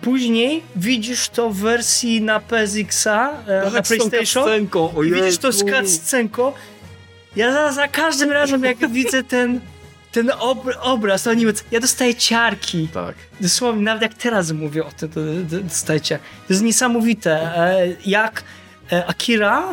później 0.00 0.62
widzisz 0.76 1.28
to 1.28 1.50
w 1.50 1.56
wersji 1.56 2.20
na 2.20 2.40
PSX-a, 2.40 3.32
e, 3.46 3.70
na 3.70 3.82
PlayStation 3.82 4.68
i 5.06 5.10
widzisz 5.10 5.38
to 5.38 5.52
z 5.52 5.64
cutscenką. 5.64 6.52
Ja 7.36 7.52
za, 7.52 7.72
za 7.72 7.88
każdym 7.88 8.32
razem, 8.32 8.64
jak 8.64 8.90
widzę 8.92 9.24
ten, 9.24 9.60
ten 10.12 10.30
ob, 10.38 10.66
obraz, 10.80 11.22
to 11.22 11.34
nie 11.34 11.46
ja 11.70 11.80
dostaję 11.80 12.14
ciarki. 12.14 12.88
Tak. 12.88 13.14
Dosłownie, 13.40 13.82
nawet 13.82 14.02
jak 14.02 14.14
teraz 14.14 14.52
mówię 14.52 14.84
o 14.84 14.90
tym, 14.90 15.08
to, 15.08 15.20
to 15.50 15.62
dostaję 15.62 16.00
ciarki. 16.00 16.26
To 16.48 16.52
jest 16.52 16.62
niesamowite, 16.62 17.32
e, 17.56 17.86
jak 18.06 18.44
e, 18.92 19.06
Akira 19.06 19.70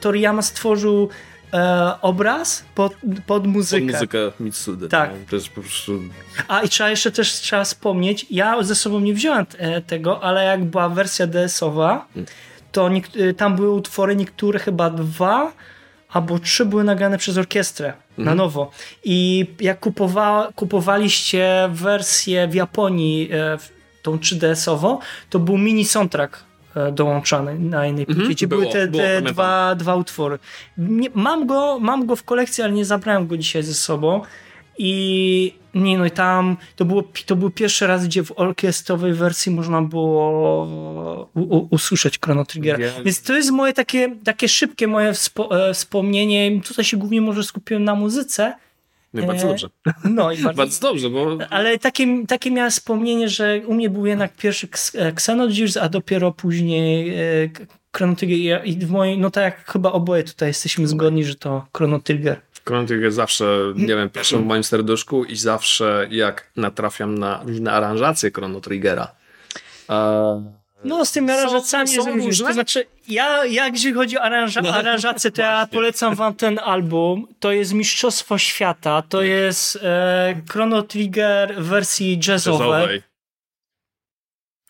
Toriyama 0.00 0.42
stworzył 0.42 1.08
e, 1.54 1.92
obraz 2.02 2.64
pod, 2.74 2.92
pod 3.26 3.46
muzykę. 3.46 3.86
Pod 3.86 3.92
muzykę 3.94 4.18
Mitsudy. 4.40 4.88
Tak. 4.88 5.10
No, 5.10 5.16
to 5.30 5.36
jest 5.36 5.48
po 5.48 5.60
prostu... 5.60 6.00
A 6.48 6.60
i 6.62 6.68
trzeba 6.68 6.90
jeszcze 6.90 7.10
też 7.12 7.32
trzeba 7.32 7.64
wspomnieć, 7.64 8.26
ja 8.30 8.62
ze 8.62 8.74
sobą 8.74 9.00
nie 9.00 9.14
wziąłem 9.14 9.46
e, 9.58 9.80
tego, 9.80 10.22
ale 10.24 10.44
jak 10.44 10.64
była 10.64 10.88
wersja 10.88 11.26
DS-owa, 11.26 12.06
to 12.72 12.88
niek- 12.88 13.28
e, 13.30 13.34
tam 13.34 13.56
były 13.56 13.70
utwory, 13.70 14.16
niektóre 14.16 14.58
chyba 14.58 14.90
dwa 14.90 15.52
albo 16.08 16.38
trzy 16.38 16.64
były 16.66 16.84
nagrane 16.84 17.18
przez 17.18 17.38
orkiestrę 17.38 17.92
na 18.18 18.34
nowo. 18.34 18.70
I 19.04 19.46
jak 19.60 19.80
kupowa- 19.80 20.52
kupowaliście 20.54 21.68
wersję 21.72 22.48
w 22.48 22.54
Japonii, 22.54 23.28
e, 23.32 23.58
tą 24.02 24.16
3DS-ową, 24.16 24.98
to 25.30 25.38
był 25.38 25.58
mini 25.58 25.84
soundtrack 25.84 26.38
dołączany 26.92 27.58
na 27.58 27.86
innej 27.86 28.06
płycie, 28.06 28.28
gdzie 28.28 28.46
były 28.46 28.66
te, 28.66 28.88
te 28.88 29.22
dwa, 29.22 29.74
dwa 29.74 29.96
utwory. 29.96 30.38
Nie, 30.78 31.08
mam, 31.14 31.46
go, 31.46 31.78
mam 31.80 32.06
go 32.06 32.16
w 32.16 32.24
kolekcji, 32.24 32.64
ale 32.64 32.72
nie 32.72 32.84
zabrałem 32.84 33.26
go 33.26 33.36
dzisiaj 33.36 33.62
ze 33.62 33.74
sobą. 33.74 34.20
I 34.78 35.54
nie 35.74 35.98
no 35.98 36.06
i 36.06 36.10
tam 36.10 36.56
to, 36.76 36.84
było, 36.84 37.04
to 37.26 37.36
był 37.36 37.50
pierwszy 37.50 37.86
raz, 37.86 38.06
gdzie 38.06 38.24
w 38.24 38.32
orkiestrowej 38.36 39.12
wersji 39.12 39.52
można 39.52 39.82
było 39.82 41.28
u, 41.34 41.40
u, 41.40 41.68
usłyszeć 41.70 42.18
Chrono 42.20 42.44
Triggera. 42.44 42.78
Wiem. 42.78 43.04
Więc 43.04 43.22
to 43.22 43.32
jest 43.32 43.50
moje 43.50 43.72
takie, 43.72 44.16
takie 44.24 44.48
szybkie 44.48 44.86
moje 44.86 45.12
e, 45.50 45.74
wspomnienie. 45.74 46.60
Tutaj 46.60 46.84
się 46.84 46.96
głównie 46.96 47.20
może 47.20 47.44
skupiłem 47.44 47.84
na 47.84 47.94
muzyce. 47.94 48.54
No 49.14 49.26
bardzo 49.26 49.44
E, 49.44 49.48
dobrze. 49.48 49.68
No 50.04 50.32
i 50.32 50.36
bardzo, 50.42 50.56
Bardzo 50.56 50.88
dobrze, 50.88 51.10
bo 51.10 51.38
ale 51.50 51.78
takie, 51.78 52.26
takie 52.26 52.50
miałem 52.50 52.70
wspomnienie, 52.70 53.28
że 53.28 53.60
u 53.66 53.74
mnie 53.74 53.90
był 53.90 54.06
jednak 54.06 54.36
pierwszy 54.36 54.66
X- 54.66 54.94
e, 54.94 55.06
Xenogears, 55.06 55.76
a 55.76 55.88
dopiero 55.88 56.32
później 56.32 57.14
e, 57.14 57.20
Chrono 57.96 58.16
Trigger 58.16 58.62
I 58.64 58.76
w 58.76 58.90
mojej, 58.90 59.18
no 59.18 59.30
tak 59.30 59.44
jak 59.44 59.70
chyba 59.72 59.92
oboje 59.92 60.24
tutaj 60.24 60.48
jesteśmy 60.48 60.86
zgodni, 60.86 61.24
że 61.24 61.34
to 61.34 61.66
Chrono 61.76 62.00
Trigger. 62.00 62.40
Chrono 62.68 62.86
Trigger 62.86 63.12
zawsze, 63.12 63.72
nie 63.76 63.86
wiem, 63.86 64.10
pierwszym 64.10 64.42
w 64.42 64.46
moim 64.46 64.64
serduszku 64.64 65.24
i 65.24 65.36
zawsze 65.36 66.06
jak 66.10 66.50
natrafiam 66.56 67.18
na 67.18 67.42
różne 67.46 67.72
aranżacje 67.72 68.30
Chrono 68.30 68.60
Triggera. 68.60 69.08
E, 69.90 70.61
No 70.84 71.04
z 71.04 71.16
aranżacjami 71.16 71.88
są 71.88 71.94
jest 71.94 72.06
różnie. 72.06 72.26
różne? 72.26 72.46
To 72.46 72.52
znaczy, 72.52 72.86
ja, 73.08 73.44
ja 73.44 73.68
jeżeli 73.68 73.94
chodzi 73.94 74.18
o 74.18 74.22
aranża, 74.22 74.60
aranżację, 74.60 75.30
to 75.30 75.42
ja 75.50 75.68
polecam 75.72 76.14
wam 76.14 76.34
ten 76.34 76.58
album. 76.58 77.26
To 77.40 77.52
jest 77.52 77.72
Mistrzostwo 77.72 78.38
Świata, 78.38 79.02
to 79.08 79.22
jest 79.22 79.78
e, 79.82 80.42
Chrono 80.50 80.82
Trigger 80.82 81.54
w 81.58 81.66
wersji 81.66 82.20
jazzowej. 82.26 82.68
jazzowej. 82.68 83.02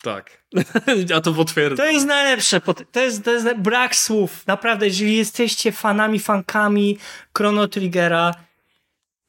Tak. 0.03 0.43
A 1.17 1.21
to 1.21 1.33
potwierdzam. 1.33 1.87
To 1.87 1.93
jest 1.93 2.07
najlepsze. 2.07 2.61
To 2.93 3.01
jest, 3.01 3.25
to 3.25 3.31
jest 3.31 3.55
brak 3.57 3.97
słów. 3.97 4.47
Naprawdę, 4.47 4.87
jeżeli 4.87 5.17
jesteście 5.17 5.73
fanami, 5.73 6.19
fankami 6.19 6.99
Chrono 7.37 7.69
Triggera, 7.69 8.35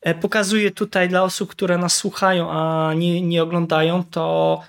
e, 0.02 0.16
pokazuję 0.16 0.72
tutaj 0.72 1.10
dla 1.10 1.24
osób, 1.24 1.52
które 1.52 1.78
nas 1.78 1.96
słuchają, 1.96 2.52
a 2.52 2.94
nie, 2.94 3.22
nie 3.22 3.44
oglądają, 3.44 4.04
to 4.12 4.62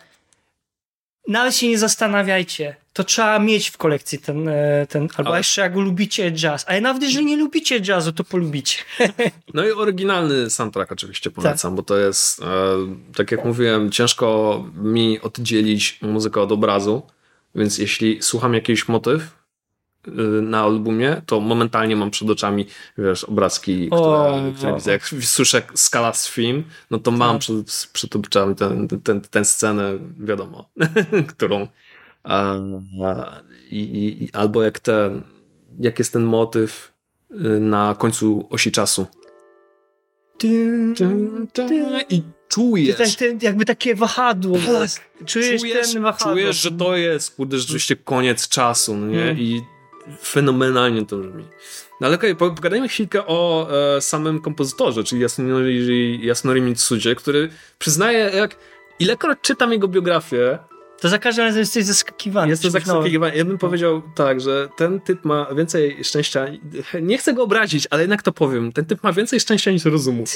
nawet 1.28 1.56
się 1.56 1.68
nie 1.68 1.78
zastanawiajcie. 1.78 2.76
To 2.92 3.04
trzeba 3.04 3.38
mieć 3.38 3.70
w 3.70 3.76
kolekcji 3.76 4.18
ten, 4.18 4.48
e, 4.48 4.86
ten 4.88 5.08
albo 5.16 5.30
Ale- 5.30 5.38
jeszcze 5.38 5.60
jak 5.60 5.76
lubicie 5.76 6.32
jazz. 6.32 6.64
Ale 6.68 6.80
nawet 6.80 7.02
jeżeli 7.02 7.26
nie 7.26 7.36
lubicie 7.36 7.78
jazzu, 7.88 8.12
to 8.12 8.24
polubicie. 8.24 8.78
No 9.54 9.66
i 9.66 9.70
oryginalny 9.70 10.50
soundtrack 10.50 10.92
oczywiście 10.92 11.30
polecam, 11.30 11.76
bo 11.76 11.82
to 11.82 11.96
jest, 11.98 12.42
e, 12.42 12.44
tak 13.16 13.32
jak 13.32 13.44
mówiłem, 13.44 13.90
ciężko 13.90 14.64
mi 14.74 15.20
oddzielić 15.20 15.98
muzykę 16.02 16.40
od 16.40 16.52
obrazu, 16.52 17.02
więc 17.54 17.78
jeśli 17.78 18.22
słucham 18.22 18.54
jakiś 18.54 18.88
motyw 18.88 19.43
na 20.42 20.61
albumie, 20.61 21.22
to 21.26 21.40
momentalnie 21.40 21.96
mam 21.96 22.11
przed 22.11 22.30
oczami, 22.30 22.66
wiesz, 22.98 23.24
obrazki, 23.24 23.86
które, 23.86 24.02
O, 24.02 24.42
które 24.57 24.74
widzę. 24.74 24.92
Jak 24.92 25.07
słyszę 25.07 25.62
skala 25.74 26.12
stream, 26.12 26.64
no 26.90 26.98
to 26.98 27.11
mam 27.11 27.38
przed, 27.38 27.88
przed 27.92 28.16
oczami 28.16 28.55
tę 28.55 28.86
ten, 28.88 29.00
ten, 29.00 29.20
ten 29.20 29.44
scenę, 29.44 29.98
wiadomo, 30.18 30.70
którą 31.36 31.68
a, 32.24 32.55
a, 33.05 33.40
i, 33.70 33.78
i, 34.22 34.28
albo 34.32 34.62
jak 34.62 34.80
ten, 34.80 35.22
jak 35.80 35.98
jest 35.98 36.12
ten 36.12 36.24
motyw 36.24 36.92
y, 37.30 37.34
na 37.61 37.94
końcu 37.98 38.46
osi 38.50 38.72
czasu. 38.72 39.07
I 42.11 42.22
czujesz, 42.48 43.16
ten, 43.16 43.38
jakby 43.42 43.64
takie 43.64 43.94
wahadło. 43.94 44.59
Czujesz, 45.26 45.61
czujesz, 45.61 45.92
ten 45.92 46.02
wahadło. 46.02 46.32
czujesz, 46.32 46.57
że 46.57 46.70
to 46.70 46.96
jest, 46.96 47.36
kurde, 47.36 47.59
rzeczywiście 47.59 47.96
koniec 47.96 48.48
czasu, 48.48 48.96
no 48.96 49.07
nie? 49.07 49.22
Mm. 49.22 49.38
I 49.38 49.62
fenomenalnie 50.22 51.07
to 51.07 51.16
brzmi. 51.16 51.44
No 52.00 52.07
ale 52.07 52.16
okej, 52.16 52.32
okay, 52.32 52.50
pogadajmy 52.55 52.88
chwilkę 52.88 53.26
o 53.26 53.68
e, 53.96 54.00
samym 54.00 54.40
kompozytorze, 54.40 55.05
czyli 55.05 55.24
Yasunori, 55.24 56.20
Yasunori 56.30 56.62
Mitsudzie, 56.62 57.14
który 57.14 57.48
przyznaje, 57.78 58.18
jak 58.18 58.57
ilekroć 58.98 59.38
czytam 59.42 59.72
jego 59.72 59.88
biografię, 59.88 60.59
To 61.00 61.09
za 61.09 61.18
każdym 61.18 61.44
razem 61.44 61.61
jesteś 61.61 61.84
zaskakiwany. 61.84 62.48
Jest 62.48 62.62
to 62.62 62.70
czymś 62.70 62.86
nowym. 62.86 63.02
zaskakiwanie. 63.02 63.36
Ja 63.36 63.44
bym 63.44 63.59
powiedział 63.59 64.02
tak, 64.14 64.40
że 64.40 64.68
ten 64.76 65.00
typ 65.00 65.24
ma 65.24 65.55
więcej 65.55 66.05
szczęścia. 66.05 66.46
Nie 67.02 67.18
chcę 67.18 67.32
go 67.32 67.42
obrazić, 67.42 67.88
ale 67.90 68.02
jednak 68.02 68.22
to 68.22 68.32
powiem. 68.32 68.72
Ten 68.72 68.84
typ 68.84 69.02
ma 69.02 69.12
więcej 69.12 69.40
szczęścia 69.40 69.70
niż 69.70 69.84
rozumu. 69.84 70.24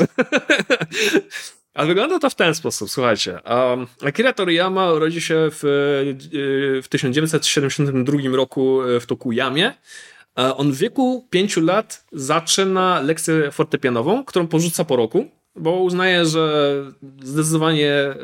Ale 1.79 1.89
wygląda 1.89 2.18
to 2.18 2.31
w 2.31 2.35
ten 2.35 2.55
sposób, 2.55 2.91
słuchajcie. 2.91 3.41
Um, 3.45 3.87
Akira 4.05 4.33
Toriyama 4.33 4.93
urodził 4.93 5.20
się 5.20 5.35
w, 5.51 5.64
e, 5.64 6.83
w 6.83 6.89
1972 6.89 8.37
roku 8.37 8.81
w 9.01 9.07
Tokuyamie. 9.07 9.74
E, 10.39 10.57
On 10.57 10.72
w 10.72 10.79
wieku 10.79 11.26
5 11.31 11.57
lat 11.57 12.05
zaczyna 12.12 13.01
lekcję 13.01 13.51
fortepianową, 13.51 14.24
którą 14.24 14.47
porzuca 14.47 14.85
po 14.85 14.97
roku, 14.97 15.31
bo 15.61 15.73
uznaje, 15.83 16.27
że 16.27 16.75
zdecydowanie 17.23 18.15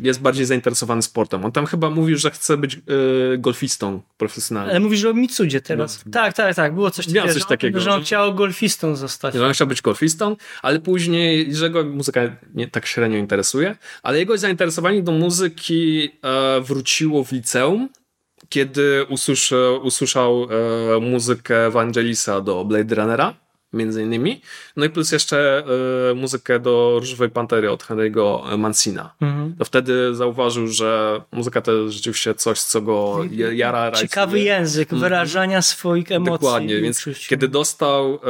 jest 0.00 0.20
bardziej 0.20 0.46
zainteresowany 0.46 1.02
sportem. 1.02 1.44
On 1.44 1.52
tam 1.52 1.66
chyba 1.66 1.90
mówił, 1.90 2.18
że 2.18 2.30
chce 2.30 2.56
być 2.56 2.74
y, 2.74 3.38
golfistą 3.38 4.02
profesjonalnym. 4.16 4.70
Ale 4.70 4.80
mówisz 4.80 5.04
o 5.04 5.14
Mitsudzie 5.14 5.60
teraz. 5.60 6.04
Tak, 6.12 6.32
tak, 6.34 6.54
tak. 6.54 6.74
Było 6.74 6.90
coś 6.90 7.08
Miał 7.08 7.14
takiego, 7.14 7.32
coś 7.34 7.42
że- 7.42 7.48
takiego, 7.48 7.80
że 7.80 7.92
on 7.92 8.02
chciał 8.02 8.34
golfistą 8.34 8.96
zostać. 8.96 9.34
Że 9.34 9.46
on 9.46 9.52
chciał 9.52 9.66
być 9.66 9.82
golfistą, 9.82 10.36
ale 10.62 10.80
później, 10.80 11.54
że 11.54 11.70
go 11.70 11.84
muzyka 11.84 12.20
nie 12.54 12.68
tak 12.68 12.86
średnio 12.86 13.18
interesuje, 13.18 13.76
ale 14.02 14.18
jego 14.18 14.38
zainteresowanie 14.38 15.02
do 15.02 15.12
muzyki 15.12 16.10
e, 16.22 16.60
wróciło 16.60 17.24
w 17.24 17.32
liceum, 17.32 17.88
kiedy 18.48 19.04
usłyszał, 19.08 19.82
usłyszał 19.86 20.48
e, 20.96 21.00
muzykę 21.00 21.66
Evangelisa 21.66 22.40
do 22.40 22.64
Blade 22.64 22.94
Runnera, 22.94 23.34
między 23.72 24.02
innymi, 24.02 24.40
no 24.76 24.84
i 24.84 24.90
plus 24.90 25.12
jeszcze 25.12 25.64
e, 26.10 26.14
muzykę 26.14 26.60
do 26.60 26.96
Różowej 27.00 27.30
Pantery 27.30 27.70
od 27.70 27.84
Henry'ego 27.84 28.58
Mancina. 28.58 29.14
Mhm. 29.20 29.54
To 29.58 29.64
wtedy 29.64 30.14
zauważył, 30.14 30.66
że 30.66 31.20
muzyka 31.32 31.60
to 31.60 31.72
jest 31.72 31.94
rzeczywiście 31.94 32.34
coś, 32.34 32.60
co 32.60 32.80
go 32.80 33.20
jara, 33.52 33.92
Ciekawy 33.92 34.32
rajcuje. 34.32 34.44
język 34.54 34.94
wyrażania 34.94 35.62
swoich 35.62 36.12
emocji. 36.12 36.32
Mhm. 36.32 36.40
Dokładnie, 36.40 36.80
więc 36.80 37.04
kiedy 37.28 37.48
dostał, 37.48 38.20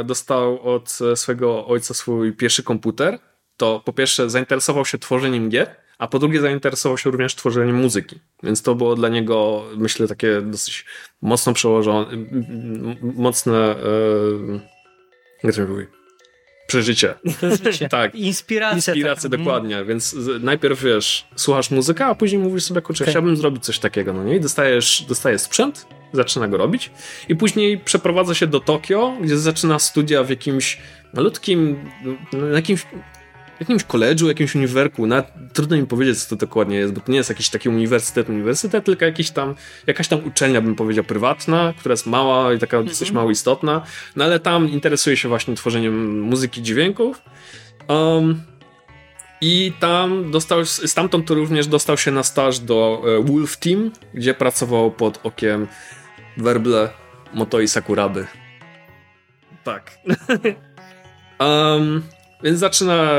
e, 0.00 0.04
dostał 0.04 0.74
od 0.74 0.98
swojego 1.14 1.66
ojca 1.66 1.94
swój 1.94 2.32
pierwszy 2.32 2.62
komputer, 2.62 3.18
to 3.56 3.82
po 3.84 3.92
pierwsze 3.92 4.30
zainteresował 4.30 4.84
się 4.84 4.98
tworzeniem 4.98 5.48
gier, 5.48 5.76
a 5.98 6.08
po 6.08 6.18
drugie 6.18 6.40
zainteresował 6.40 6.98
się 6.98 7.10
również 7.10 7.34
tworzeniem 7.34 7.76
muzyki. 7.76 8.18
Więc 8.42 8.62
to 8.62 8.74
było 8.74 8.96
dla 8.96 9.08
niego, 9.08 9.64
myślę, 9.76 10.08
takie 10.08 10.40
dosyć 10.42 10.84
mocno 11.22 11.52
przełożone, 11.52 12.06
mocne, 13.02 13.56
e, 13.56 13.76
mówi, 15.42 15.86
przeżycie. 16.66 17.14
To 17.40 17.46
jest 17.46 17.64
życie. 17.64 17.88
tak. 17.98 18.14
Inspiracja. 18.14 18.76
Inspirację, 18.94 19.30
taka. 19.30 19.42
dokładnie. 19.42 19.84
Więc 19.84 20.16
najpierw 20.40 20.82
wiesz, 20.82 21.26
słuchasz 21.36 21.70
muzykę, 21.70 22.06
a 22.06 22.14
później 22.14 22.42
mówisz 22.42 22.64
sobie, 22.64 22.82
kurczę, 22.82 23.04
Okej. 23.04 23.12
chciałbym 23.12 23.36
zrobić 23.36 23.64
coś 23.64 23.78
takiego, 23.78 24.12
no 24.12 24.24
nie? 24.24 24.36
I 24.36 24.40
dostajesz, 24.40 25.04
dostajesz 25.08 25.40
sprzęt, 25.40 25.86
zaczyna 26.12 26.48
go 26.48 26.56
robić 26.56 26.90
i 27.28 27.36
później 27.36 27.78
przeprowadza 27.78 28.34
się 28.34 28.46
do 28.46 28.60
Tokio, 28.60 29.16
gdzie 29.20 29.38
zaczyna 29.38 29.78
studia 29.78 30.24
w 30.24 30.30
jakimś 30.30 30.78
malutkim, 31.14 31.90
no, 32.32 32.46
jakimś 32.46 32.80
w 32.80 32.86
jakimś 33.60 33.84
koledżu, 33.84 34.28
jakimś 34.28 34.54
uniwerku, 34.54 35.06
nawet 35.06 35.26
trudno 35.52 35.76
mi 35.76 35.86
powiedzieć, 35.86 36.24
co 36.24 36.36
to 36.36 36.46
dokładnie 36.46 36.76
jest, 36.76 36.92
bo 36.92 37.00
to 37.00 37.12
nie 37.12 37.18
jest 37.18 37.30
jakiś 37.30 37.48
taki 37.50 37.68
uniwersytet, 37.68 38.28
uniwersytet, 38.28 38.84
tylko 38.84 39.04
jakiś 39.04 39.30
tam, 39.30 39.54
jakaś 39.86 40.08
tam 40.08 40.24
uczelnia, 40.24 40.60
bym 40.60 40.74
powiedział, 40.74 41.04
prywatna, 41.04 41.74
która 41.78 41.92
jest 41.92 42.06
mała 42.06 42.52
i 42.52 42.58
taka 42.58 42.82
dosyć 42.82 43.10
mało 43.10 43.30
istotna, 43.30 43.82
no 44.16 44.24
ale 44.24 44.40
tam 44.40 44.70
interesuje 44.70 45.16
się 45.16 45.28
właśnie 45.28 45.54
tworzeniem 45.54 46.20
muzyki, 46.20 46.62
dźwięków. 46.62 47.22
Um, 47.88 48.42
I 49.40 49.72
tam 49.80 50.30
dostał, 50.30 50.64
stamtąd 50.64 51.26
to 51.26 51.34
również 51.34 51.66
dostał 51.66 51.96
się 51.96 52.10
na 52.10 52.22
staż 52.22 52.58
do 52.58 53.02
e, 53.06 53.22
Wolf 53.22 53.56
Team, 53.56 53.90
gdzie 54.14 54.34
pracował 54.34 54.90
pod 54.90 55.20
okiem 55.22 55.66
werble 56.36 56.90
Motoi 57.34 57.68
Sakuraby. 57.68 58.26
Tak. 59.64 59.98
um, 61.40 62.02
Więc 62.46 62.58
zaczyna 62.58 63.10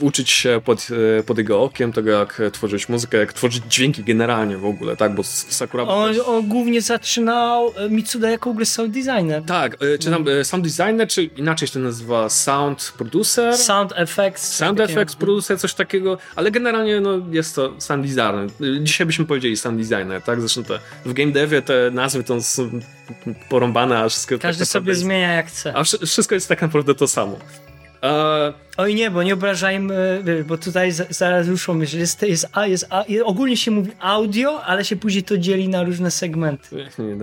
uczyć 0.00 0.30
się 0.30 0.60
pod, 0.64 0.88
e, 1.18 1.22
pod 1.22 1.38
jego 1.38 1.62
okiem 1.62 1.92
tego, 1.92 2.10
jak 2.10 2.42
tworzyć 2.52 2.88
muzykę, 2.88 3.18
jak 3.18 3.32
tworzyć 3.32 3.62
dźwięki 3.68 4.04
generalnie 4.04 4.56
w 4.56 4.64
ogóle, 4.66 4.96
tak? 4.96 5.14
Bo 5.14 5.22
Sakura... 5.24 5.84
On, 5.84 6.14
on 6.26 6.48
głównie 6.48 6.80
zaczynał 6.80 7.72
e, 7.76 7.88
Mitsuda 7.88 8.30
jako 8.30 8.50
ogóle 8.50 8.66
sound 8.66 8.94
designer. 8.94 9.42
Tak, 9.46 9.74
e, 9.74 9.98
czy 9.98 10.10
tam 10.10 10.24
sound 10.42 10.64
designer, 10.64 11.08
czy 11.08 11.24
inaczej 11.24 11.68
się 11.68 11.74
to 11.74 11.80
nazywa 11.80 12.28
sound 12.28 12.92
producer? 12.98 13.56
Sound 13.56 13.92
effects. 13.96 14.54
Sound 14.56 14.80
effects 14.80 15.16
producer, 15.16 15.58
coś 15.58 15.74
takiego, 15.74 16.18
ale 16.36 16.50
generalnie 16.50 17.00
no, 17.00 17.10
jest 17.30 17.54
to 17.54 17.72
sound 17.78 18.02
designer. 18.02 18.46
Dzisiaj 18.82 19.06
byśmy 19.06 19.24
powiedzieli 19.24 19.56
sound 19.56 19.78
designer, 19.78 20.22
tak? 20.22 20.40
Zresztą 20.40 20.64
te, 20.64 20.78
w 21.04 21.12
game 21.12 21.32
devie 21.32 21.62
te 21.62 21.90
nazwy 21.92 22.24
to 22.24 22.42
są 22.42 22.70
porąbane, 23.48 23.98
a 23.98 24.08
wszystko 24.08 24.38
Każdy 24.38 24.60
tak 24.64 24.68
sobie 24.68 24.88
jest- 24.88 25.00
zmienia 25.00 25.32
jak 25.32 25.46
chce. 25.46 25.76
A 25.76 25.84
wszy- 25.84 26.06
wszystko 26.06 26.34
jest 26.34 26.48
tak 26.48 26.62
naprawdę 26.62 26.94
to 26.94 27.08
samo. 27.08 27.38
E, 28.02 28.52
Oj 28.76 28.94
nie, 28.94 29.10
bo 29.10 29.22
nie 29.22 29.34
obrażajmy, 29.34 30.20
wiesz, 30.24 30.42
bo 30.44 30.58
tutaj 30.58 30.92
za- 30.92 31.04
zaraz 31.10 31.48
ruszą 31.48 31.74
myśl, 31.74 31.98
jest, 31.98 32.22
jest, 32.22 32.48
a, 32.52 32.66
jest, 32.66 32.86
a, 32.90 33.04
ogólnie 33.24 33.56
się 33.56 33.70
mówi 33.70 33.90
audio, 34.00 34.64
ale 34.64 34.84
się 34.84 34.96
później 34.96 35.22
to 35.24 35.38
dzieli 35.38 35.68
na 35.68 35.82
różne 35.82 36.10
segmenty. 36.10 36.76
Nie, 36.98 37.04
nie. 37.04 37.16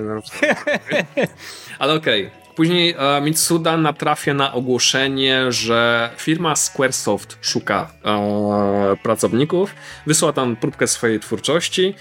Ale 1.79 1.93
okej. 1.93 2.29
Później 2.55 2.95
e, 2.97 3.21
Mitsuda 3.21 3.77
natrafia 3.77 4.33
na 4.33 4.53
ogłoszenie, 4.53 5.51
że 5.51 6.09
firma 6.17 6.55
Squaresoft 6.55 7.37
szuka 7.41 7.91
e, 8.05 8.97
pracowników. 9.03 9.75
Wysłała 10.07 10.33
tam 10.33 10.55
próbkę 10.55 10.87
swojej 10.87 11.19
twórczości. 11.19 11.93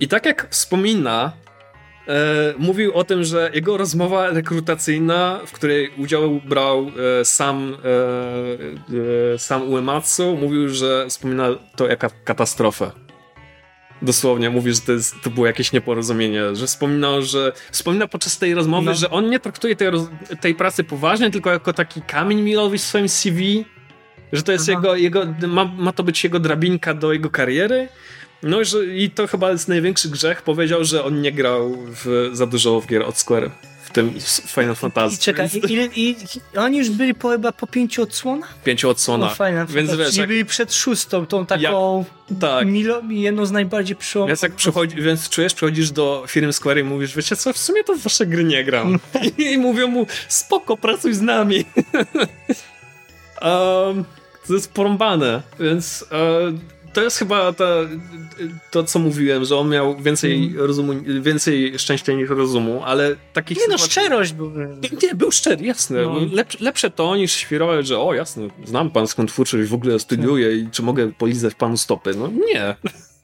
I 0.00 0.08
tak 0.08 0.26
jak 0.26 0.46
wspomina, 0.50 1.32
e, 2.08 2.54
mówił 2.58 2.92
o 2.94 3.04
tym, 3.04 3.24
że 3.24 3.50
jego 3.54 3.76
rozmowa 3.76 4.30
rekrutacyjna, 4.30 5.40
w 5.46 5.52
której 5.52 5.90
udział 5.98 6.40
brał 6.44 6.90
e, 7.20 7.24
sam, 7.24 7.76
e, 7.84 9.34
e, 9.34 9.38
sam 9.38 9.70
Uematsu, 9.70 10.36
mówił, 10.36 10.68
że 10.68 11.06
wspomina 11.08 11.48
to 11.76 11.88
jako 11.88 12.06
katastrofę. 12.24 12.90
Dosłownie 14.02 14.50
mówi, 14.50 14.74
że 14.74 14.80
to, 14.80 14.92
jest, 14.92 15.14
to 15.22 15.30
było 15.30 15.46
jakieś 15.46 15.72
nieporozumienie, 15.72 16.54
że 16.54 16.66
wspominał, 16.66 17.22
że 17.22 17.52
wspomina 17.70 18.06
podczas 18.08 18.38
tej 18.38 18.54
rozmowy, 18.54 18.86
No. 18.86 18.94
że 18.94 19.10
on 19.10 19.30
nie 19.30 19.40
traktuje 19.40 19.76
tej, 19.76 19.88
tej 20.40 20.54
pracy 20.54 20.84
poważnie, 20.84 21.30
tylko 21.30 21.50
jako 21.50 21.72
taki 21.72 22.02
kamień 22.02 22.40
milowy 22.40 22.78
w 22.78 22.80
swoim 22.80 23.08
CV, 23.08 23.64
że 24.32 24.42
to 24.42 24.52
jest 24.52 24.68
Aha. 24.68 24.78
jego, 24.78 24.96
jego 24.96 25.48
ma, 25.48 25.64
ma 25.64 25.92
to 25.92 26.02
być 26.02 26.24
jego 26.24 26.40
drabinka 26.40 26.94
do 26.94 27.12
jego 27.12 27.30
kariery. 27.30 27.88
No 28.42 28.60
i 28.60 28.64
że, 28.64 28.86
i 28.86 29.10
to 29.10 29.26
chyba 29.26 29.50
jest 29.50 29.68
największy 29.68 30.08
grzech. 30.08 30.42
Powiedział, 30.42 30.84
że 30.84 31.04
on 31.04 31.20
nie 31.20 31.32
grał 31.32 31.76
w, 31.76 32.30
za 32.32 32.46
dużo 32.46 32.80
w 32.80 32.86
gier 32.86 33.02
od 33.02 33.18
Square, 33.18 33.50
w 33.84 33.90
tym 33.90 34.14
Final 34.46 34.74
Fantasy. 34.74 35.14
I 35.14 35.18
czekaj, 35.18 35.48
Więc 35.48 35.70
i, 35.70 36.00
i, 36.00 36.16
i 36.54 36.58
oni 36.58 36.78
już 36.78 36.90
byli 36.90 37.14
po, 37.14 37.28
chyba 37.28 37.52
po 37.52 37.66
pięciu 37.66 38.02
odsłonach? 38.02 38.54
pięciu 38.64 38.90
odsłona. 38.90 39.26
No 39.26 39.34
fajne, 39.34 39.66
Więc 39.68 39.94
wiesz, 39.94 40.08
Czyli 40.08 40.18
jak, 40.18 40.28
byli 40.28 40.44
przed 40.44 40.74
szóstą, 40.74 41.26
tą 41.26 41.46
taką 41.46 42.04
tak. 42.40 42.66
milo, 42.66 43.02
jedną 43.08 43.46
z 43.46 43.50
najbardziej 43.50 43.96
przełomowych. 43.96 44.30
Więc 44.30 44.42
jak 44.42 44.52
przychodzi, 44.52 44.96
więc 44.96 45.28
czujesz, 45.28 45.54
przychodzisz 45.54 45.90
do 45.90 46.24
firmy 46.28 46.52
Square 46.52 46.78
i 46.78 46.84
mówisz, 46.84 47.16
wiecie 47.16 47.36
co, 47.36 47.52
w 47.52 47.58
sumie 47.58 47.84
to 47.84 47.94
w 47.94 47.98
wasze 48.02 48.26
gry 48.26 48.44
nie 48.44 48.64
gram. 48.64 48.98
I, 49.38 49.42
i 49.42 49.58
mówią 49.58 49.88
mu, 49.88 50.06
spoko, 50.28 50.76
pracuj 50.76 51.14
z 51.14 51.20
nami. 51.20 51.64
um, 53.42 54.04
to 54.46 54.54
jest 54.54 54.72
porąbane, 54.72 55.42
więc 55.60 56.04
e, 56.12 56.52
to 56.92 57.02
jest 57.02 57.18
chyba 57.18 57.52
ta, 57.52 57.64
to, 58.70 58.84
co 58.84 58.98
mówiłem, 58.98 59.44
że 59.44 59.56
on 59.56 59.68
miał 59.68 59.96
więcej 59.96 60.54
rozumu, 60.56 60.92
więcej 61.20 61.78
szczęścia 61.78 62.12
niż 62.12 62.30
rozumu, 62.30 62.82
ale 62.84 63.16
takich 63.32 63.58
Nie 63.58 63.64
no, 63.68 63.78
sytuacji- 63.78 63.90
szczerość 63.90 64.32
był. 64.32 64.52
nie, 65.02 65.14
był 65.14 65.30
szczery, 65.30 65.64
jasne. 65.66 66.02
No. 66.02 66.16
Lep, 66.32 66.60
lepsze 66.60 66.90
to 66.90 67.16
niż 67.16 67.32
świrować, 67.32 67.86
że 67.86 67.98
o 67.98 68.14
jasne, 68.14 68.48
znam 68.64 68.90
pańską 68.90 69.26
twórczość, 69.26 69.70
w 69.70 69.74
ogóle 69.74 69.98
studiuję 69.98 70.56
i 70.56 70.68
czy 70.70 70.82
mogę 70.82 71.12
polizać 71.12 71.54
panu 71.54 71.76
stopy. 71.76 72.14
No 72.14 72.28
nie. 72.46 72.74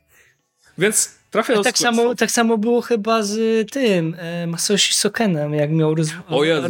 Więc 0.78 1.14
trafia 1.30 1.54
do 1.54 1.62
Tak 1.62 1.78
samo, 1.78 2.14
tak 2.14 2.30
samo 2.30 2.58
było 2.58 2.80
chyba 2.80 3.22
z 3.22 3.70
tym 3.72 4.16
e, 4.18 4.46
Masayoshi 4.46 4.94
Sokenem, 4.94 5.54
jak 5.54 5.70
miał 5.70 5.94
roz, 5.94 6.08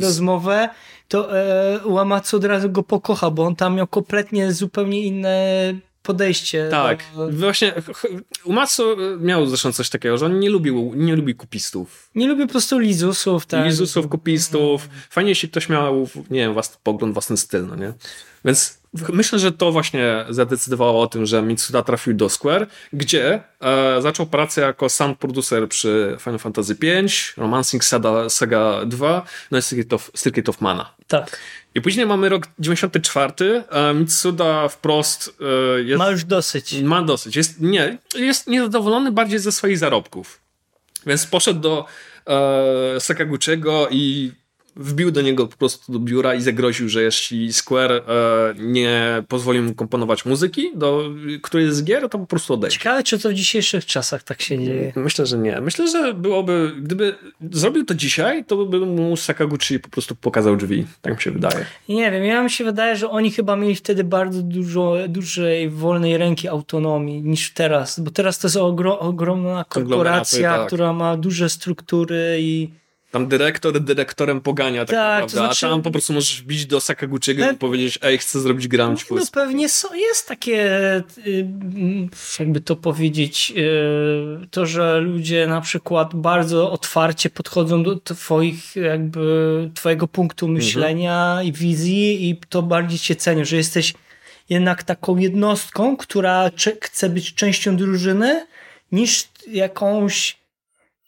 rozmowę, 0.00 0.68
to 1.08 1.38
e, 1.38 1.80
Uematsu 1.84 2.36
od 2.36 2.44
razu 2.44 2.70
go 2.70 2.82
pokocha, 2.82 3.30
bo 3.30 3.44
on 3.44 3.56
tam 3.56 3.74
miał 3.74 3.86
kompletnie 3.86 4.52
zupełnie 4.52 5.02
inne 5.02 5.74
podejście. 6.06 6.68
Tak, 6.70 7.04
Do, 7.16 7.28
właśnie 7.30 7.74
Umatsu 8.44 8.82
miał 9.20 9.46
zresztą 9.46 9.72
coś 9.72 9.88
takiego, 9.88 10.18
że 10.18 10.26
on 10.26 10.40
nie 10.40 10.50
lubił, 10.50 10.92
nie 10.96 11.16
lubi 11.16 11.34
kupistów. 11.34 12.10
nie 12.14 12.26
lubię 12.28 12.46
po 12.46 12.50
prostu 12.52 12.78
Lizusów. 12.78 13.46
Tak. 13.46 13.64
Lizusów, 13.64 14.08
kupistów. 14.08 14.88
Fajnie, 15.10 15.30
jeśli 15.30 15.48
ktoś 15.48 15.68
miał, 15.68 16.08
nie 16.30 16.40
wiem, 16.40 16.52
własny 16.52 16.76
pogląd, 16.82 17.12
własny 17.14 17.36
styl, 17.36 17.66
no 17.66 17.76
nie? 17.76 17.92
Więc 18.44 18.78
myślę, 19.12 19.38
że 19.38 19.52
to 19.52 19.72
właśnie 19.72 20.24
zadecydowało 20.28 21.02
o 21.02 21.06
tym, 21.06 21.26
że 21.26 21.42
Mitsuda 21.42 21.82
trafił 21.82 22.14
do 22.14 22.28
Square, 22.28 22.66
gdzie 22.92 23.42
e, 23.60 24.02
zaczął 24.02 24.26
pracę 24.26 24.60
jako 24.60 24.88
sound 24.88 25.18
producer 25.18 25.68
przy 25.68 26.16
Final 26.20 26.38
Fantasy 26.38 26.74
V, 26.74 26.86
Romancing 27.36 27.84
Saga, 27.84 28.28
Saga 28.28 28.84
2, 28.86 29.22
no 29.50 29.58
i 29.58 29.62
Secret 29.62 29.92
of, 29.92 30.10
Secret 30.14 30.48
of 30.48 30.60
Mana. 30.60 30.94
tak. 31.08 31.38
I 31.74 31.80
później 31.80 32.06
mamy 32.06 32.28
rok 32.28 32.48
94, 32.58 33.64
a 33.70 33.92
Mitsuda 33.92 34.68
wprost 34.68 35.36
e, 35.40 35.82
jest... 35.82 35.98
Ma 35.98 36.10
już 36.10 36.24
dosyć. 36.24 36.82
Ma 36.82 37.02
dosyć. 37.02 37.36
Jest, 37.36 37.60
nie, 37.60 37.98
jest 38.14 38.46
niezadowolony 38.46 39.12
bardziej 39.12 39.38
ze 39.38 39.52
swoich 39.52 39.78
zarobków. 39.78 40.40
Więc 41.06 41.26
poszedł 41.26 41.60
do 41.60 41.84
e, 42.26 43.00
Sakaguchiego 43.00 43.88
i 43.90 44.32
wbił 44.76 45.10
do 45.10 45.22
niego 45.22 45.46
po 45.46 45.56
prostu 45.56 45.92
do 45.92 45.98
biura 45.98 46.34
i 46.34 46.40
zagroził, 46.40 46.88
że 46.88 47.02
jeśli 47.02 47.52
Square 47.52 47.92
e, 47.92 48.02
nie 48.58 49.22
pozwoli 49.28 49.60
mu 49.60 49.74
komponować 49.74 50.24
muzyki, 50.24 50.70
do 50.74 51.10
której 51.42 51.72
z 51.72 51.84
gier, 51.84 52.08
to 52.08 52.18
po 52.18 52.26
prostu 52.26 52.54
odejdzie. 52.54 52.76
Ciekawe, 52.76 53.02
czy 53.02 53.18
to 53.18 53.28
w 53.28 53.32
dzisiejszych 53.32 53.86
czasach 53.86 54.22
tak 54.22 54.42
się 54.42 54.58
dzieje. 54.64 54.92
Myślę, 54.96 55.26
że 55.26 55.38
nie. 55.38 55.60
Myślę, 55.60 55.88
że 55.88 56.14
byłoby, 56.14 56.72
gdyby 56.82 57.14
zrobił 57.52 57.84
to 57.84 57.94
dzisiaj, 57.94 58.44
to 58.44 58.66
by 58.66 58.86
mu 58.86 59.16
Sakaguchi 59.16 59.78
po 59.78 59.88
prostu 59.88 60.16
pokazał 60.16 60.56
drzwi. 60.56 60.86
Tak 61.02 61.16
mi 61.16 61.22
się 61.22 61.30
wydaje. 61.30 61.66
Nie 61.88 62.10
wiem, 62.10 62.24
ja 62.24 62.42
mi 62.42 62.50
się 62.50 62.64
wydaje, 62.64 62.96
że 62.96 63.10
oni 63.10 63.30
chyba 63.30 63.56
mieli 63.56 63.74
wtedy 63.74 64.04
bardzo 64.04 64.42
dużo, 64.42 64.96
dużej 65.08 65.70
wolnej 65.70 66.16
ręki 66.16 66.48
autonomii 66.48 67.22
niż 67.22 67.52
teraz, 67.52 68.00
bo 68.00 68.10
teraz 68.10 68.38
to 68.38 68.46
jest 68.46 68.56
ogro, 68.56 68.98
ogromna 68.98 69.64
korporacja, 69.68 70.56
tak. 70.56 70.66
która 70.66 70.92
ma 70.92 71.16
duże 71.16 71.48
struktury 71.48 72.38
i 72.40 72.70
Tam 73.16 73.28
dyrektor 73.28 73.80
dyrektorem 73.80 74.40
pogania 74.40 74.80
tak, 74.84 74.88
Tak, 74.90 74.96
naprawdę, 74.96 75.32
to 75.32 75.36
znaczy- 75.38 75.66
a 75.66 75.70
tam 75.70 75.82
po 75.82 75.90
prostu 75.90 76.12
możesz 76.12 76.42
wbić 76.42 76.66
do 76.66 76.80
Sakaguchiego 76.80 77.44
E- 77.44 77.52
i 77.52 77.56
powiedzieć, 77.56 77.98
ej, 78.02 78.18
chcę 78.18 78.40
zrobić 78.40 78.62
ci 78.62 78.68
powie, 79.08 79.20
no 79.20 79.26
pewnie 79.32 79.68
są, 79.68 79.94
jest 79.94 80.28
takie, 80.28 80.66
y, 80.96 81.02
mm, 81.26 82.08
jakby 82.38 82.60
to 82.60 82.76
powiedzieć, 82.76 83.52
y, 83.56 84.46
to, 84.50 84.66
że 84.66 85.00
ludzie 85.00 85.46
na 85.46 85.60
przykład 85.60 86.14
bardzo 86.14 86.70
otwarcie 86.70 87.30
podchodzą 87.30 87.82
do 87.82 87.96
twoich, 87.96 88.76
jakby, 88.76 89.70
twojego 89.74 90.08
punktu 90.08 90.46
Mhm. 90.46 90.64
myślenia 90.64 91.38
i 91.44 91.52
wizji 91.52 92.30
i 92.30 92.36
to 92.48 92.62
bardziej 92.62 92.98
cię 92.98 93.16
cenią, 93.16 93.44
że 93.44 93.56
jesteś 93.56 93.94
jednak 94.48 94.82
taką 94.82 95.16
jednostką, 95.16 95.96
która 95.96 96.50
chce 96.82 97.08
być 97.10 97.34
częścią 97.34 97.76
drużyny, 97.76 98.46
niż 98.92 99.28
jakąś 99.48 100.36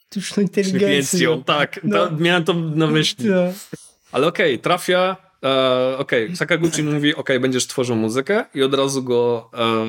sztuczną 0.09 0.43
inteligencją. 0.43 0.87
inteligencją, 0.87 1.43
tak, 1.43 1.79
No. 1.83 2.07
to, 2.07 2.15
miałem 2.17 2.43
to 2.43 2.53
na 2.53 2.87
myśli. 2.87 3.29
Tak. 3.29 3.79
Ale 4.11 4.27
okej, 4.27 4.59
trafia, 4.59 5.17
e, 5.43 5.97
okej, 5.97 6.35
Sakaguchi 6.35 6.83
mówi, 6.83 7.15
okej, 7.15 7.39
będziesz 7.39 7.67
tworzył 7.67 7.95
muzykę 7.95 8.45
i 8.53 8.63
od 8.63 8.73
razu 8.73 9.03
go 9.03 9.49
e, 9.53 9.87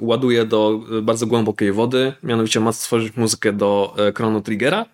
ładuje 0.00 0.44
do 0.44 0.80
e, 0.98 1.02
bardzo 1.02 1.26
głębokiej 1.26 1.72
wody, 1.72 2.12
mianowicie 2.22 2.60
ma 2.60 2.72
stworzyć 2.72 3.16
muzykę 3.16 3.52
do 3.52 3.94
e, 4.08 4.12
Chrono 4.12 4.40
Triggera 4.40 4.86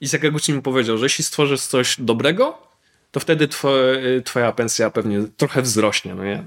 i 0.00 0.08
Sakaguchi 0.08 0.52
mi 0.52 0.62
powiedział, 0.62 0.98
że 0.98 1.04
jeśli 1.04 1.24
stworzysz 1.24 1.60
coś 1.60 1.96
dobrego, 2.00 2.58
to 3.10 3.20
wtedy 3.20 3.48
twoje, 3.48 4.22
twoja 4.24 4.52
pensja 4.52 4.90
pewnie 4.90 5.22
trochę 5.36 5.62
wzrośnie, 5.62 6.14
no 6.14 6.24
nie? 6.24 6.44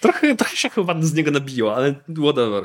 Trochę, 0.00 0.36
trochę 0.36 0.56
się 0.56 0.70
chyba 0.70 0.94
z 1.02 1.14
niego 1.14 1.30
nabiło, 1.30 1.76
ale 1.76 1.94
whatever. 2.22 2.64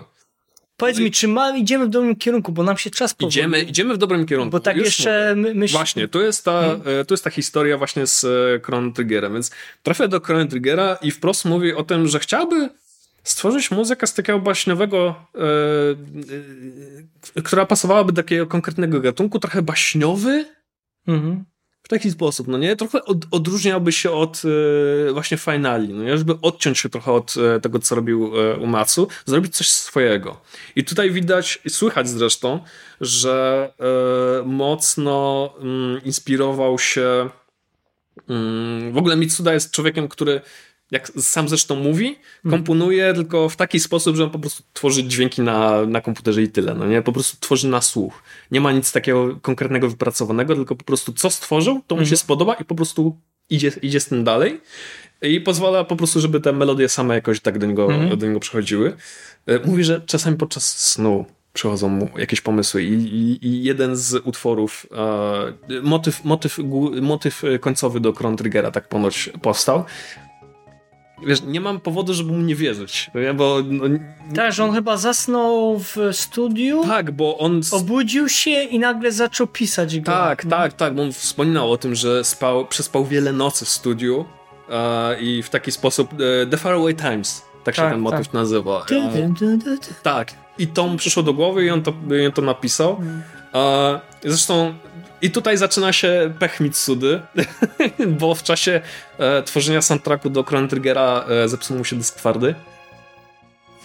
Powiedz 0.80 1.00
mi, 1.00 1.12
czy 1.12 1.28
ma, 1.28 1.58
idziemy 1.58 1.86
w 1.86 1.90
dobrym 1.90 2.16
kierunku, 2.16 2.52
bo 2.52 2.64
nam 2.64 2.78
się 2.78 2.90
czas 2.90 3.14
powoli... 3.14 3.30
Idziemy, 3.30 3.62
idziemy 3.62 3.94
w 3.94 3.98
dobrym 3.98 4.26
kierunku. 4.26 4.52
Bo 4.52 4.60
tak 4.60 4.78
Już 4.78 4.86
jeszcze 4.86 5.34
my, 5.36 5.56
myśl... 5.56 5.72
Właśnie, 5.72 6.08
to 6.08 6.22
jest, 6.22 6.46
ta, 6.46 6.62
e, 6.62 7.06
to 7.06 7.14
jest 7.14 7.24
ta 7.24 7.30
historia 7.30 7.78
właśnie 7.78 8.08
z 8.08 8.24
e, 8.24 8.60
Chrono 8.66 8.92
Triggerem, 8.92 9.34
więc 9.34 9.52
trafia 9.84 10.08
do 10.08 10.20
Chrono 10.20 10.46
Triggera 10.46 10.98
i 11.02 11.12
wprost 11.12 11.46
mówi 11.46 11.74
o 11.74 11.84
tym, 11.84 12.08
że 12.08 12.20
chciałby 12.20 12.70
stworzyć 13.24 13.72
muzykę 13.72 14.08
z 14.08 14.14
takiego 14.14 14.40
baśniowego, 14.40 15.16
e, 17.36 17.42
która 17.42 17.66
pasowałaby 17.66 18.12
do 18.12 18.24
takiego 18.24 18.48
konkretnego 18.48 19.00
gatunku, 19.00 19.40
trochę 19.40 19.62
baśniowy, 19.62 20.46
Mhm. 21.08 21.46
Taki 21.90 22.12
sposób, 22.12 22.48
no 22.48 22.58
nie? 22.58 22.76
Trochę 22.76 23.06
od, 23.06 23.18
odróżniałby 23.32 23.92
się 23.92 24.12
od 24.12 24.42
e, 25.10 25.14
właśnie 25.14 25.38
finali, 25.38 25.90
no 25.90 26.04
nie? 26.04 26.18
Żeby 26.18 26.34
odciąć 26.42 26.80
się 26.80 26.90
trochę 26.90 27.12
od 27.12 27.36
e, 27.38 27.60
tego, 27.60 27.80
co 27.80 27.96
robił 27.96 28.32
e, 28.42 28.58
Umatsu, 28.58 29.08
zrobić 29.26 29.56
coś 29.56 29.70
swojego. 29.70 30.42
I 30.76 30.84
tutaj 30.84 31.12
widać, 31.12 31.60
słychać 31.70 32.10
zresztą, 32.10 32.60
że 33.02 33.74
e, 33.80 34.44
mocno 34.46 35.50
mm, 35.60 36.04
inspirował 36.04 36.80
się 36.80 37.30
mm, 38.30 38.94
w 38.94 38.98
ogóle 38.98 39.16
Mitsuda 39.16 39.54
jest 39.54 39.72
człowiekiem, 39.72 40.08
który 40.08 40.42
jak 40.92 41.12
sam 41.20 41.50
zresztą 41.50 41.76
mówi, 41.76 42.16
komponuje 42.50 43.14
tylko 43.14 43.50
w 43.50 43.56
taki 43.56 43.80
sposób, 43.80 44.16
że 44.16 44.24
on 44.24 44.30
po 44.30 44.40
prostu 44.40 44.64
tworzy 44.74 45.04
dźwięki 45.04 45.42
na, 45.42 45.86
na 45.86 46.02
komputerze 46.02 46.42
i 46.42 46.48
tyle, 46.48 46.74
no 46.74 46.86
nie? 46.88 47.02
Po 47.02 47.12
prostu 47.12 47.38
tworzy 47.40 47.68
na 47.68 47.82
słuch. 47.82 48.24
Nie 48.52 48.62
ma 48.62 48.72
nic 48.72 48.92
takiego 48.92 49.36
konkretnego 49.42 49.90
wypracowanego, 49.90 50.56
tylko 50.56 50.76
po 50.76 50.84
prostu 50.84 51.14
co 51.14 51.30
stworzył, 51.30 51.82
to 51.88 51.96
mu 51.96 52.06
się 52.06 52.18
spodoba 52.18 52.54
i 52.54 52.66
po 52.66 52.76
prostu 52.76 53.18
idzie, 53.50 53.72
idzie 53.82 54.00
z 54.00 54.06
tym 54.06 54.24
dalej. 54.24 54.62
I 55.22 55.42
pozwala 55.42 55.84
po 55.84 55.96
prostu, 55.96 56.20
żeby 56.22 56.42
te 56.42 56.54
melodie 56.54 56.90
same 56.90 57.16
jakoś 57.16 57.40
tak 57.40 57.58
do 57.60 57.68
niego, 57.68 57.90
do 58.18 58.28
niego 58.28 58.40
przychodziły. 58.40 58.96
E, 59.46 59.60
Mówi, 59.60 59.84
że 59.84 60.02
czasami 60.06 60.38
podczas 60.38 60.78
snu 60.78 61.26
przychodzą 61.54 61.90
mu 61.90 62.10
jakieś 62.18 62.42
pomysły 62.42 62.84
i, 62.84 62.94
i, 62.94 63.48
i 63.48 63.64
jeden 63.64 63.96
z 63.96 64.14
utworów, 64.14 64.88
e, 65.70 65.82
motyw, 65.82 66.26
motyw, 66.26 66.58
motyw 67.02 67.42
końcowy 67.60 68.00
do 68.00 68.14
Chrono 68.14 68.38
Triggera 68.38 68.72
tak 68.72 68.90
ponoć 68.90 69.30
powstał. 69.42 69.86
Wiesz, 71.26 71.42
nie 71.42 71.62
mam 71.62 71.80
powodu, 71.80 72.14
żeby 72.14 72.32
mu 72.32 72.38
nie 72.38 72.56
wierzyć, 72.56 73.12
bo 73.36 73.58
no, 73.70 73.86
Tak, 74.36 74.54
że 74.54 74.64
on 74.64 74.74
chyba 74.74 74.98
zasnął 74.98 75.80
w 75.80 75.98
studiu, 76.12 76.84
tak, 76.88 77.12
bo 77.12 77.38
on... 77.38 77.62
obudził 77.72 78.30
się 78.30 78.52
i 78.64 78.80
nagle 78.80 79.12
zaczął 79.12 79.48
pisać 79.48 80.00
go. 80.00 80.12
Tak, 80.12 80.46
No. 80.46 80.50
tak, 80.50 80.74
tak, 80.74 80.96
bo 80.96 81.02
on 81.04 81.14
wspominał 81.14 81.72
o 81.72 81.78
tym, 81.78 81.96
że 81.96 82.24
spał, 82.24 82.66
przespał 82.68 83.06
wiele 83.06 83.34
nocy 83.34 83.66
w 83.66 83.70
studiu 83.70 84.26
e, 84.70 85.20
i 85.22 85.44
w 85.44 85.50
taki 85.50 85.72
sposób 85.72 86.10
e, 86.14 86.46
The 86.46 86.58
Faraway 86.58 86.96
Times, 86.96 87.46
tak 87.64 87.76
się 87.76 87.82
Tak, 87.82 87.92
ten 87.92 88.00
motyw 88.02 88.28
tak. 88.28 88.34
nazywa. 88.34 88.86
Tak. 90.04 90.34
I 90.58 90.68
to 90.68 90.88
mu 90.88 90.98
przyszło 90.98 91.24
do 91.24 91.34
głowy 91.34 91.66
i 91.66 91.70
on 91.70 91.82
to, 91.84 91.94
i 92.24 92.26
on 92.26 92.32
to 92.32 92.42
napisał. 92.42 92.98
Mm. 93.02 93.22
E, 93.54 94.00
zresztą 94.24 94.74
i 95.22 95.32
tutaj 95.32 95.58
zaczyna 95.58 95.94
się 95.94 96.34
pech 96.40 96.60
Mitsudy, 96.60 97.22
bo 98.20 98.36
w 98.36 98.44
czasie 98.44 98.82
e, 99.18 99.44
tworzenia 99.44 99.82
soundtracku 99.82 100.30
do 100.30 100.44
Chrono 100.44 100.68
Triggera 100.68 101.26
e, 101.30 101.50
zepsuł 101.50 101.78
mu 101.78 101.86
się 101.86 101.96
dysk 101.96 102.16
twardy. 102.16 102.56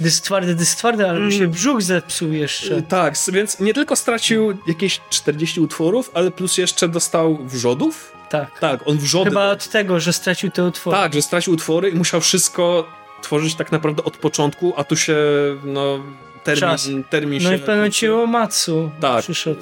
Dysk 0.00 0.24
twardy, 0.24 0.54
dysk 0.54 0.78
twardy, 0.78 1.08
ale 1.08 1.20
mu 1.20 1.30
się 1.30 1.48
brzuch 1.48 1.82
zepsuł 1.82 2.32
jeszcze. 2.32 2.76
E, 2.76 2.82
tak, 2.82 3.14
więc 3.32 3.60
nie 3.60 3.74
tylko 3.74 3.96
stracił 3.96 4.58
jakieś 4.66 5.00
40 5.10 5.60
utworów, 5.60 6.10
ale 6.14 6.30
plus 6.30 6.58
jeszcze 6.58 6.88
dostał 6.88 7.38
wrzodów. 7.44 8.12
Tak. 8.30 8.58
Tak, 8.58 8.80
on 8.88 8.98
wrzody... 8.98 9.30
Chyba 9.30 9.50
od 9.50 9.68
tego, 9.68 10.00
że 10.00 10.12
stracił 10.12 10.50
te 10.50 10.64
utwory. 10.64 10.96
Tak, 10.96 11.14
że 11.14 11.22
stracił 11.22 11.52
utwory 11.52 11.90
i 11.90 11.94
musiał 11.94 12.20
wszystko 12.20 12.88
tworzyć 13.22 13.54
tak 13.54 13.72
naprawdę 13.72 14.04
od 14.04 14.16
początku, 14.16 14.74
a 14.76 14.84
tu 14.84 14.96
się, 14.96 15.16
no, 15.64 15.98
Czas. 16.44 16.84
termin, 16.84 17.04
termin 17.04 17.42
No 17.42 17.48
się... 17.50 17.54
i 17.54 17.58
w 17.58 17.60
pewnym 17.60 17.76
momencie 17.76 18.14
Uematsu 18.14 18.90
Tak. 19.00 19.22
przyszedł. 19.22 19.60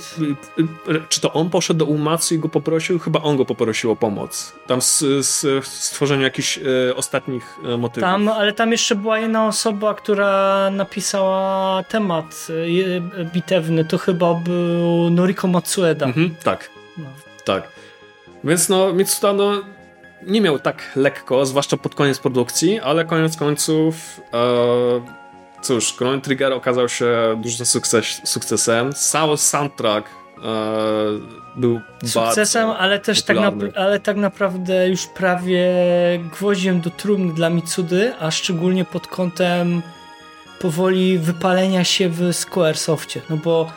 Czy 1.09 1.20
to 1.20 1.33
on 1.33 1.51
poszedł 1.51 1.78
do 1.78 1.85
Umatsu 1.85 2.35
i 2.35 2.39
go 2.39 2.49
poprosił? 2.49 2.99
Chyba 2.99 3.22
on 3.22 3.37
go 3.37 3.45
poprosił 3.45 3.91
o 3.91 3.97
pomoc. 3.97 4.53
Tam 4.66 4.83
z, 4.83 4.99
z 5.26 5.64
stworzeniu 5.66 6.22
jakichś 6.22 6.59
e, 6.59 6.97
ostatnich 6.97 7.57
e, 7.64 7.76
motywów. 7.76 8.11
Tam, 8.11 8.28
ale 8.28 8.53
tam 8.53 8.72
jeszcze 8.72 8.95
była 8.95 9.18
jedna 9.18 9.47
osoba, 9.47 9.95
która 9.95 10.70
napisała 10.70 11.83
temat 11.83 12.47
e, 12.51 12.70
je- 12.70 13.01
bitewny. 13.35 13.85
To 13.85 13.99
chyba 13.99 14.35
był 14.35 15.11
Noriko 15.11 15.49
Matsueda. 15.49 16.07
Mhm, 16.07 16.35
tak, 16.45 16.70
No. 16.99 17.05
tak. 17.45 17.68
Więc 18.45 18.68
no, 18.68 18.93
Mitsuda 18.93 19.33
no, 19.33 19.53
nie 20.26 20.41
miał 20.41 20.59
tak 20.59 20.93
lekko, 20.97 21.47
zwłaszcza 21.47 21.76
pod 21.76 21.95
koniec 21.95 22.18
produkcji, 22.18 22.80
ale 22.80 23.05
koniec 23.05 23.37
końców 23.37 23.95
e, 24.35 25.22
cóż, 25.62 25.94
Chrono 25.98 26.20
Trigger 26.20 26.52
okazał 26.52 26.88
się 26.88 27.40
dużym 27.42 27.66
sukces, 27.66 28.20
sukcesem. 28.24 28.92
Cały 28.92 29.38
soundtrack 29.38 30.06
e, 30.08 30.40
był 31.56 31.80
Sukcesem, 32.04 32.66
bardzo 32.66 32.78
ale 32.78 32.98
też 32.98 33.22
tak, 33.22 33.36
ale 33.76 34.00
tak 34.00 34.16
naprawdę 34.16 34.88
już 34.88 35.06
prawie 35.06 35.68
gwoździem 36.32 36.80
do 36.80 36.90
trumny 36.90 37.34
dla 37.34 37.50
Mitsudy, 37.50 38.12
a 38.20 38.30
szczególnie 38.30 38.84
pod 38.84 39.06
kątem 39.06 39.82
powoli 40.60 41.18
wypalenia 41.18 41.84
się 41.84 42.08
w 42.08 42.32
Squaresoftie. 42.32 43.20
No 43.30 43.36
bo 43.36 43.72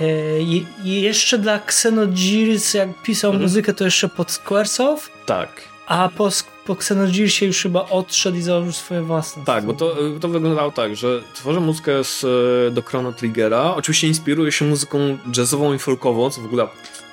e, 0.00 0.04
je, 0.42 0.60
jeszcze 1.02 1.38
dla 1.38 1.54
Xenogears, 1.56 2.74
jak 2.74 3.02
pisał 3.02 3.30
Mhm. 3.30 3.42
muzykę, 3.42 3.74
to 3.74 3.84
jeszcze 3.84 4.08
pod 4.08 4.30
Squaresoft, 4.30 5.10
Tak. 5.26 5.48
a 5.86 6.08
po, 6.16 6.28
po 6.66 6.72
Xenogearsie 6.72 7.46
już 7.46 7.62
chyba 7.62 7.88
odszedł 7.88 8.36
i 8.38 8.42
założył 8.42 8.72
swoje 8.72 9.02
własne. 9.02 9.44
Tak, 9.44 9.64
bo 9.64 9.72
to, 9.74 9.96
to 10.20 10.28
wyglądało 10.28 10.70
tak, 10.72 10.96
że 10.96 11.20
tworzę 11.34 11.60
muzykę 11.60 12.04
z, 12.04 12.24
e, 12.68 12.70
do 12.70 12.82
Chrono 12.82 13.12
Triggera. 13.12 13.74
Oczywiście 13.76 14.08
inspiruje 14.08 14.52
się 14.52 14.64
muzyką 14.64 15.18
jazzową 15.36 15.74
i 15.74 15.78
folkową, 15.78 16.30
co 16.30 16.40
w 16.40 16.44
ogóle 16.44 16.66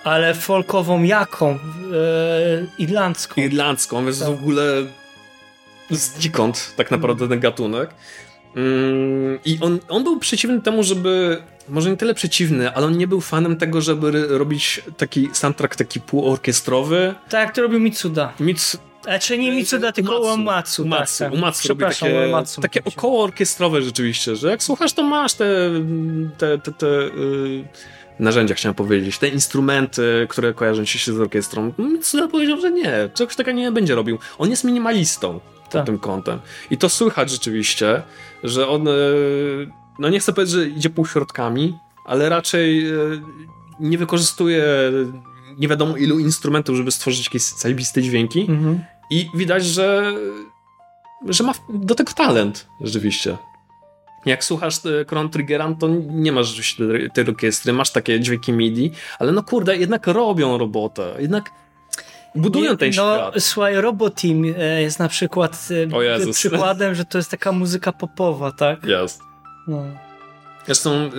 Ale 0.04 0.34
folkową 0.34 1.04
jaką? 1.04 1.50
E, 1.52 1.58
irlandzką. 2.78 3.42
irlandzką, 3.42 4.06
więc 4.06 4.20
Tak. 4.20 4.28
w 4.28 4.32
ogóle 4.32 4.64
znikąd 5.90 6.74
tak 6.78 6.92
naprawdę 6.92 7.28
ten 7.30 7.40
gatunek. 7.40 7.90
Mm, 8.56 9.40
I 9.46 9.58
on, 9.62 9.80
on 9.90 10.04
był 10.04 10.20
przeciwny 10.20 10.62
temu, 10.62 10.84
żeby. 10.84 11.42
Może 11.70 11.90
nie 11.90 11.98
tyle 11.98 12.14
przeciwny, 12.14 12.74
ale 12.76 12.86
on 12.86 12.98
nie 12.98 13.08
był 13.08 13.22
fanem 13.22 13.58
tego, 13.58 13.82
żeby 13.82 14.12
robić 14.38 14.82
taki 14.98 15.30
soundtrack 15.34 15.76
taki 15.76 16.02
półorkiestrowy. 16.02 17.16
tak 17.30 17.46
jak 17.46 17.56
to 17.56 17.62
robił 17.62 17.80
Mitsuda. 17.80 18.34
Nic. 19.02 19.04
Znaczy 19.04 19.38
nie 19.38 19.52
Mitsuda, 19.52 19.92
tylko 19.92 20.20
Uematsu. 20.20 20.82
Uematsu. 20.84 21.24
Uematsu, 21.24 21.24
tak, 21.24 21.32
tak. 21.32 21.34
Uematsu 21.34 21.68
robi 21.70 21.86
takie, 21.86 22.16
Uematsu. 22.16 22.62
takie 22.62 22.84
około 22.84 23.24
orkiestrowe 23.24 23.82
rzeczywiście, 23.82 24.36
że 24.36 24.50
jak 24.50 24.64
słuchasz, 24.64 24.94
to 24.94 25.04
masz 25.04 25.34
te, 25.34 25.46
te, 26.38 26.58
te, 26.58 26.72
te 26.72 26.88
y, 26.88 27.64
narzędzia, 28.20 28.56
chciałem 28.56 28.76
powiedzieć, 28.76 29.18
te 29.18 29.28
instrumenty, 29.28 30.28
które 30.30 30.54
kojarzą 30.54 30.86
się 30.86 31.14
z 31.14 31.20
orkiestrą. 31.20 31.74
Mitsuda 31.78 32.28
powiedział, 32.28 32.62
że 32.62 32.72
nie, 32.72 33.10
czegoś 33.14 33.36
takiego 33.36 33.58
nie 33.58 33.72
będzie 33.72 33.96
robił. 33.96 34.20
On 34.38 34.50
jest 34.50 34.64
minimalistą 34.64 35.40
pod 35.64 35.72
Tak. 35.72 35.86
tym 35.86 36.00
kątem. 36.00 36.40
I 36.70 36.78
to 36.78 36.90
słychać 36.90 37.30
rzeczywiście, 37.30 38.02
że 38.44 38.68
on, 38.68 38.88
y, 38.88 38.92
no 40.00 40.10
nie 40.10 40.20
chcę 40.20 40.34
powiedzieć, 40.34 40.56
że 40.56 40.68
idzie 40.68 40.90
półśrodkami, 40.90 41.78
ale 42.06 42.30
raczej 42.30 42.92
y, 42.92 43.22
nie 43.80 43.98
wykorzystuje 43.98 44.64
nie 45.62 45.68
wiadomo 45.68 45.98
ilu 45.98 46.20
instrumentów, 46.20 46.76
żeby 46.76 46.92
stworzyć 46.92 47.26
jakieś 47.26 47.42
zajebiste 47.42 48.02
dźwięki. 48.02 48.42
Mhm. 48.42 48.84
I 49.10 49.30
widać, 49.36 49.66
że, 49.66 50.14
że 51.28 51.44
ma 51.44 51.54
do 51.70 51.96
tego 51.96 52.14
talent, 52.14 52.68
rzeczywiście. 52.82 53.38
Jak 54.26 54.44
słuchasz 54.44 54.86
e, 54.86 55.06
Chrono 55.06 55.30
Triggera, 55.30 55.76
to 55.80 55.88
nie 56.10 56.32
masz 56.32 56.48
rzeczywiście 56.48 56.84
tej- 57.14 57.28
orkiestry, 57.28 57.74
masz 57.74 57.92
takie 57.92 58.20
dźwięki 58.20 58.54
MIDI, 58.54 58.92
ale 59.20 59.32
no 59.32 59.44
kurde, 59.44 59.78
jednak 59.78 60.08
robią 60.08 60.58
robotę, 60.58 61.16
jednak 61.20 61.52
budują 62.36 62.78
ten 62.78 62.90
no, 62.90 62.94
świat. 62.94 63.44
słuchaj, 63.44 63.76
Roboteam 63.76 64.44
e, 64.58 64.82
jest 64.82 65.00
na 65.00 65.08
przykład 65.08 65.68
e, 66.28 66.32
przykładem, 66.34 66.96
że 66.96 67.06
to 67.06 67.18
jest 67.18 67.32
taka 67.32 67.52
muzyka 67.52 67.92
popowa, 67.92 68.52
tak? 68.52 68.84
Jest. 68.84 69.22
No. 69.68 69.84
Zresztą 70.66 71.10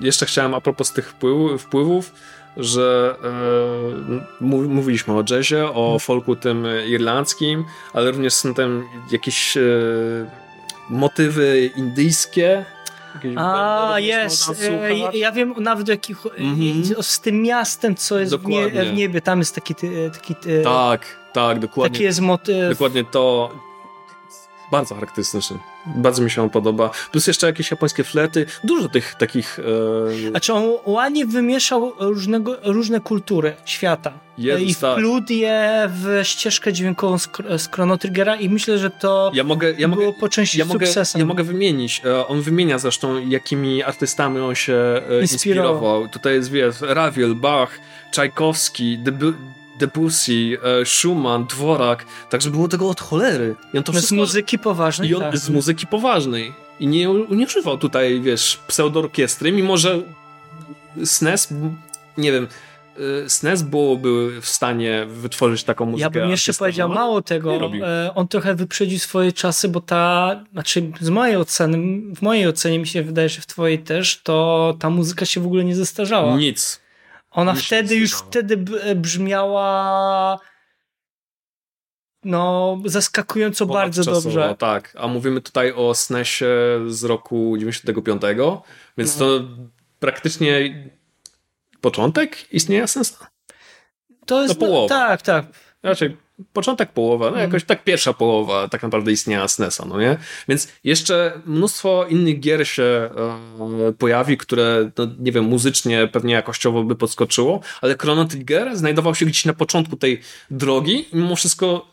jeszcze 0.00 0.26
chciałem 0.26 0.54
a 0.54 0.60
propos 0.60 0.92
tych 0.92 1.10
wpływ, 1.10 1.62
wpływów, 1.62 2.12
że 2.56 3.14
mów- 4.40 4.68
mówiliśmy 4.68 5.14
o 5.14 5.24
jazzie, 5.30 5.64
o 5.66 5.98
folku 5.98 6.36
tym 6.36 6.66
irlandzkim, 6.88 7.64
ale 7.92 8.10
również 8.10 8.34
są 8.34 8.54
tam 8.54 8.88
jakieś 9.10 9.56
y, 9.56 10.26
motywy 10.90 11.70
indyjskie. 11.76 12.64
Jakieś 13.14 13.32
A, 13.36 13.94
jest. 13.98 14.50
E, 14.62 15.18
ja 15.18 15.32
wiem 15.32 15.54
nawet 15.58 15.88
o 15.88 15.92
jakich. 15.92 16.26
Mhm. 16.26 16.82
e, 16.98 17.02
Z 17.02 17.20
tym 17.20 17.42
miastem, 17.42 17.94
co 17.94 18.18
jest 18.18 18.34
w, 18.34 18.46
nie, 18.46 18.68
w 18.68 18.92
niebie. 18.94 19.20
Tam 19.20 19.38
jest 19.38 19.54
taki. 19.54 19.74
e, 20.06 20.10
taki 20.10 20.34
e, 20.60 20.62
Tak, 20.62 21.06
tak, 21.32 21.58
dokładnie. 21.58 21.92
taki 21.94 22.04
jest 22.04 22.20
motyw. 22.20 22.68
Dokładnie 22.70 23.04
to. 23.04 23.50
Bardzo 24.72 24.94
charakterystyczny. 24.94 25.58
Bardzo 25.86 26.22
mi 26.22 26.30
się 26.30 26.42
on 26.42 26.50
podoba. 26.50 26.90
Plus 27.12 27.26
jeszcze 27.26 27.46
jakieś 27.46 27.70
japońskie 27.70 28.04
flety. 28.04 28.46
Dużo 28.64 28.88
tych 28.88 29.14
takich. 29.14 29.58
E, 30.24 30.30
Znaczy 30.30 30.52
on 30.52 30.64
ładnie 30.86 31.26
wymieszał 31.26 31.92
różnego, 31.98 32.56
różne 32.62 33.00
kultury 33.00 33.54
świata 33.64 34.12
Jezus, 34.38 34.68
i 34.68 34.74
tak. 34.74 34.92
wplótł 34.96 35.32
je 35.32 35.90
w 35.94 36.20
ścieżkę 36.22 36.72
dźwiękową 36.72 37.18
z, 37.18 37.28
z 37.56 37.68
Chrono 37.68 37.98
Triggera 37.98 38.36
i 38.36 38.48
myślę, 38.48 38.78
że 38.78 38.90
to 38.90 39.30
ja 39.34 39.44
mogę, 39.44 39.72
ja 39.78 39.88
mogę, 39.88 40.00
było 40.02 40.12
po 40.20 40.28
części 40.28 40.58
ja 40.58 40.64
mogę, 40.64 40.86
sukcesem. 40.86 41.18
ja 41.20 41.26
mogę 41.26 41.44
wymienić. 41.44 42.02
E, 42.04 42.26
On 42.26 42.42
wymienia 42.42 42.78
zresztą, 42.78 43.28
jakimi 43.28 43.82
artystami 43.82 44.40
on 44.40 44.54
się 44.54 44.74
e, 44.74 44.98
Inspirował. 45.20 45.22
inspirował. 45.22 46.08
Tutaj 46.08 46.34
jest, 46.34 46.50
wiesz, 46.50 46.74
Ravel, 46.80 47.34
Bach, 47.34 47.78
Czajkowski, 48.10 48.98
Debu- 48.98 49.34
Debussy, 49.86 50.58
e, 50.80 50.86
Schumann, 50.86 51.46
Dworak. 51.46 52.04
Także 52.30 52.50
było 52.50 52.68
tego 52.68 52.88
od 52.88 53.00
cholery. 53.00 53.54
I 53.74 53.78
on 53.78 53.84
to 53.84 53.92
No 53.92 53.98
z 53.98 54.02
wszystko... 54.02 54.16
muzyki 54.16 54.58
poważnej. 54.58 55.10
I 55.10 55.14
on 55.14 55.20
tak. 55.20 55.38
z 55.38 55.50
muzyki 55.50 55.86
poważnej. 55.86 56.52
I 56.80 56.86
nie, 56.86 57.08
nie 57.30 57.46
używał 57.46 57.78
tutaj, 57.78 58.20
wiesz, 58.20 58.58
pseudoorkiestry, 58.66 59.52
mimo 59.52 59.76
że 59.76 60.02
SNES, 61.04 61.48
nie 62.18 62.32
wiem, 62.32 62.46
SNES 63.28 63.62
byłoby 63.62 64.40
w 64.40 64.48
stanie 64.48 65.06
wytworzyć 65.08 65.64
taką 65.64 65.86
muzykę. 65.86 66.02
Ja 66.02 66.10
bym 66.10 66.30
jeszcze 66.30 66.52
powiedział 66.54 66.88
mało 66.88 67.16
Nie 67.16 67.22
tego. 67.22 67.70
E, 67.82 68.14
on 68.14 68.28
trochę 68.28 68.54
wyprzedził 68.54 68.98
swoje 68.98 69.32
czasy, 69.32 69.68
bo 69.68 69.80
ta, 69.80 70.40
znaczy 70.52 70.92
z 71.00 71.08
mojej 71.08 71.36
oceny, 71.36 71.78
w 72.16 72.22
mojej 72.22 72.48
ocenie 72.48 72.78
mi 72.78 72.86
się 72.86 73.02
wydaje, 73.02 73.28
że 73.28 73.40
w 73.40 73.46
twojej 73.46 73.78
też, 73.78 74.20
to 74.22 74.76
ta 74.78 74.90
muzyka 74.90 75.26
się 75.26 75.40
w 75.40 75.46
ogóle 75.46 75.64
nie 75.64 75.76
zestarzała. 75.76 76.36
Nic. 76.36 76.81
Ona 77.32 77.56
się 77.56 77.62
wtedy 77.66 77.96
już 77.96 78.12
wtedy 78.12 78.56
b- 78.56 78.94
brzmiała 78.94 80.38
no 82.24 82.78
zaskakująco 82.84 83.66
bardzo 83.66 84.04
Ponadczasowo, 84.04 84.36
dobrze. 84.36 84.54
Tak, 84.58 84.96
a 84.98 85.08
mówimy 85.08 85.40
tutaj 85.40 85.72
o 85.72 85.94
SNESie 85.94 86.46
z 86.88 87.04
roku 87.04 87.54
95, 87.58 88.22
więc 88.98 89.16
to 89.16 89.40
praktycznie 89.98 90.84
początek 91.80 92.52
istnienia 92.52 92.86
SNESa. 92.86 93.26
To 94.26 94.42
jest 94.42 94.60
No, 94.60 94.66
połowa. 94.66 94.88
tak, 94.88 95.22
tak. 95.22 95.46
Raczej 95.82 96.16
początek, 96.52 96.92
połowa, 96.92 97.30
no 97.30 97.36
jakoś 97.36 97.64
tak 97.64 97.84
pierwsza 97.84 98.12
połowa 98.12 98.68
tak 98.68 98.82
naprawdę 98.82 99.12
istnienia 99.12 99.48
SNESa, 99.48 99.84
no 99.84 100.00
nie? 100.00 100.16
Więc 100.48 100.68
jeszcze 100.84 101.40
mnóstwo 101.46 102.06
innych 102.06 102.40
gier 102.40 102.68
się 102.68 102.82
e, 102.82 103.92
pojawi, 103.98 104.36
które, 104.36 104.90
no, 104.98 105.06
nie 105.18 105.32
wiem, 105.32 105.44
muzycznie, 105.44 106.08
pewnie 106.12 106.34
jakościowo 106.34 106.84
by 106.84 106.96
podskoczyło, 106.96 107.60
ale 107.80 107.96
Chrono 108.00 108.24
Trigger 108.24 108.76
znajdował 108.76 109.14
się 109.14 109.26
gdzieś 109.26 109.44
na 109.44 109.54
początku 109.54 109.96
tej 109.96 110.20
drogi 110.50 111.06
i 111.12 111.16
mimo 111.16 111.36
wszystko 111.36 111.92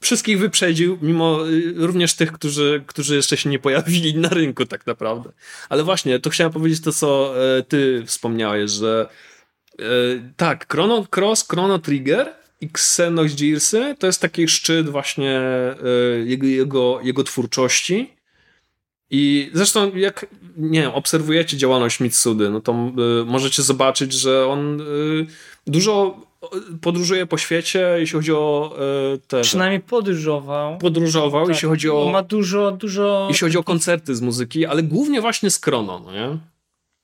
wszystkich 0.00 0.38
wyprzedził, 0.38 0.98
mimo 1.02 1.48
y, 1.48 1.74
również 1.76 2.14
tych, 2.14 2.32
którzy, 2.32 2.84
którzy 2.86 3.16
jeszcze 3.16 3.36
się 3.36 3.50
nie 3.50 3.58
pojawili 3.58 4.16
na 4.16 4.28
rynku 4.28 4.66
tak 4.66 4.86
naprawdę. 4.86 5.32
Ale 5.68 5.84
właśnie, 5.84 6.18
to 6.18 6.30
chciałem 6.30 6.52
powiedzieć 6.52 6.80
to, 6.80 6.92
co 6.92 7.34
e, 7.58 7.62
ty 7.62 8.02
wspomniałeś, 8.06 8.70
że 8.70 9.08
e, 9.78 9.84
tak, 10.36 10.72
Chrono 10.72 11.06
Cross, 11.16 11.48
Chrono 11.48 11.78
Trigger 11.78 12.34
Xenogearsy 12.62 13.94
to 13.98 14.06
jest 14.06 14.20
taki 14.20 14.48
szczyt 14.48 14.88
właśnie 14.88 15.40
e, 15.40 15.76
jego, 16.24 16.46
jego, 16.46 17.00
jego 17.02 17.24
twórczości. 17.24 18.18
I 19.10 19.50
zresztą 19.52 19.96
jak, 19.96 20.26
nie 20.56 20.82
wiem, 20.82 20.90
obserwujecie 20.90 21.56
działalność 21.56 22.00
Mitsudy, 22.00 22.50
no 22.50 22.60
to 22.60 22.72
y, 22.72 23.24
możecie 23.24 23.62
zobaczyć, 23.62 24.12
że 24.12 24.46
on 24.46 24.80
y, 24.80 25.26
dużo 25.66 26.20
podróżuje 26.80 27.26
po 27.26 27.38
świecie, 27.38 27.96
jeśli 27.98 28.16
chodzi 28.16 28.32
o 28.32 28.76
y, 29.14 29.18
te... 29.18 29.40
Przynajmniej 29.40 29.80
podróżował. 29.80 30.78
Podróżował, 30.78 31.42
Tak. 31.42 31.54
jeśli 31.54 31.68
chodzi 31.68 31.90
o... 31.90 32.10
Ma 32.12 32.22
dużo, 32.22 32.70
dużo... 32.70 33.26
Jeśli 33.30 33.44
chodzi 33.44 33.58
o 33.58 33.62
koncerty 33.62 34.16
z 34.16 34.20
muzyki, 34.20 34.66
ale 34.66 34.82
głównie 34.82 35.20
właśnie 35.20 35.50
z 35.50 35.60
Chrono, 35.60 36.02
no 36.04 36.12
nie? 36.12 36.38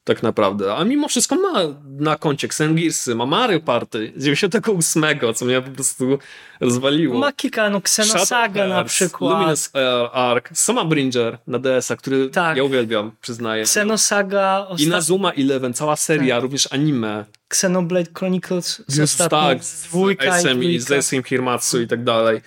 Tak 0.04 0.22
naprawdę. 0.22 0.74
A 0.74 0.84
mimo 0.84 1.08
wszystko 1.08 1.36
ma 1.36 1.62
na 1.98 2.16
koncie 2.16 2.46
Xenogearsy, 2.46 3.14
ma 3.14 3.26
Mario 3.26 3.60
Party 3.60 4.12
z 4.16 4.24
98, 4.24 5.04
co 5.34 5.44
mnie 5.44 5.60
po 5.62 5.70
prostu 5.70 6.18
rozwaliło. 6.60 7.18
Ma 7.18 7.32
kilka, 7.32 7.70
no 7.70 7.78
Xenosaga 7.78 8.66
na 8.68 8.84
przykład. 8.84 9.32
Luminous 9.32 9.70
e, 9.74 10.10
Ark, 10.10 10.50
Soma 10.54 10.84
Bringer 10.84 11.38
na 11.46 11.58
DS-a, 11.58 11.96
który 11.96 12.28
Tak. 12.30 12.56
ja 12.56 12.64
uwielbiam, 12.64 13.12
przyznaję. 13.20 13.62
Xenosaga, 13.62 14.66
I 14.70 14.72
ostat... 14.72 14.88
Nazuma 14.88 15.32
Eleven, 15.32 15.74
cała 15.74 15.96
seria, 15.96 16.34
Tak. 16.36 16.42
również 16.42 16.68
anime. 16.72 17.24
Xenoblade 17.50 18.10
Chronicles 18.18 18.82
z 18.86 19.00
ostatniej, 19.00 19.40
tak, 19.40 19.64
z 19.64 19.80
z 19.80 19.82
dwójka 19.88 20.24
i 20.24 20.40
SM 20.40 20.48
i 20.48 20.52
dwójka. 20.78 20.84
z 20.84 20.92
Esrim 20.92 21.22
Hirmatsu 21.22 21.80
i 21.80 21.88
tak 21.88 22.04
dalej. 22.04 22.40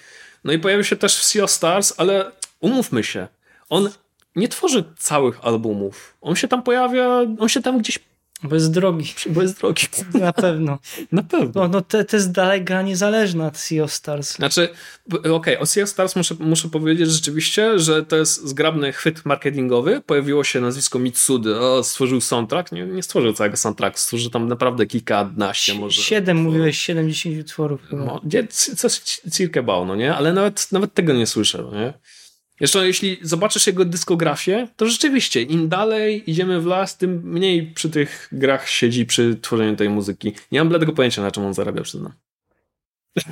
No 0.43 0.53
i 0.53 0.60
pojawił 0.60 0.84
się 0.84 0.95
też 0.95 1.16
w 1.16 1.24
Sea 1.24 1.43
of 1.43 1.51
Stars, 1.51 1.93
ale 1.97 2.32
umówmy 2.60 3.03
się, 3.03 3.28
on 3.70 3.89
nie 4.38 4.47
tworzy 4.47 4.83
całych 4.97 5.39
albumów. 5.45 6.17
On 6.21 6.35
się 6.35 6.47
tam 6.47 6.63
pojawia, 6.63 7.07
on 7.39 7.49
się 7.49 7.61
tam 7.61 7.77
gdzieś, 7.79 7.99
Bo 8.43 8.55
jest 8.55 8.71
drogi, 8.71 9.13
bo 9.33 9.41
jest 9.41 9.57
drogi. 9.59 9.83
na 10.13 10.33
pewno. 10.33 10.79
Na 11.11 11.23
pewno. 11.23 11.61
No, 11.61 11.67
no 11.67 11.81
to, 11.81 12.03
to 12.03 12.15
jest 12.15 12.31
dalej 12.31 12.63
gra 12.63 12.81
niezależna 12.81 13.47
od 13.47 13.57
Sea 13.57 13.83
of 13.83 13.93
Stars. 13.93 14.35
Znaczy, 14.35 14.69
okej, 15.33 15.57
o 15.57 15.65
Sea 15.65 15.83
of 15.83 15.89
Stars 15.89 16.15
muszę, 16.15 16.35
muszę 16.39 16.69
powiedzieć 16.69 17.09
rzeczywiście, 17.11 17.79
że 17.79 18.05
to 18.05 18.15
jest 18.15 18.47
zgrabny 18.47 18.93
chwyt 18.93 19.25
marketingowy. 19.25 20.01
Pojawiło 20.05 20.43
się 20.43 20.61
nazwisko 20.61 20.99
Mitsudy, 20.99 21.59
o, 21.59 21.83
stworzył 21.83 22.21
soundtrack. 22.21 22.71
Nie, 22.71 22.85
nie 22.85 23.03
stworzył 23.03 23.33
całego 23.33 23.57
soundtracku, 23.57 23.99
stworzył 23.99 24.29
tam 24.31 24.47
naprawdę 24.47 24.85
kilkanaście 24.85 25.73
może. 25.73 26.01
Siedem, 26.01 26.38
mówiłeś, 26.38 26.77
70 26.77 27.39
utworów. 27.39 27.81
No, 27.91 28.21
coś 28.77 28.97
ci- 28.99 29.31
cirkę 29.31 29.63
bał, 29.63 29.85
no 29.85 29.95
nie? 29.95 30.15
Ale 30.15 30.33
nawet, 30.33 30.71
nawet 30.71 30.93
tego 30.93 31.13
nie 31.13 31.27
słyszę, 31.27 31.63
no 31.71 31.79
nie? 31.79 31.93
Jeszcze 32.60 32.88
jeśli 32.88 33.18
zobaczysz 33.22 33.68
jego 33.68 33.86
dyskografię, 33.86 34.68
to 34.76 34.86
rzeczywiście 34.86 35.41
im 35.41 35.70
dalej 35.70 36.32
idziemy 36.32 36.62
w 36.62 36.66
las, 36.66 36.97
tym 36.97 37.22
mniej 37.24 37.72
przy 37.74 37.89
tych 37.89 38.30
grach 38.32 38.70
siedzi 38.70 39.05
przy 39.05 39.36
tworzeniu 39.41 39.76
tej 39.76 39.89
muzyki. 39.89 40.34
Nie 40.51 40.60
mam 40.60 40.70
bladego 40.70 40.93
pojęcia, 40.93 41.22
na 41.22 41.32
czym 41.32 41.45
on 41.45 41.53
zarabia, 41.53 41.82
przyznam. 41.82 42.12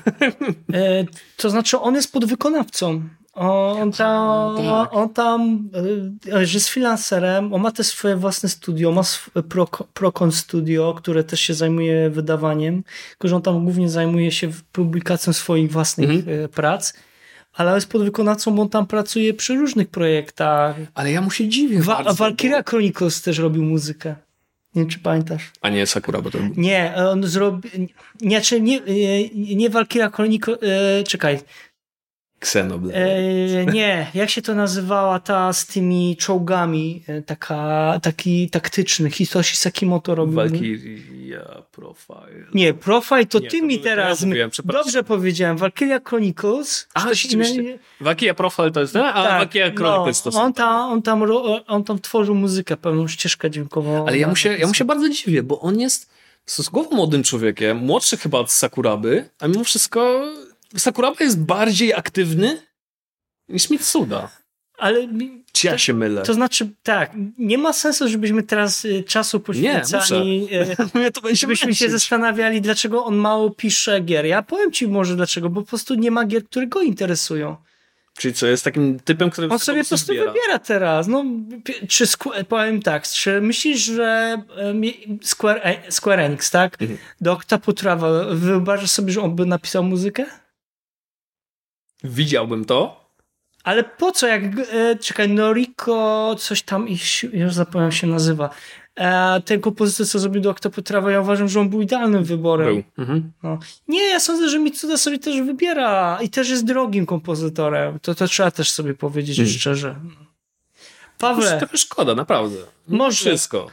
E, 0.73 1.05
to 1.37 1.49
znaczy, 1.49 1.79
on 1.79 1.95
jest 1.95 2.11
podwykonawcą. 2.13 3.01
On 3.33 3.91
tam, 3.91 4.57
Tak. 4.57 4.93
on 4.93 5.09
tam 5.09 5.69
że 6.43 6.53
jest 6.53 6.69
freelancerem, 6.69 7.53
on 7.53 7.61
ma 7.61 7.71
też 7.71 7.87
swoje 7.87 8.15
własne 8.15 8.49
studio, 8.49 8.91
ma 8.91 9.01
sw- 9.01 9.43
Pro, 9.49 9.67
Procon 9.93 10.31
Studio, 10.31 10.93
które 10.97 11.23
też 11.23 11.39
się 11.39 11.53
zajmuje 11.53 12.09
wydawaniem, 12.09 12.83
tylko 13.09 13.27
że 13.27 13.35
on 13.35 13.41
tam 13.41 13.63
głównie 13.63 13.89
zajmuje 13.89 14.31
się 14.31 14.51
publikacją 14.71 15.33
swoich 15.33 15.71
własnych 15.71 16.09
Mhm. 16.09 16.39
e, 16.45 16.47
prac, 16.47 16.93
ale 17.55 17.75
jest 17.75 17.89
podwykonawcą, 17.89 18.55
bo 18.55 18.61
on 18.61 18.69
tam 18.69 18.87
pracuje 18.87 19.33
przy 19.33 19.55
różnych 19.55 19.87
projektach. 19.89 20.75
Ale 20.93 21.11
ja 21.11 21.21
mu 21.21 21.31
się 21.31 21.47
dziwię 21.49 21.81
Wa- 21.81 21.95
bardzo, 21.95 22.13
Valkyria 22.13 22.57
bo- 22.63 22.69
Chronicles 22.69 23.21
też 23.21 23.37
robił 23.37 23.63
muzykę. 23.63 24.15
Nie 24.75 24.81
wiem, 24.81 24.89
czy 24.89 24.99
pamiętasz. 24.99 25.51
A 25.61 25.69
nie 25.69 25.85
Sakura, 25.87 26.21
bo 26.21 26.31
to... 26.31 26.37
Nie, 26.57 26.93
on 27.11 27.23
zrobił. 27.23 27.71
Nie, 28.21 28.41
czy 28.41 28.61
nie, 28.61 28.79
nie, 29.35 29.55
nie 29.55 29.69
Valkyria 29.69 30.09
Chronicles. 30.09 30.57
E, 30.61 31.03
czekaj. 31.03 31.39
Xenoblade. 32.39 32.95
E, 32.95 33.65
nie, 33.65 34.07
jak 34.13 34.29
się 34.29 34.41
to 34.41 34.55
nazywała 34.55 35.19
ta 35.19 35.53
z 35.53 35.65
tymi 35.65 36.17
czołgami, 36.17 37.03
e, 37.07 37.21
taka, 37.21 37.99
taki 38.01 38.49
taktyczny, 38.49 39.11
Hisoshi 39.11 39.57
Sakimoto 39.57 40.15
robił. 40.15 40.35
Valkyria 40.35 41.61
Profile. 41.71 42.45
Nie, 42.53 42.73
Profile 42.73 43.25
to 43.25 43.39
Nie, 43.39 43.49
ty 43.49 43.59
to 43.59 43.65
mi 43.65 43.79
to 43.79 43.89
ja 43.89 43.95
teraz. 43.95 44.23
mówiłem, 44.23 44.49
dobrze 44.65 45.03
powiedziałem, 45.03 45.57
Valkyria 45.57 45.99
Chronicles. 46.07 46.87
A, 46.93 47.13
rzeczywiście. 47.13 47.79
Valkyria 48.01 48.33
Profile 48.33 48.71
to 48.71 48.79
jest... 48.81 48.93
No, 48.93 49.05
a 49.05 49.23
Tak, 49.23 49.39
Valkyria 49.39 49.71
Chronicles 49.71 50.21
to 50.21 50.29
no, 50.29 50.37
są... 50.37 50.43
on, 50.43 50.53
tam, 50.53 50.91
on, 50.91 51.01
tam, 51.01 51.23
ro- 51.23 51.65
on 51.67 51.83
tam 51.83 51.99
tworzył 51.99 52.35
muzykę, 52.35 52.77
pewną 52.77 53.07
ścieżkę 53.07 53.51
dźwiękową. 53.51 54.07
Ale 54.07 54.17
ja 54.17 54.27
mu, 54.27 54.35
się, 54.35 54.57
ja 54.57 54.67
mu 54.67 54.73
się 54.73 54.85
bardzo 54.85 55.09
dziwię, 55.09 55.43
bo 55.43 55.59
on 55.61 55.79
jest 55.79 56.09
stosunkowo 56.45 56.95
młodym 56.95 57.23
człowiekiem, 57.23 57.77
młodszy 57.77 58.17
chyba 58.17 58.39
od 58.39 58.51
Sakuraby, 58.51 59.29
a 59.39 59.47
mimo 59.47 59.63
wszystko 59.63 60.25
Sakuraba 60.77 61.15
jest 61.19 61.39
bardziej 61.39 61.93
aktywny 61.93 62.61
niż 63.49 63.69
Mitsuda. 63.69 64.29
Ale 64.77 65.07
mi- 65.07 65.43
Czy 65.51 65.67
ja 65.67 65.73
to- 65.73 65.77
się 65.79 65.93
mylę? 65.93 66.21
To 66.21 66.33
znaczy, 66.33 66.69
tak, 66.83 67.11
nie 67.37 67.57
ma 67.57 67.73
sensu, 67.73 68.07
żebyśmy 68.09 68.43
teraz 68.43 68.85
y, 68.85 69.03
czasu 69.03 69.39
poświęcali, 69.39 70.47
y, 70.53 70.75
Mnie 70.99 71.11
to 71.11 71.21
będzie 71.21 71.39
żebyśmy 71.39 71.75
się 71.75 71.85
męczyć. 71.85 71.91
zastanawiali, 72.01 72.61
dlaczego 72.61 73.05
on 73.05 73.15
mało 73.15 73.49
pisze 73.49 73.99
gier. 74.01 74.25
Ja 74.25 74.41
powiem 74.43 74.71
ci 74.71 74.87
może 74.87 75.15
dlaczego, 75.15 75.49
bo 75.49 75.61
po 75.61 75.67
prostu 75.67 75.95
nie 75.95 76.11
ma 76.11 76.25
gier, 76.25 76.45
które 76.45 76.67
go 76.67 76.81
interesują. 76.81 77.55
Czyli 78.17 78.33
co, 78.33 78.47
jest 78.47 78.63
takim 78.63 78.99
typem, 78.99 79.29
który 79.29 79.49
On 79.49 79.59
sobie 79.59 79.83
po 79.83 79.87
prostu 79.89 80.05
zbiera. 80.13 80.31
wybiera 80.31 80.59
teraz. 80.59 81.07
No, 81.07 81.25
czy 81.89 82.05
Squ- 82.05 82.43
powiem 82.43 82.81
tak, 82.81 83.07
czy 83.07 83.41
myślisz, 83.41 83.79
że 83.79 84.37
Square, 85.21 85.59
E- 85.63 85.91
Square 85.91 86.19
Enix, 86.19 86.51
tak? 86.51 86.81
Mhm. 86.81 86.99
Do 87.21 87.33
Octopath 87.33 87.77
Travel, 87.79 88.37
wyobrażasz 88.37 88.91
sobie, 88.91 89.11
że 89.13 89.21
on 89.21 89.35
by 89.35 89.45
napisał 89.45 89.83
muzykę? 89.83 90.25
Widziałbym 92.09 92.65
to. 92.65 93.05
Ale 93.63 93.83
po 93.83 94.11
co, 94.11 94.27
jak, 94.27 94.43
e, 94.43 94.95
czekaj, 94.95 95.29
Noriko, 95.29 96.35
coś 96.39 96.61
tam, 96.61 96.87
ich, 96.87 97.23
już 97.33 97.53
zapomniałem 97.53 97.91
się 97.91 98.07
nazywa. 98.07 98.49
E, 98.95 99.41
ten 99.45 99.61
kompozytor, 99.61 100.07
co 100.07 100.19
zrobił 100.19 100.41
do 100.41 100.49
Octopath 100.49 100.87
Travel, 100.87 101.11
ja 101.13 101.21
uważam, 101.21 101.47
że 101.49 101.59
on 101.59 101.69
był 101.69 101.81
idealnym 101.81 102.23
wyborem. 102.23 102.67
Był. 102.67 102.83
Mhm. 102.97 103.31
No. 103.43 103.59
Nie, 103.87 104.03
ja 104.09 104.19
sądzę, 104.19 104.49
że 104.49 104.59
Mitsuda 104.59 104.97
sobie 104.97 105.19
też 105.19 105.41
wybiera 105.41 106.19
i 106.21 106.29
też 106.29 106.49
jest 106.49 106.65
drogim 106.65 107.05
kompozytorem. 107.05 107.99
To, 107.99 108.15
to 108.15 108.27
trzeba 108.27 108.51
też 108.51 108.71
sobie 108.71 108.93
powiedzieć 108.93 109.39
Mm. 109.39 109.51
szczerze. 109.51 109.95
Pawle, 111.17 111.57
Trochę 111.59 111.77
szkoda, 111.77 112.15
naprawdę. 112.15 112.57
Może. 112.87 113.17
Wszystko. 113.29 113.67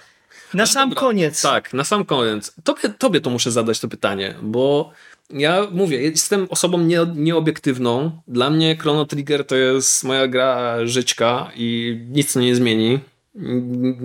na 0.54 0.66
sam 0.66 0.88
dobra, 0.88 1.00
koniec. 1.00 1.42
Tak, 1.42 1.72
na 1.72 1.84
sam 1.84 2.04
koniec. 2.04 2.54
Tobie, 2.64 2.88
tobie 2.98 3.20
to 3.20 3.30
muszę 3.30 3.50
zadać 3.50 3.80
to 3.80 3.88
pytanie, 3.88 4.34
bo 4.42 4.90
ja 5.32 5.66
mówię, 5.70 6.02
jestem 6.02 6.46
osobą 6.50 6.78
nie, 6.78 7.06
nieobiektywną. 7.14 8.10
Dla 8.28 8.50
mnie 8.50 8.76
Chrono 8.76 9.04
Trigger 9.04 9.46
to 9.46 9.56
jest 9.56 10.04
moja 10.04 10.28
gra 10.28 10.76
żyćka 10.86 11.50
i 11.56 11.98
nic 12.10 12.32
to 12.32 12.40
nie 12.40 12.54
zmieni. 12.54 12.98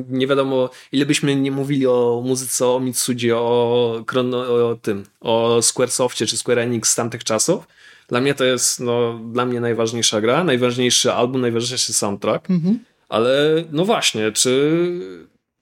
Nie 0.09 0.27
wiadomo, 0.27 0.69
ile 0.91 1.05
byśmy 1.05 1.35
nie 1.35 1.51
mówili 1.51 1.87
o 1.87 2.23
muzyce, 2.25 2.67
o 2.67 2.79
Mitsudzie, 2.79 3.37
o, 3.37 4.03
Chrono, 4.07 4.39
o 4.69 4.75
tym, 4.75 5.03
o 5.21 5.61
Squaresoftie 5.61 6.25
czy 6.25 6.37
Square 6.37 6.59
Enix 6.59 6.89
z 6.89 6.95
tamtych 6.95 7.23
czasów. 7.23 7.67
Dla 8.07 8.21
mnie 8.21 8.33
to 8.33 8.43
jest, 8.43 8.79
no, 8.79 9.19
dla 9.31 9.45
mnie 9.45 9.59
najważniejsza 9.59 10.21
gra, 10.21 10.43
najważniejszy 10.43 11.13
album, 11.13 11.41
najważniejszy 11.41 11.93
soundtrack. 11.93 12.49
Mhm. 12.49 12.79
Ale 13.09 13.63
no 13.71 13.85
właśnie, 13.85 14.31
czy 14.31 14.81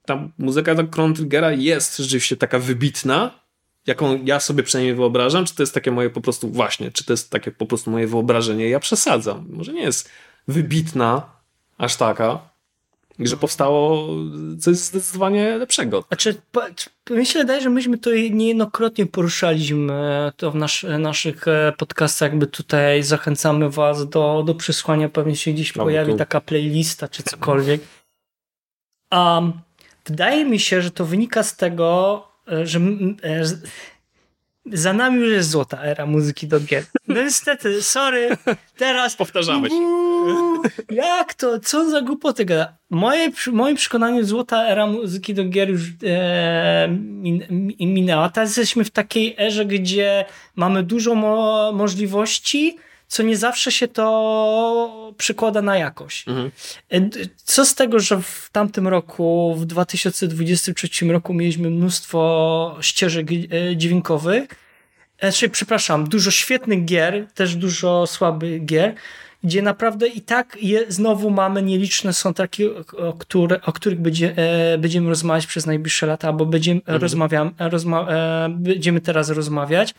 ta 0.06 0.28
muzyka 0.38 0.74
do 0.74 0.86
Chrono 0.94 1.14
Triggera 1.14 1.52
jest 1.52 1.96
rzeczywiście 1.96 2.36
taka 2.36 2.58
wybitna, 2.58 3.45
jaką 3.86 4.24
ja 4.24 4.40
sobie 4.40 4.62
przynajmniej 4.62 4.94
wyobrażam, 4.94 5.44
czy 5.44 5.54
to 5.54 5.62
jest 5.62 5.74
takie 5.74 5.90
moje 5.90 6.10
po 6.10 6.20
prostu, 6.20 6.48
właśnie, 6.48 6.90
czy 6.90 7.04
to 7.04 7.12
jest 7.12 7.30
takie 7.30 7.50
po 7.50 7.66
prostu 7.66 7.90
moje 7.90 8.06
wyobrażenie, 8.06 8.68
ja 8.68 8.80
przesadzam. 8.80 9.46
Może 9.50 9.72
nie 9.72 9.82
jest 9.82 10.10
wybitna, 10.48 11.22
aż 11.78 11.96
taka, 11.96 12.38
że 13.18 13.36
powstało 13.36 14.08
coś 14.60 14.76
zdecydowanie 14.76 15.56
lepszego. 15.58 16.04
Znaczy, 16.08 16.34
mi 17.10 17.26
się 17.26 17.38
wydaje, 17.38 17.60
że 17.60 17.70
myśmy 17.70 17.98
to 17.98 18.10
niejednokrotnie 18.30 19.06
poruszaliśmy 19.06 20.32
to 20.36 20.50
w 20.50 20.54
nasz, 20.54 20.86
naszych 20.98 21.48
e, 21.48 21.72
podcastach, 21.78 22.30
jakby 22.30 22.46
tutaj 22.46 23.02
zachęcamy 23.02 23.70
was 23.70 24.08
do, 24.08 24.42
do 24.46 24.54
przesłania, 24.54 25.08
pewnie 25.08 25.36
się 25.36 25.52
gdzieś 25.52 25.74
No, 25.74 25.84
pojawi 25.84 26.12
tu- 26.12 26.18
taka 26.18 26.40
playlista 26.40 27.08
czy 27.08 27.22
cokolwiek. 27.22 27.80
Um, 29.12 29.52
wydaje 30.06 30.44
mi 30.44 30.58
się, 30.60 30.82
że 30.82 30.90
to 30.90 31.04
wynika 31.04 31.42
z 31.42 31.56
tego, 31.56 32.22
e, 32.28 32.35
że 32.64 32.78
m- 32.78 33.16
e, 33.22 33.42
za 34.72 34.92
nami 34.92 35.20
już 35.20 35.32
jest 35.32 35.50
złota 35.50 35.82
era 35.84 36.06
muzyki 36.06 36.46
do 36.46 36.60
gier. 36.60 36.84
No 37.08 37.22
niestety, 37.22 37.82
sorry, 37.82 38.28
teraz 38.76 39.16
Powtarzamy 39.16 39.70
się. 39.70 39.76
Jak 40.90 41.34
to? 41.34 41.60
Co 41.60 41.90
za 41.90 42.00
głupoty 42.02 42.44
gada? 42.44 42.76
Moje, 42.90 43.30
moim 43.52 43.76
przekonaniu 43.76 44.24
złota 44.24 44.68
era 44.68 44.86
muzyki 44.86 45.34
do 45.34 45.44
gier 45.44 45.70
już 45.70 45.82
e, 46.06 46.88
min- 46.90 47.72
minęła. 47.80 48.28
Teraz 48.28 48.48
jesteśmy 48.56 48.84
w 48.84 48.90
takiej 48.90 49.34
erze, 49.38 49.64
gdzie 49.66 50.24
mamy 50.56 50.82
dużo 50.82 51.14
mo 51.14 51.72
możliwości, 51.72 52.76
co 53.08 53.22
nie 53.22 53.36
zawsze 53.36 53.72
się 53.72 53.88
to 53.88 55.12
przekłada 55.18 55.62
na 55.62 55.76
jakość. 55.76 56.28
Mhm. 56.28 56.50
E, 56.92 57.00
Co 57.44 57.66
z 57.66 57.74
tego, 57.74 58.00
że 58.00 58.22
w 58.22 58.48
tamtym 58.52 58.88
roku, 58.88 59.54
w 59.58 59.66
2023 59.66 61.06
roku 61.06 61.34
mieliśmy 61.34 61.70
mnóstwo 61.70 62.76
ścieżek 62.80 63.26
e, 63.30 63.76
dźwiękowych, 63.76 64.48
znaczy, 65.20 65.48
przepraszam, 65.48 66.08
dużo 66.08 66.30
świetnych 66.30 66.84
gier, 66.84 67.26
też 67.34 67.56
dużo 67.56 68.06
słabych 68.06 68.64
gier, 68.64 68.94
gdzie 69.44 69.62
naprawdę 69.62 70.06
i 70.06 70.20
tak 70.20 70.56
je, 70.60 70.84
znowu 70.88 71.30
mamy 71.30 71.62
nieliczne 71.62 72.12
soundtracki, 72.12 72.66
o, 72.66 72.84
o, 73.08 73.12
które, 73.12 73.60
o 73.62 73.72
których 73.72 74.00
będzie, 74.00 74.34
e, 74.36 74.78
będziemy 74.78 75.08
rozmawiać 75.08 75.46
przez 75.46 75.66
najbliższe 75.66 76.06
lata, 76.06 76.28
albo 76.28 76.46
będziemy, 76.46 76.80
rozmawiam, 76.86 77.54
rozma, 77.58 78.08
e, 78.08 78.48
będziemy 78.48 79.00
teraz 79.00 79.30
rozmawiać. 79.30 79.94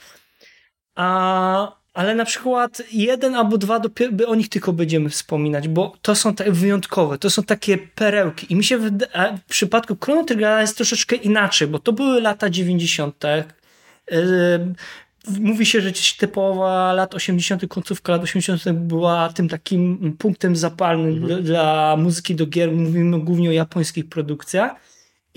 A, 0.96 1.77
ale 1.98 2.16
na 2.16 2.26
przykład 2.26 2.82
jeden 2.92 3.36
albo 3.36 3.58
dwa, 3.58 3.80
dopiero, 3.80 4.12
by 4.12 4.28
o 4.28 4.36
nich 4.36 4.50
tylko 4.50 4.74
będziemy 4.74 5.10
wspominać, 5.10 5.68
bo 5.68 5.94
to 6.02 6.16
są 6.16 6.36
tak 6.36 6.52
wyjątkowe, 6.52 7.18
to 7.18 7.30
są 7.30 7.44
takie 7.44 7.78
perełki. 7.78 8.48
I 8.50 8.56
mi 8.56 8.64
się 8.64 8.78
wyda- 8.78 9.08
a 9.14 9.38
w 9.38 9.44
przypadku 9.44 9.98
Chrono 10.04 10.24
Triggera 10.24 10.62
jest 10.62 10.78
troszeczkę 10.78 11.16
inaczej, 11.16 11.68
bo 11.68 11.80
to 11.80 11.94
były 11.94 12.22
lata 12.22 12.50
90. 12.50 13.24
Yy, 14.12 14.18
Mówi 15.40 15.66
się, 15.66 15.82
że 15.82 15.92
gdzieś 15.92 16.14
te 16.14 16.28
połowa 16.28 16.94
lat 16.94 17.16
80., 17.16 17.68
końcówka 17.68 18.12
lat 18.12 18.24
80. 18.24 18.72
była 18.72 19.30
tym 19.30 19.50
takim 19.50 20.16
punktem 20.20 20.56
zapalnym 20.56 21.20
dla, 21.22 21.38
dla 21.38 21.96
muzyki 21.98 22.36
do 22.36 22.46
gier. 22.48 22.72
Mówimy 22.72 23.20
głównie 23.20 23.50
o 23.50 23.52
japońskich 23.52 24.10
produkcjach. 24.10 24.72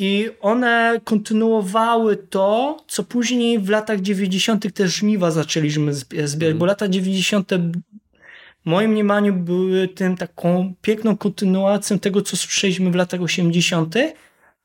I 0.03 0.31
one 0.41 1.01
kontynuowały 1.05 2.17
to, 2.17 2.77
co 2.89 3.05
później 3.05 3.59
w 3.59 3.69
latach 3.69 4.01
90. 4.01 4.75
też 4.75 4.95
żniwa 4.95 5.31
zaczęliśmy 5.31 5.93
zbie- 5.93 6.27
zbierać, 6.27 6.57
bo 6.57 6.67
lata 6.67 6.89
90. 6.89 7.51
w 8.65 8.67
moim 8.71 8.91
mniemaniu 8.91 9.33
były 9.33 9.89
tym 9.89 10.17
taką 10.17 10.75
piękną 10.83 11.17
kontynuacją 11.17 11.99
tego, 11.99 12.23
co 12.23 12.37
słyszeliśmy 12.37 12.91
w 12.91 12.95
latach 12.95 13.23
80., 13.23 13.95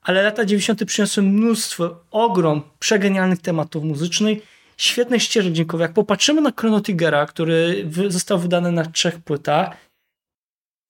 ale 0.02 0.24
lata 0.24 0.46
90. 0.46 0.86
przyniosły 0.86 1.24
mnóstwo, 1.24 2.04
ogrom 2.12 2.62
przegenialnych 2.80 3.42
tematów 3.42 3.84
muzycznych, 3.84 4.38
świetnych 4.78 5.24
ścieżek 5.24 5.54
dźwiękowych. 5.54 5.82
Jak 5.86 5.94
popatrzymy 5.94 6.42
na 6.42 6.52
Chrono 6.60 6.82
Triggera, 6.82 7.26
który 7.26 7.90
został 8.08 8.40
wydany 8.40 8.72
na 8.72 8.86
trzech 8.86 9.20
płytach, 9.20 9.78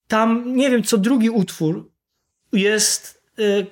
tam, 0.08 0.56
nie 0.56 0.70
wiem, 0.70 0.84
co 0.84 0.98
drugi 0.98 1.30
utwór 1.30 1.91
jest, 2.54 3.24
y, 3.39 3.66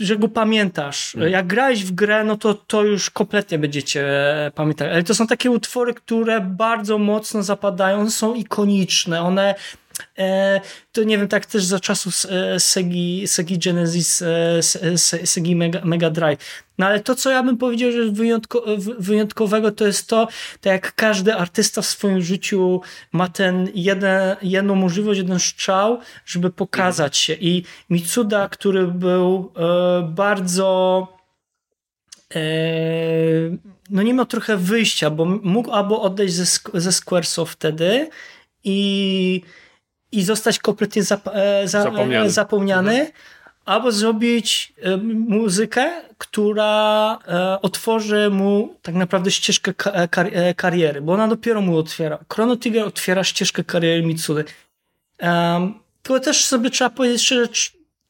że 0.00 0.16
go 0.16 0.28
pamiętasz. 0.28 1.16
Jak 1.30 1.46
grałeś 1.46 1.84
w 1.84 1.92
grę, 1.92 2.24
no 2.24 2.36
to 2.36 2.54
to 2.54 2.84
już 2.84 3.10
kompletnie 3.10 3.58
będziecie 3.58 4.08
e, 4.46 4.50
pamiętać. 4.50 4.92
Ale 4.92 5.02
to 5.02 5.14
są 5.14 5.26
takie 5.26 5.50
utwory, 5.50 5.94
które 5.94 6.40
bardzo 6.40 6.98
mocno 6.98 7.42
zapadają, 7.42 8.10
są 8.10 8.34
ikoniczne. 8.34 9.22
One 9.22 9.54
to 10.92 11.02
nie 11.02 11.18
wiem, 11.18 11.28
tak 11.28 11.46
też 11.46 11.64
za 11.64 11.80
czasów 11.80 12.26
e, 12.28 12.60
Segi, 12.60 13.28
Segi 13.28 13.58
Genesis, 13.58 14.22
e, 14.22 14.98
Segi 15.26 15.56
Mega, 15.56 15.80
Mega 15.84 16.10
Drive. 16.10 16.38
No 16.78 16.86
ale 16.86 17.00
to, 17.00 17.14
co 17.14 17.30
ja 17.30 17.42
bym 17.42 17.56
powiedział, 17.56 17.92
że 17.92 18.10
wyjątko, 18.10 18.64
wy- 18.78 18.94
wyjątkowego, 18.98 19.72
to 19.72 19.86
jest 19.86 20.08
to, 20.08 20.28
tak 20.60 20.72
jak 20.72 20.94
każdy 20.94 21.34
artysta 21.34 21.82
w 21.82 21.86
swoim 21.86 22.22
życiu 22.22 22.80
ma 23.12 23.28
ten 23.28 23.68
jeden, 23.74 24.36
jedną 24.42 24.74
możliwość, 24.74 25.18
jeden 25.18 25.38
strzał, 25.40 25.98
żeby 26.26 26.50
pokazać 26.50 27.16
się. 27.16 27.34
I 27.40 27.64
Mitsuda, 27.90 28.48
który 28.48 28.86
był 28.86 29.52
e, 29.56 30.02
bardzo 30.02 31.08
e, 32.34 32.40
no 33.90 34.02
nie 34.02 34.14
miał 34.14 34.26
trochę 34.26 34.56
wyjścia, 34.56 35.10
bo 35.10 35.24
mógł 35.24 35.70
albo 35.70 36.02
odejść 36.02 36.34
ze, 36.34 36.44
ze 36.74 36.92
Squaresoft 36.92 37.52
wtedy 37.52 38.08
i, 38.64 39.42
i 40.12 40.22
zostać 40.22 40.58
kompletnie 40.58 41.02
zap, 41.02 41.28
e, 41.28 41.68
za, 41.68 41.82
Zapomniany. 41.82 42.26
e, 42.26 42.30
zapomniany, 42.30 43.12
albo 43.64 43.92
zrobić 43.92 44.72
e, 44.82 44.96
muzykę, 45.28 46.02
która 46.18 47.18
otworzy 47.62 48.30
mu 48.30 48.74
tak 48.82 48.94
naprawdę 48.94 49.30
ścieżkę 49.30 49.74
ka, 49.74 50.08
kar, 50.08 50.30
kariery, 50.56 51.00
bo 51.00 51.12
ona 51.12 51.28
dopiero 51.28 51.60
mu 51.60 51.78
otwiera. 51.78 52.18
Chrono 52.32 52.56
Trigger 52.56 52.84
otwiera 52.84 53.24
ścieżkę 53.24 53.64
kariery 53.64 54.02
Mitsudy. 54.02 54.44
Um, 55.22 55.74
tylko 56.02 56.20
też 56.20 56.44
sobie 56.44 56.70
trzeba 56.70 56.90
powiedzieć 56.90 57.22
szczerze, 57.22 57.48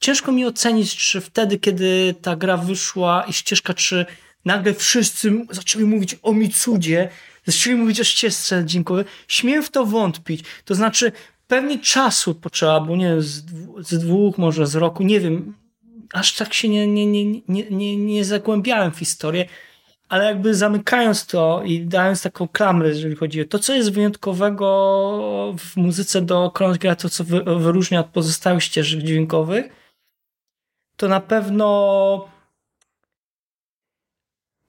ciężko 0.00 0.32
mi 0.32 0.46
ocenić, 0.46 0.96
czy 0.96 1.20
wtedy, 1.20 1.58
kiedy 1.58 2.14
ta 2.22 2.36
gra 2.36 2.56
wyszła 2.56 3.24
i 3.28 3.32
ścieżka, 3.32 3.74
czy 3.74 4.06
nagle 4.44 4.74
wszyscy 4.74 5.32
zaczęli 5.50 5.84
mówić 5.84 6.16
o 6.22 6.32
Mitsudzie, 6.32 7.08
zaczęli 7.44 7.76
mówić 7.76 8.00
o 8.00 8.04
ścieżce 8.04 8.64
dźwiękowej. 8.64 9.04
Śmiem 9.28 9.62
w 9.62 9.70
to 9.70 9.86
wątpić. 9.86 10.44
To 10.64 10.74
znaczy, 10.74 11.12
pewnie 11.50 11.78
czasu 11.78 12.34
potrzeba, 12.34 12.80
bo 12.80 12.96
nie 12.96 13.04
wiem, 13.04 13.22
z, 13.22 13.44
z 13.80 13.98
dwóch, 13.98 14.38
może 14.38 14.66
z 14.66 14.74
roku, 14.74 15.02
nie 15.02 15.20
wiem, 15.20 15.54
aż 16.12 16.36
tak 16.36 16.54
się 16.54 16.68
nie, 16.68 16.86
nie, 16.86 17.06
nie, 17.06 17.24
nie, 17.48 17.70
nie, 17.70 17.96
nie 17.96 18.24
zagłębiałem 18.24 18.92
w 18.92 18.98
historię, 18.98 19.46
ale 20.08 20.24
jakby 20.24 20.54
zamykając 20.54 21.26
to 21.26 21.62
i 21.64 21.86
dając 21.86 22.22
taką 22.22 22.48
klamrę, 22.48 22.88
jeżeli 22.88 23.16
chodzi 23.16 23.40
o 23.40 23.44
to, 23.44 23.58
co 23.58 23.74
jest 23.74 23.92
wyjątkowego 23.92 25.54
w 25.58 25.76
muzyce 25.76 26.22
do 26.22 26.52
Triggera, 26.54 26.96
to 26.96 27.08
co 27.08 27.24
wy, 27.24 27.42
wyróżnia 27.58 28.00
od 28.00 28.06
pozostałych 28.06 28.62
ścieżek 28.62 29.02
dźwiękowych, 29.02 29.66
to 30.96 31.08
na 31.08 31.20
pewno 31.20 32.28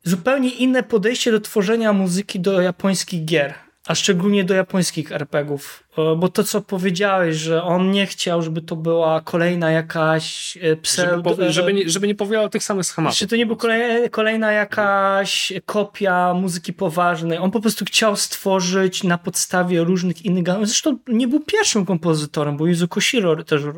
zupełnie 0.03 0.49
inne 0.49 0.83
podejście 0.83 1.31
do 1.31 1.39
tworzenia 1.39 1.93
muzyki 1.93 2.39
do 2.39 2.61
japońskich 2.61 3.25
gier, 3.25 3.53
a 3.91 3.95
szczególnie 3.95 4.43
do 4.43 4.53
japońskich 4.53 5.11
RPGów. 5.11 5.83
E, 5.97 6.15
Bo 6.15 6.29
to, 6.29 6.43
co 6.43 6.61
powiedziałeś, 6.61 7.35
że 7.35 7.63
on 7.63 7.91
nie 7.91 8.05
chciał, 8.05 8.41
żeby 8.41 8.61
to 8.61 8.75
była 8.75 9.21
kolejna 9.21 9.71
jakaś 9.71 10.57
e, 10.57 10.59
Żeby, 10.61 10.81
pseudo... 10.81 11.35
po, 11.35 11.51
żeby, 11.51 11.73
nie, 11.73 11.89
żeby 11.89 12.07
nie 12.07 12.15
powielał 12.15 12.49
tych 12.49 12.63
samych 12.63 12.85
schematów. 12.85 13.19
Czy 13.19 13.27
to 13.27 13.35
nie 13.35 13.45
była 13.45 13.57
kolej, 13.57 14.09
kolejna 14.09 14.51
jakaś 14.51 15.53
kopia 15.65 16.33
muzyki 16.33 16.73
poważnej? 16.73 17.37
On 17.37 17.51
po 17.51 17.59
prostu 17.59 17.85
chciał 17.85 18.15
stworzyć 18.15 19.03
na 19.03 19.17
podstawie 19.17 19.83
różnych 19.83 20.25
innych. 20.25 20.45
Zresztą 20.63 20.97
nie 21.07 21.27
był 21.27 21.39
pierwszym 21.39 21.85
kompozytorem, 21.85 22.57
bo 22.57 22.67
Yuzo 22.67 22.87
Koshiro 22.87 23.43
też 23.43 23.61
e, 23.63 23.71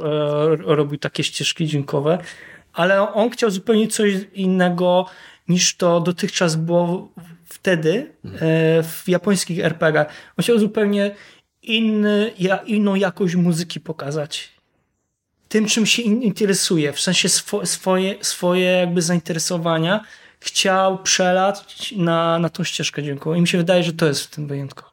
robił 0.56 1.00
takie 1.00 1.24
ścieżki 1.24 1.68
dźwiękowe, 1.68 2.18
ale 2.74 3.14
on 3.14 3.30
chciał 3.30 3.50
zupełnie 3.50 3.88
coś 3.88 4.14
innego 4.34 5.06
niż 5.48 5.78
to 5.78 6.00
dotychczas 6.00 6.56
było 6.56 7.10
wtedy 7.64 8.12
e, 8.26 8.84
w 8.84 9.04
japońskich 9.08 9.60
RPG. 9.60 10.06
On 10.38 10.44
chciał 10.44 10.60
zupełnie 10.60 11.16
inny, 11.62 12.32
inną 12.66 12.96
jakość 12.96 13.36
muzyki 13.36 13.80
pokazać 13.80 14.54
tym, 15.54 15.66
czym 15.66 15.86
się 15.86 16.02
in- 16.02 16.22
interesuje, 16.22 16.94
w 16.94 17.00
sensie 17.00 17.30
swo, 17.30 17.66
swoje, 17.66 18.16
swoje 18.22 18.66
jakby 18.66 19.02
zainteresowania, 19.02 20.04
chciał 20.40 21.04
przelać 21.04 21.94
na, 21.98 22.40
na 22.40 22.50
tą 22.50 22.64
ścieżkę 22.64 23.04
dźwiękową. 23.04 23.36
I 23.36 23.42
mi 23.42 23.48
się 23.48 23.58
wydaje, 23.58 23.84
że 23.84 23.94
to 23.94 24.06
jest 24.06 24.22
w 24.22 24.30
tym 24.30 24.48
wyjątkowe. 24.48 24.90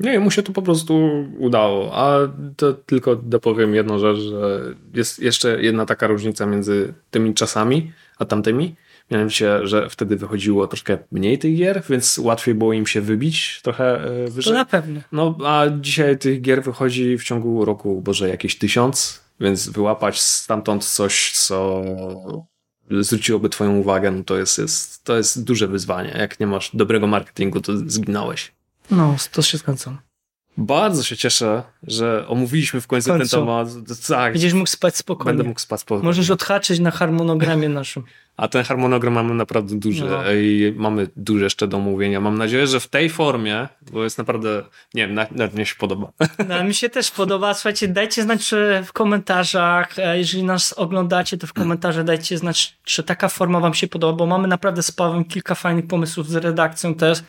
Nie, 0.00 0.20
mu 0.20 0.30
się 0.30 0.42
to 0.42 0.52
po 0.52 0.62
prostu 0.62 1.24
udało. 1.38 1.90
A 1.94 2.18
to 2.56 2.72
tylko 2.72 3.16
dopowiem 3.16 3.74
jedną 3.74 3.98
rzecz, 3.98 4.18
że 4.18 4.60
jest 4.94 5.18
jeszcze 5.18 5.62
jedna 5.62 5.86
taka 5.86 6.06
różnica 6.06 6.46
między 6.46 6.94
tymi 7.10 7.34
czasami 7.34 7.92
a 8.18 8.24
tamtymi. 8.24 8.74
Mianowicie, 9.10 9.66
że 9.66 9.90
wtedy 9.90 10.16
wychodziło 10.16 10.66
troszkę 10.66 10.98
mniej 11.12 11.38
tych 11.38 11.56
gier, 11.56 11.82
więc 11.88 12.18
łatwiej 12.18 12.54
było 12.54 12.72
im 12.72 12.86
się 12.86 13.00
wybić 13.00 13.60
trochę 13.62 14.04
e, 14.04 14.24
To 14.26 14.32
wyżej. 14.32 14.54
na 14.54 14.64
pewno. 14.64 15.00
No, 15.12 15.38
a 15.44 15.64
dzisiaj 15.80 16.18
tych 16.18 16.40
gier 16.40 16.62
wychodzi 16.62 17.18
w 17.18 17.24
ciągu 17.24 17.64
roku, 17.64 18.00
boże, 18.02 18.28
jakieś 18.28 18.58
tysiąc, 18.58 19.20
więc 19.40 19.68
wyłapać 19.68 20.20
stamtąd 20.20 20.84
coś, 20.84 21.32
co 21.32 21.82
zwróciłoby 23.00 23.48
twoją 23.48 23.76
uwagę, 23.76 24.10
no 24.10 24.24
to 24.24 24.38
jest, 24.38 24.58
jest, 24.58 25.04
to 25.04 25.16
jest 25.16 25.44
duże 25.44 25.68
wyzwanie. 25.68 26.14
Jak 26.18 26.40
nie 26.40 26.46
masz 26.46 26.70
dobrego 26.74 27.06
marketingu, 27.06 27.60
to 27.60 27.72
zginąłeś. 27.76 28.52
No, 28.90 29.16
to 29.32 29.42
się 29.42 29.58
zgadzam. 29.58 29.98
Bardzo 30.56 31.02
się 31.02 31.16
cieszę, 31.16 31.62
że 31.86 32.24
omówiliśmy 32.28 32.80
w 32.80 32.86
końcu, 32.86 33.14
W 33.14 33.18
końcu. 33.18 33.36
ten 33.36 33.40
temat. 33.46 33.68
Tak, 34.08 34.32
Będziesz 34.32 34.52
mógł 34.52 34.66
spać 34.66 34.96
spokojnie. 34.96 35.36
będę 35.36 35.48
mógł 35.48 35.60
spać 35.60 35.80
spokojnie. 35.80 36.04
Możesz 36.06 36.30
odhaczyć 36.30 36.80
na 36.80 36.90
harmonogramie 36.90 37.68
naszym. 37.68 38.02
A 38.36 38.48
ten 38.48 38.64
harmonogram 38.64 39.12
mamy 39.14 39.34
naprawdę 39.34 39.78
duży 39.78 40.04
No. 40.04 40.32
i 40.32 40.74
mamy 40.76 41.08
dużo 41.16 41.44
jeszcze 41.44 41.68
do 41.68 41.76
omówienia. 41.76 42.20
Mam 42.20 42.38
nadzieję, 42.38 42.66
że 42.66 42.80
w 42.80 42.88
tej 42.88 43.10
formie, 43.10 43.68
bo 43.92 44.04
jest 44.04 44.18
naprawdę, 44.18 44.62
nie 44.94 45.06
wiem, 45.06 45.14
nawet 45.14 45.32
nawet 45.32 45.54
mnie 45.54 45.66
się 45.66 45.74
podoba. 45.78 46.12
No, 46.48 46.64
mi 46.64 46.74
się 46.74 46.88
też 46.88 47.10
podoba. 47.10 47.54
Słuchajcie, 47.54 47.88
dajcie 47.88 48.22
znać 48.22 48.50
w 48.86 48.92
komentarzach. 48.92 49.98
e, 49.98 50.18
Jeżeli 50.18 50.44
nas 50.44 50.72
oglądacie, 50.72 51.38
to 51.38 51.46
w 51.46 51.52
komentarzach 51.52 52.04
dajcie 52.04 52.38
znać, 52.38 52.76
czy 52.84 53.02
taka 53.02 53.28
forma 53.28 53.60
wam 53.60 53.74
się 53.74 53.88
podoba, 53.88 54.18
bo 54.18 54.26
mamy 54.26 54.48
naprawdę 54.48 54.82
z 54.82 54.92
Pawłem 54.92 55.24
kilka 55.24 55.54
fajnych 55.54 55.86
pomysłów 55.86 56.28
z 56.28 56.34
redakcją 56.36 56.94
też. 56.94 57.22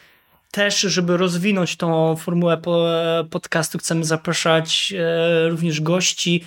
Też, 0.54 0.80
żeby 0.80 1.18
rozwinąć 1.18 1.76
tą 1.76 2.16
formułę 2.16 2.58
po, 2.58 2.86
podcastu, 3.30 3.78
chcemy 3.78 4.06
zapraszać 4.06 4.93
e, 4.97 5.49
również 5.49 5.82
gości, 5.82 6.43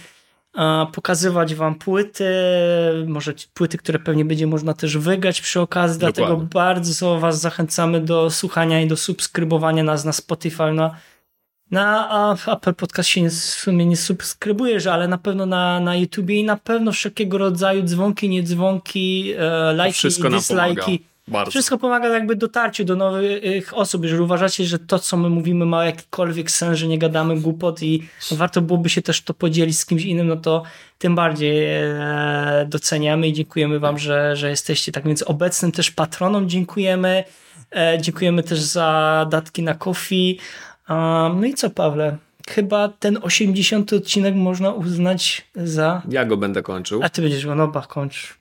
pokazywać 0.92 1.54
wam 1.54 1.74
płyty, 1.74 2.24
może 3.06 3.34
płyty, 3.54 3.78
które 3.78 3.98
pewnie 3.98 4.24
będzie 4.24 4.46
można 4.46 4.74
też 4.74 4.96
wygrać 4.98 5.40
przy 5.40 5.60
okazji, 5.60 5.98
dlatego 6.00 6.28
Dokładnie. 6.28 6.48
bardzo 6.52 7.20
was 7.20 7.40
zachęcamy 7.40 8.00
do 8.00 8.30
słuchania 8.30 8.80
i 8.80 8.86
do 8.86 8.96
subskrybowania 8.96 9.82
nas 9.82 10.04
na 10.04 10.12
Spotify, 10.12 10.72
na, 10.72 10.96
na 11.70 12.36
Apple 12.52 12.74
Podcast 12.74 13.08
się 13.08 13.22
nie, 13.22 13.30
w 13.30 13.34
sumie 13.34 13.86
nie 13.86 13.96
subskrybujesz, 13.96 14.86
ale 14.86 15.08
na 15.08 15.18
pewno 15.18 15.46
na, 15.46 15.80
na 15.80 15.96
YouTubie 15.96 16.40
i 16.40 16.44
na 16.44 16.56
pewno 16.56 16.92
wszelkiego 16.92 17.38
rodzaju 17.38 17.82
dzwonki, 17.82 18.28
niedzwonki, 18.28 19.32
e, 19.38 19.72
lajki 19.72 20.08
dislajki. 20.30 21.04
Bardzo. 21.28 21.50
Wszystko 21.50 21.78
pomaga 21.78 22.08
jakby 22.08 22.36
dotarciu 22.36 22.84
do 22.84 22.96
nowych 22.96 23.76
osób. 23.78 24.02
Jeżeli 24.02 24.22
uważacie, 24.22 24.64
że 24.64 24.78
to, 24.78 24.98
co 24.98 25.16
my 25.16 25.28
mówimy, 25.30 25.66
ma 25.66 25.84
jakikolwiek 25.84 26.50
sens, 26.50 26.78
że 26.78 26.86
nie 26.86 26.98
gadamy 26.98 27.40
głupot 27.40 27.82
i 27.82 28.08
warto 28.30 28.62
byłoby 28.62 28.88
się 28.88 29.02
też 29.02 29.22
to 29.22 29.34
podzielić 29.34 29.78
z 29.78 29.86
kimś 29.86 30.04
innym, 30.04 30.26
no 30.26 30.36
to 30.36 30.62
tym 30.98 31.14
bardziej 31.14 31.66
e, 31.66 32.66
doceniamy 32.68 33.28
i 33.28 33.32
dziękujemy 33.32 33.78
wam, 33.78 33.98
że, 33.98 34.36
że 34.36 34.50
jesteście 34.50 34.92
tak 34.92 35.04
więc 35.04 35.22
obecnym 35.22 35.72
też 35.72 35.90
patronom 35.90 36.48
dziękujemy. 36.48 37.24
E, 37.76 37.98
dziękujemy 38.00 38.42
też 38.42 38.60
za 38.60 39.26
datki 39.30 39.62
na. 39.62 39.76
Um, 40.88 41.40
no 41.40 41.46
i 41.46 41.54
co, 41.54 41.70
Pawle? 41.70 42.16
Chyba 42.48 42.88
ten 42.88 43.18
80 43.22 43.92
odcinek 43.92 44.34
można 44.34 44.70
uznać 44.70 45.46
za... 45.54 46.02
Ja 46.08 46.24
go 46.24 46.36
będę 46.36 46.62
kończył. 46.62 47.00
A 47.02 47.08
ty 47.08 47.22
będziesz 47.22 47.46
go, 47.46 47.54
no 47.54 47.68
bach, 47.68 47.88
kończ. 47.88 48.35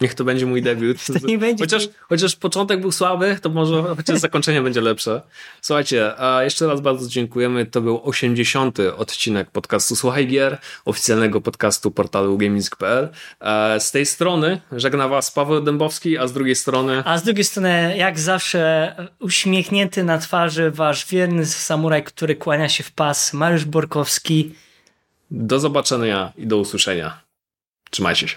Niech 0.00 0.14
to 0.14 0.24
będzie 0.24 0.46
mój 0.46 0.62
debiut. 0.62 0.96
To 1.20 1.26
nie 1.26 1.38
będzie- 1.38 1.64
Chociaż, 1.64 1.88
chociaż 2.08 2.36
początek 2.36 2.80
był 2.80 2.92
słaby, 2.92 3.38
to 3.42 3.48
może 3.50 3.82
chociaż 3.96 4.18
zakończenie 4.18 4.62
będzie 4.62 4.80
lepsze. 4.80 5.22
Słuchajcie, 5.62 6.16
a 6.20 6.42
jeszcze 6.42 6.66
raz 6.66 6.80
bardzo 6.80 7.08
dziękujemy. 7.08 7.66
To 7.66 7.80
był 7.80 8.00
80. 8.08 8.78
odcinek 8.96 9.50
podcastu 9.50 9.96
Słuchaj 9.96 10.26
Gier, 10.26 10.58
oficjalnego 10.84 11.40
podcastu 11.40 11.90
portalu 11.90 12.38
gaming.pl. 12.38 13.08
E, 13.40 13.80
Z 13.80 13.90
tej 13.90 14.06
strony 14.06 14.60
żegna 14.72 15.08
was 15.08 15.30
Paweł 15.30 15.60
Dębowski, 15.60 16.18
a 16.18 16.26
z 16.26 16.32
drugiej 16.32 16.54
strony 16.56 17.02
A 17.04 17.18
z 17.18 17.22
drugiej 17.22 17.44
strony, 17.44 17.96
jak 17.96 18.18
zawsze, 18.18 18.94
uśmiechnięty 19.18 20.04
na 20.04 20.18
twarzy 20.18 20.70
wasz 20.70 21.06
wierny 21.06 21.46
samuraj, 21.46 22.04
który 22.04 22.36
kłania 22.36 22.68
się 22.68 22.84
w 22.84 22.92
pas, 22.92 23.32
Mariusz 23.32 23.64
Borkowski. 23.64 24.54
do 25.30 25.60
zobaczenia 25.60 26.32
i 26.36 26.46
do 26.46 26.56
usłyszenia. 26.56 27.20
Trzymajcie 27.90 28.28
się. 28.28 28.36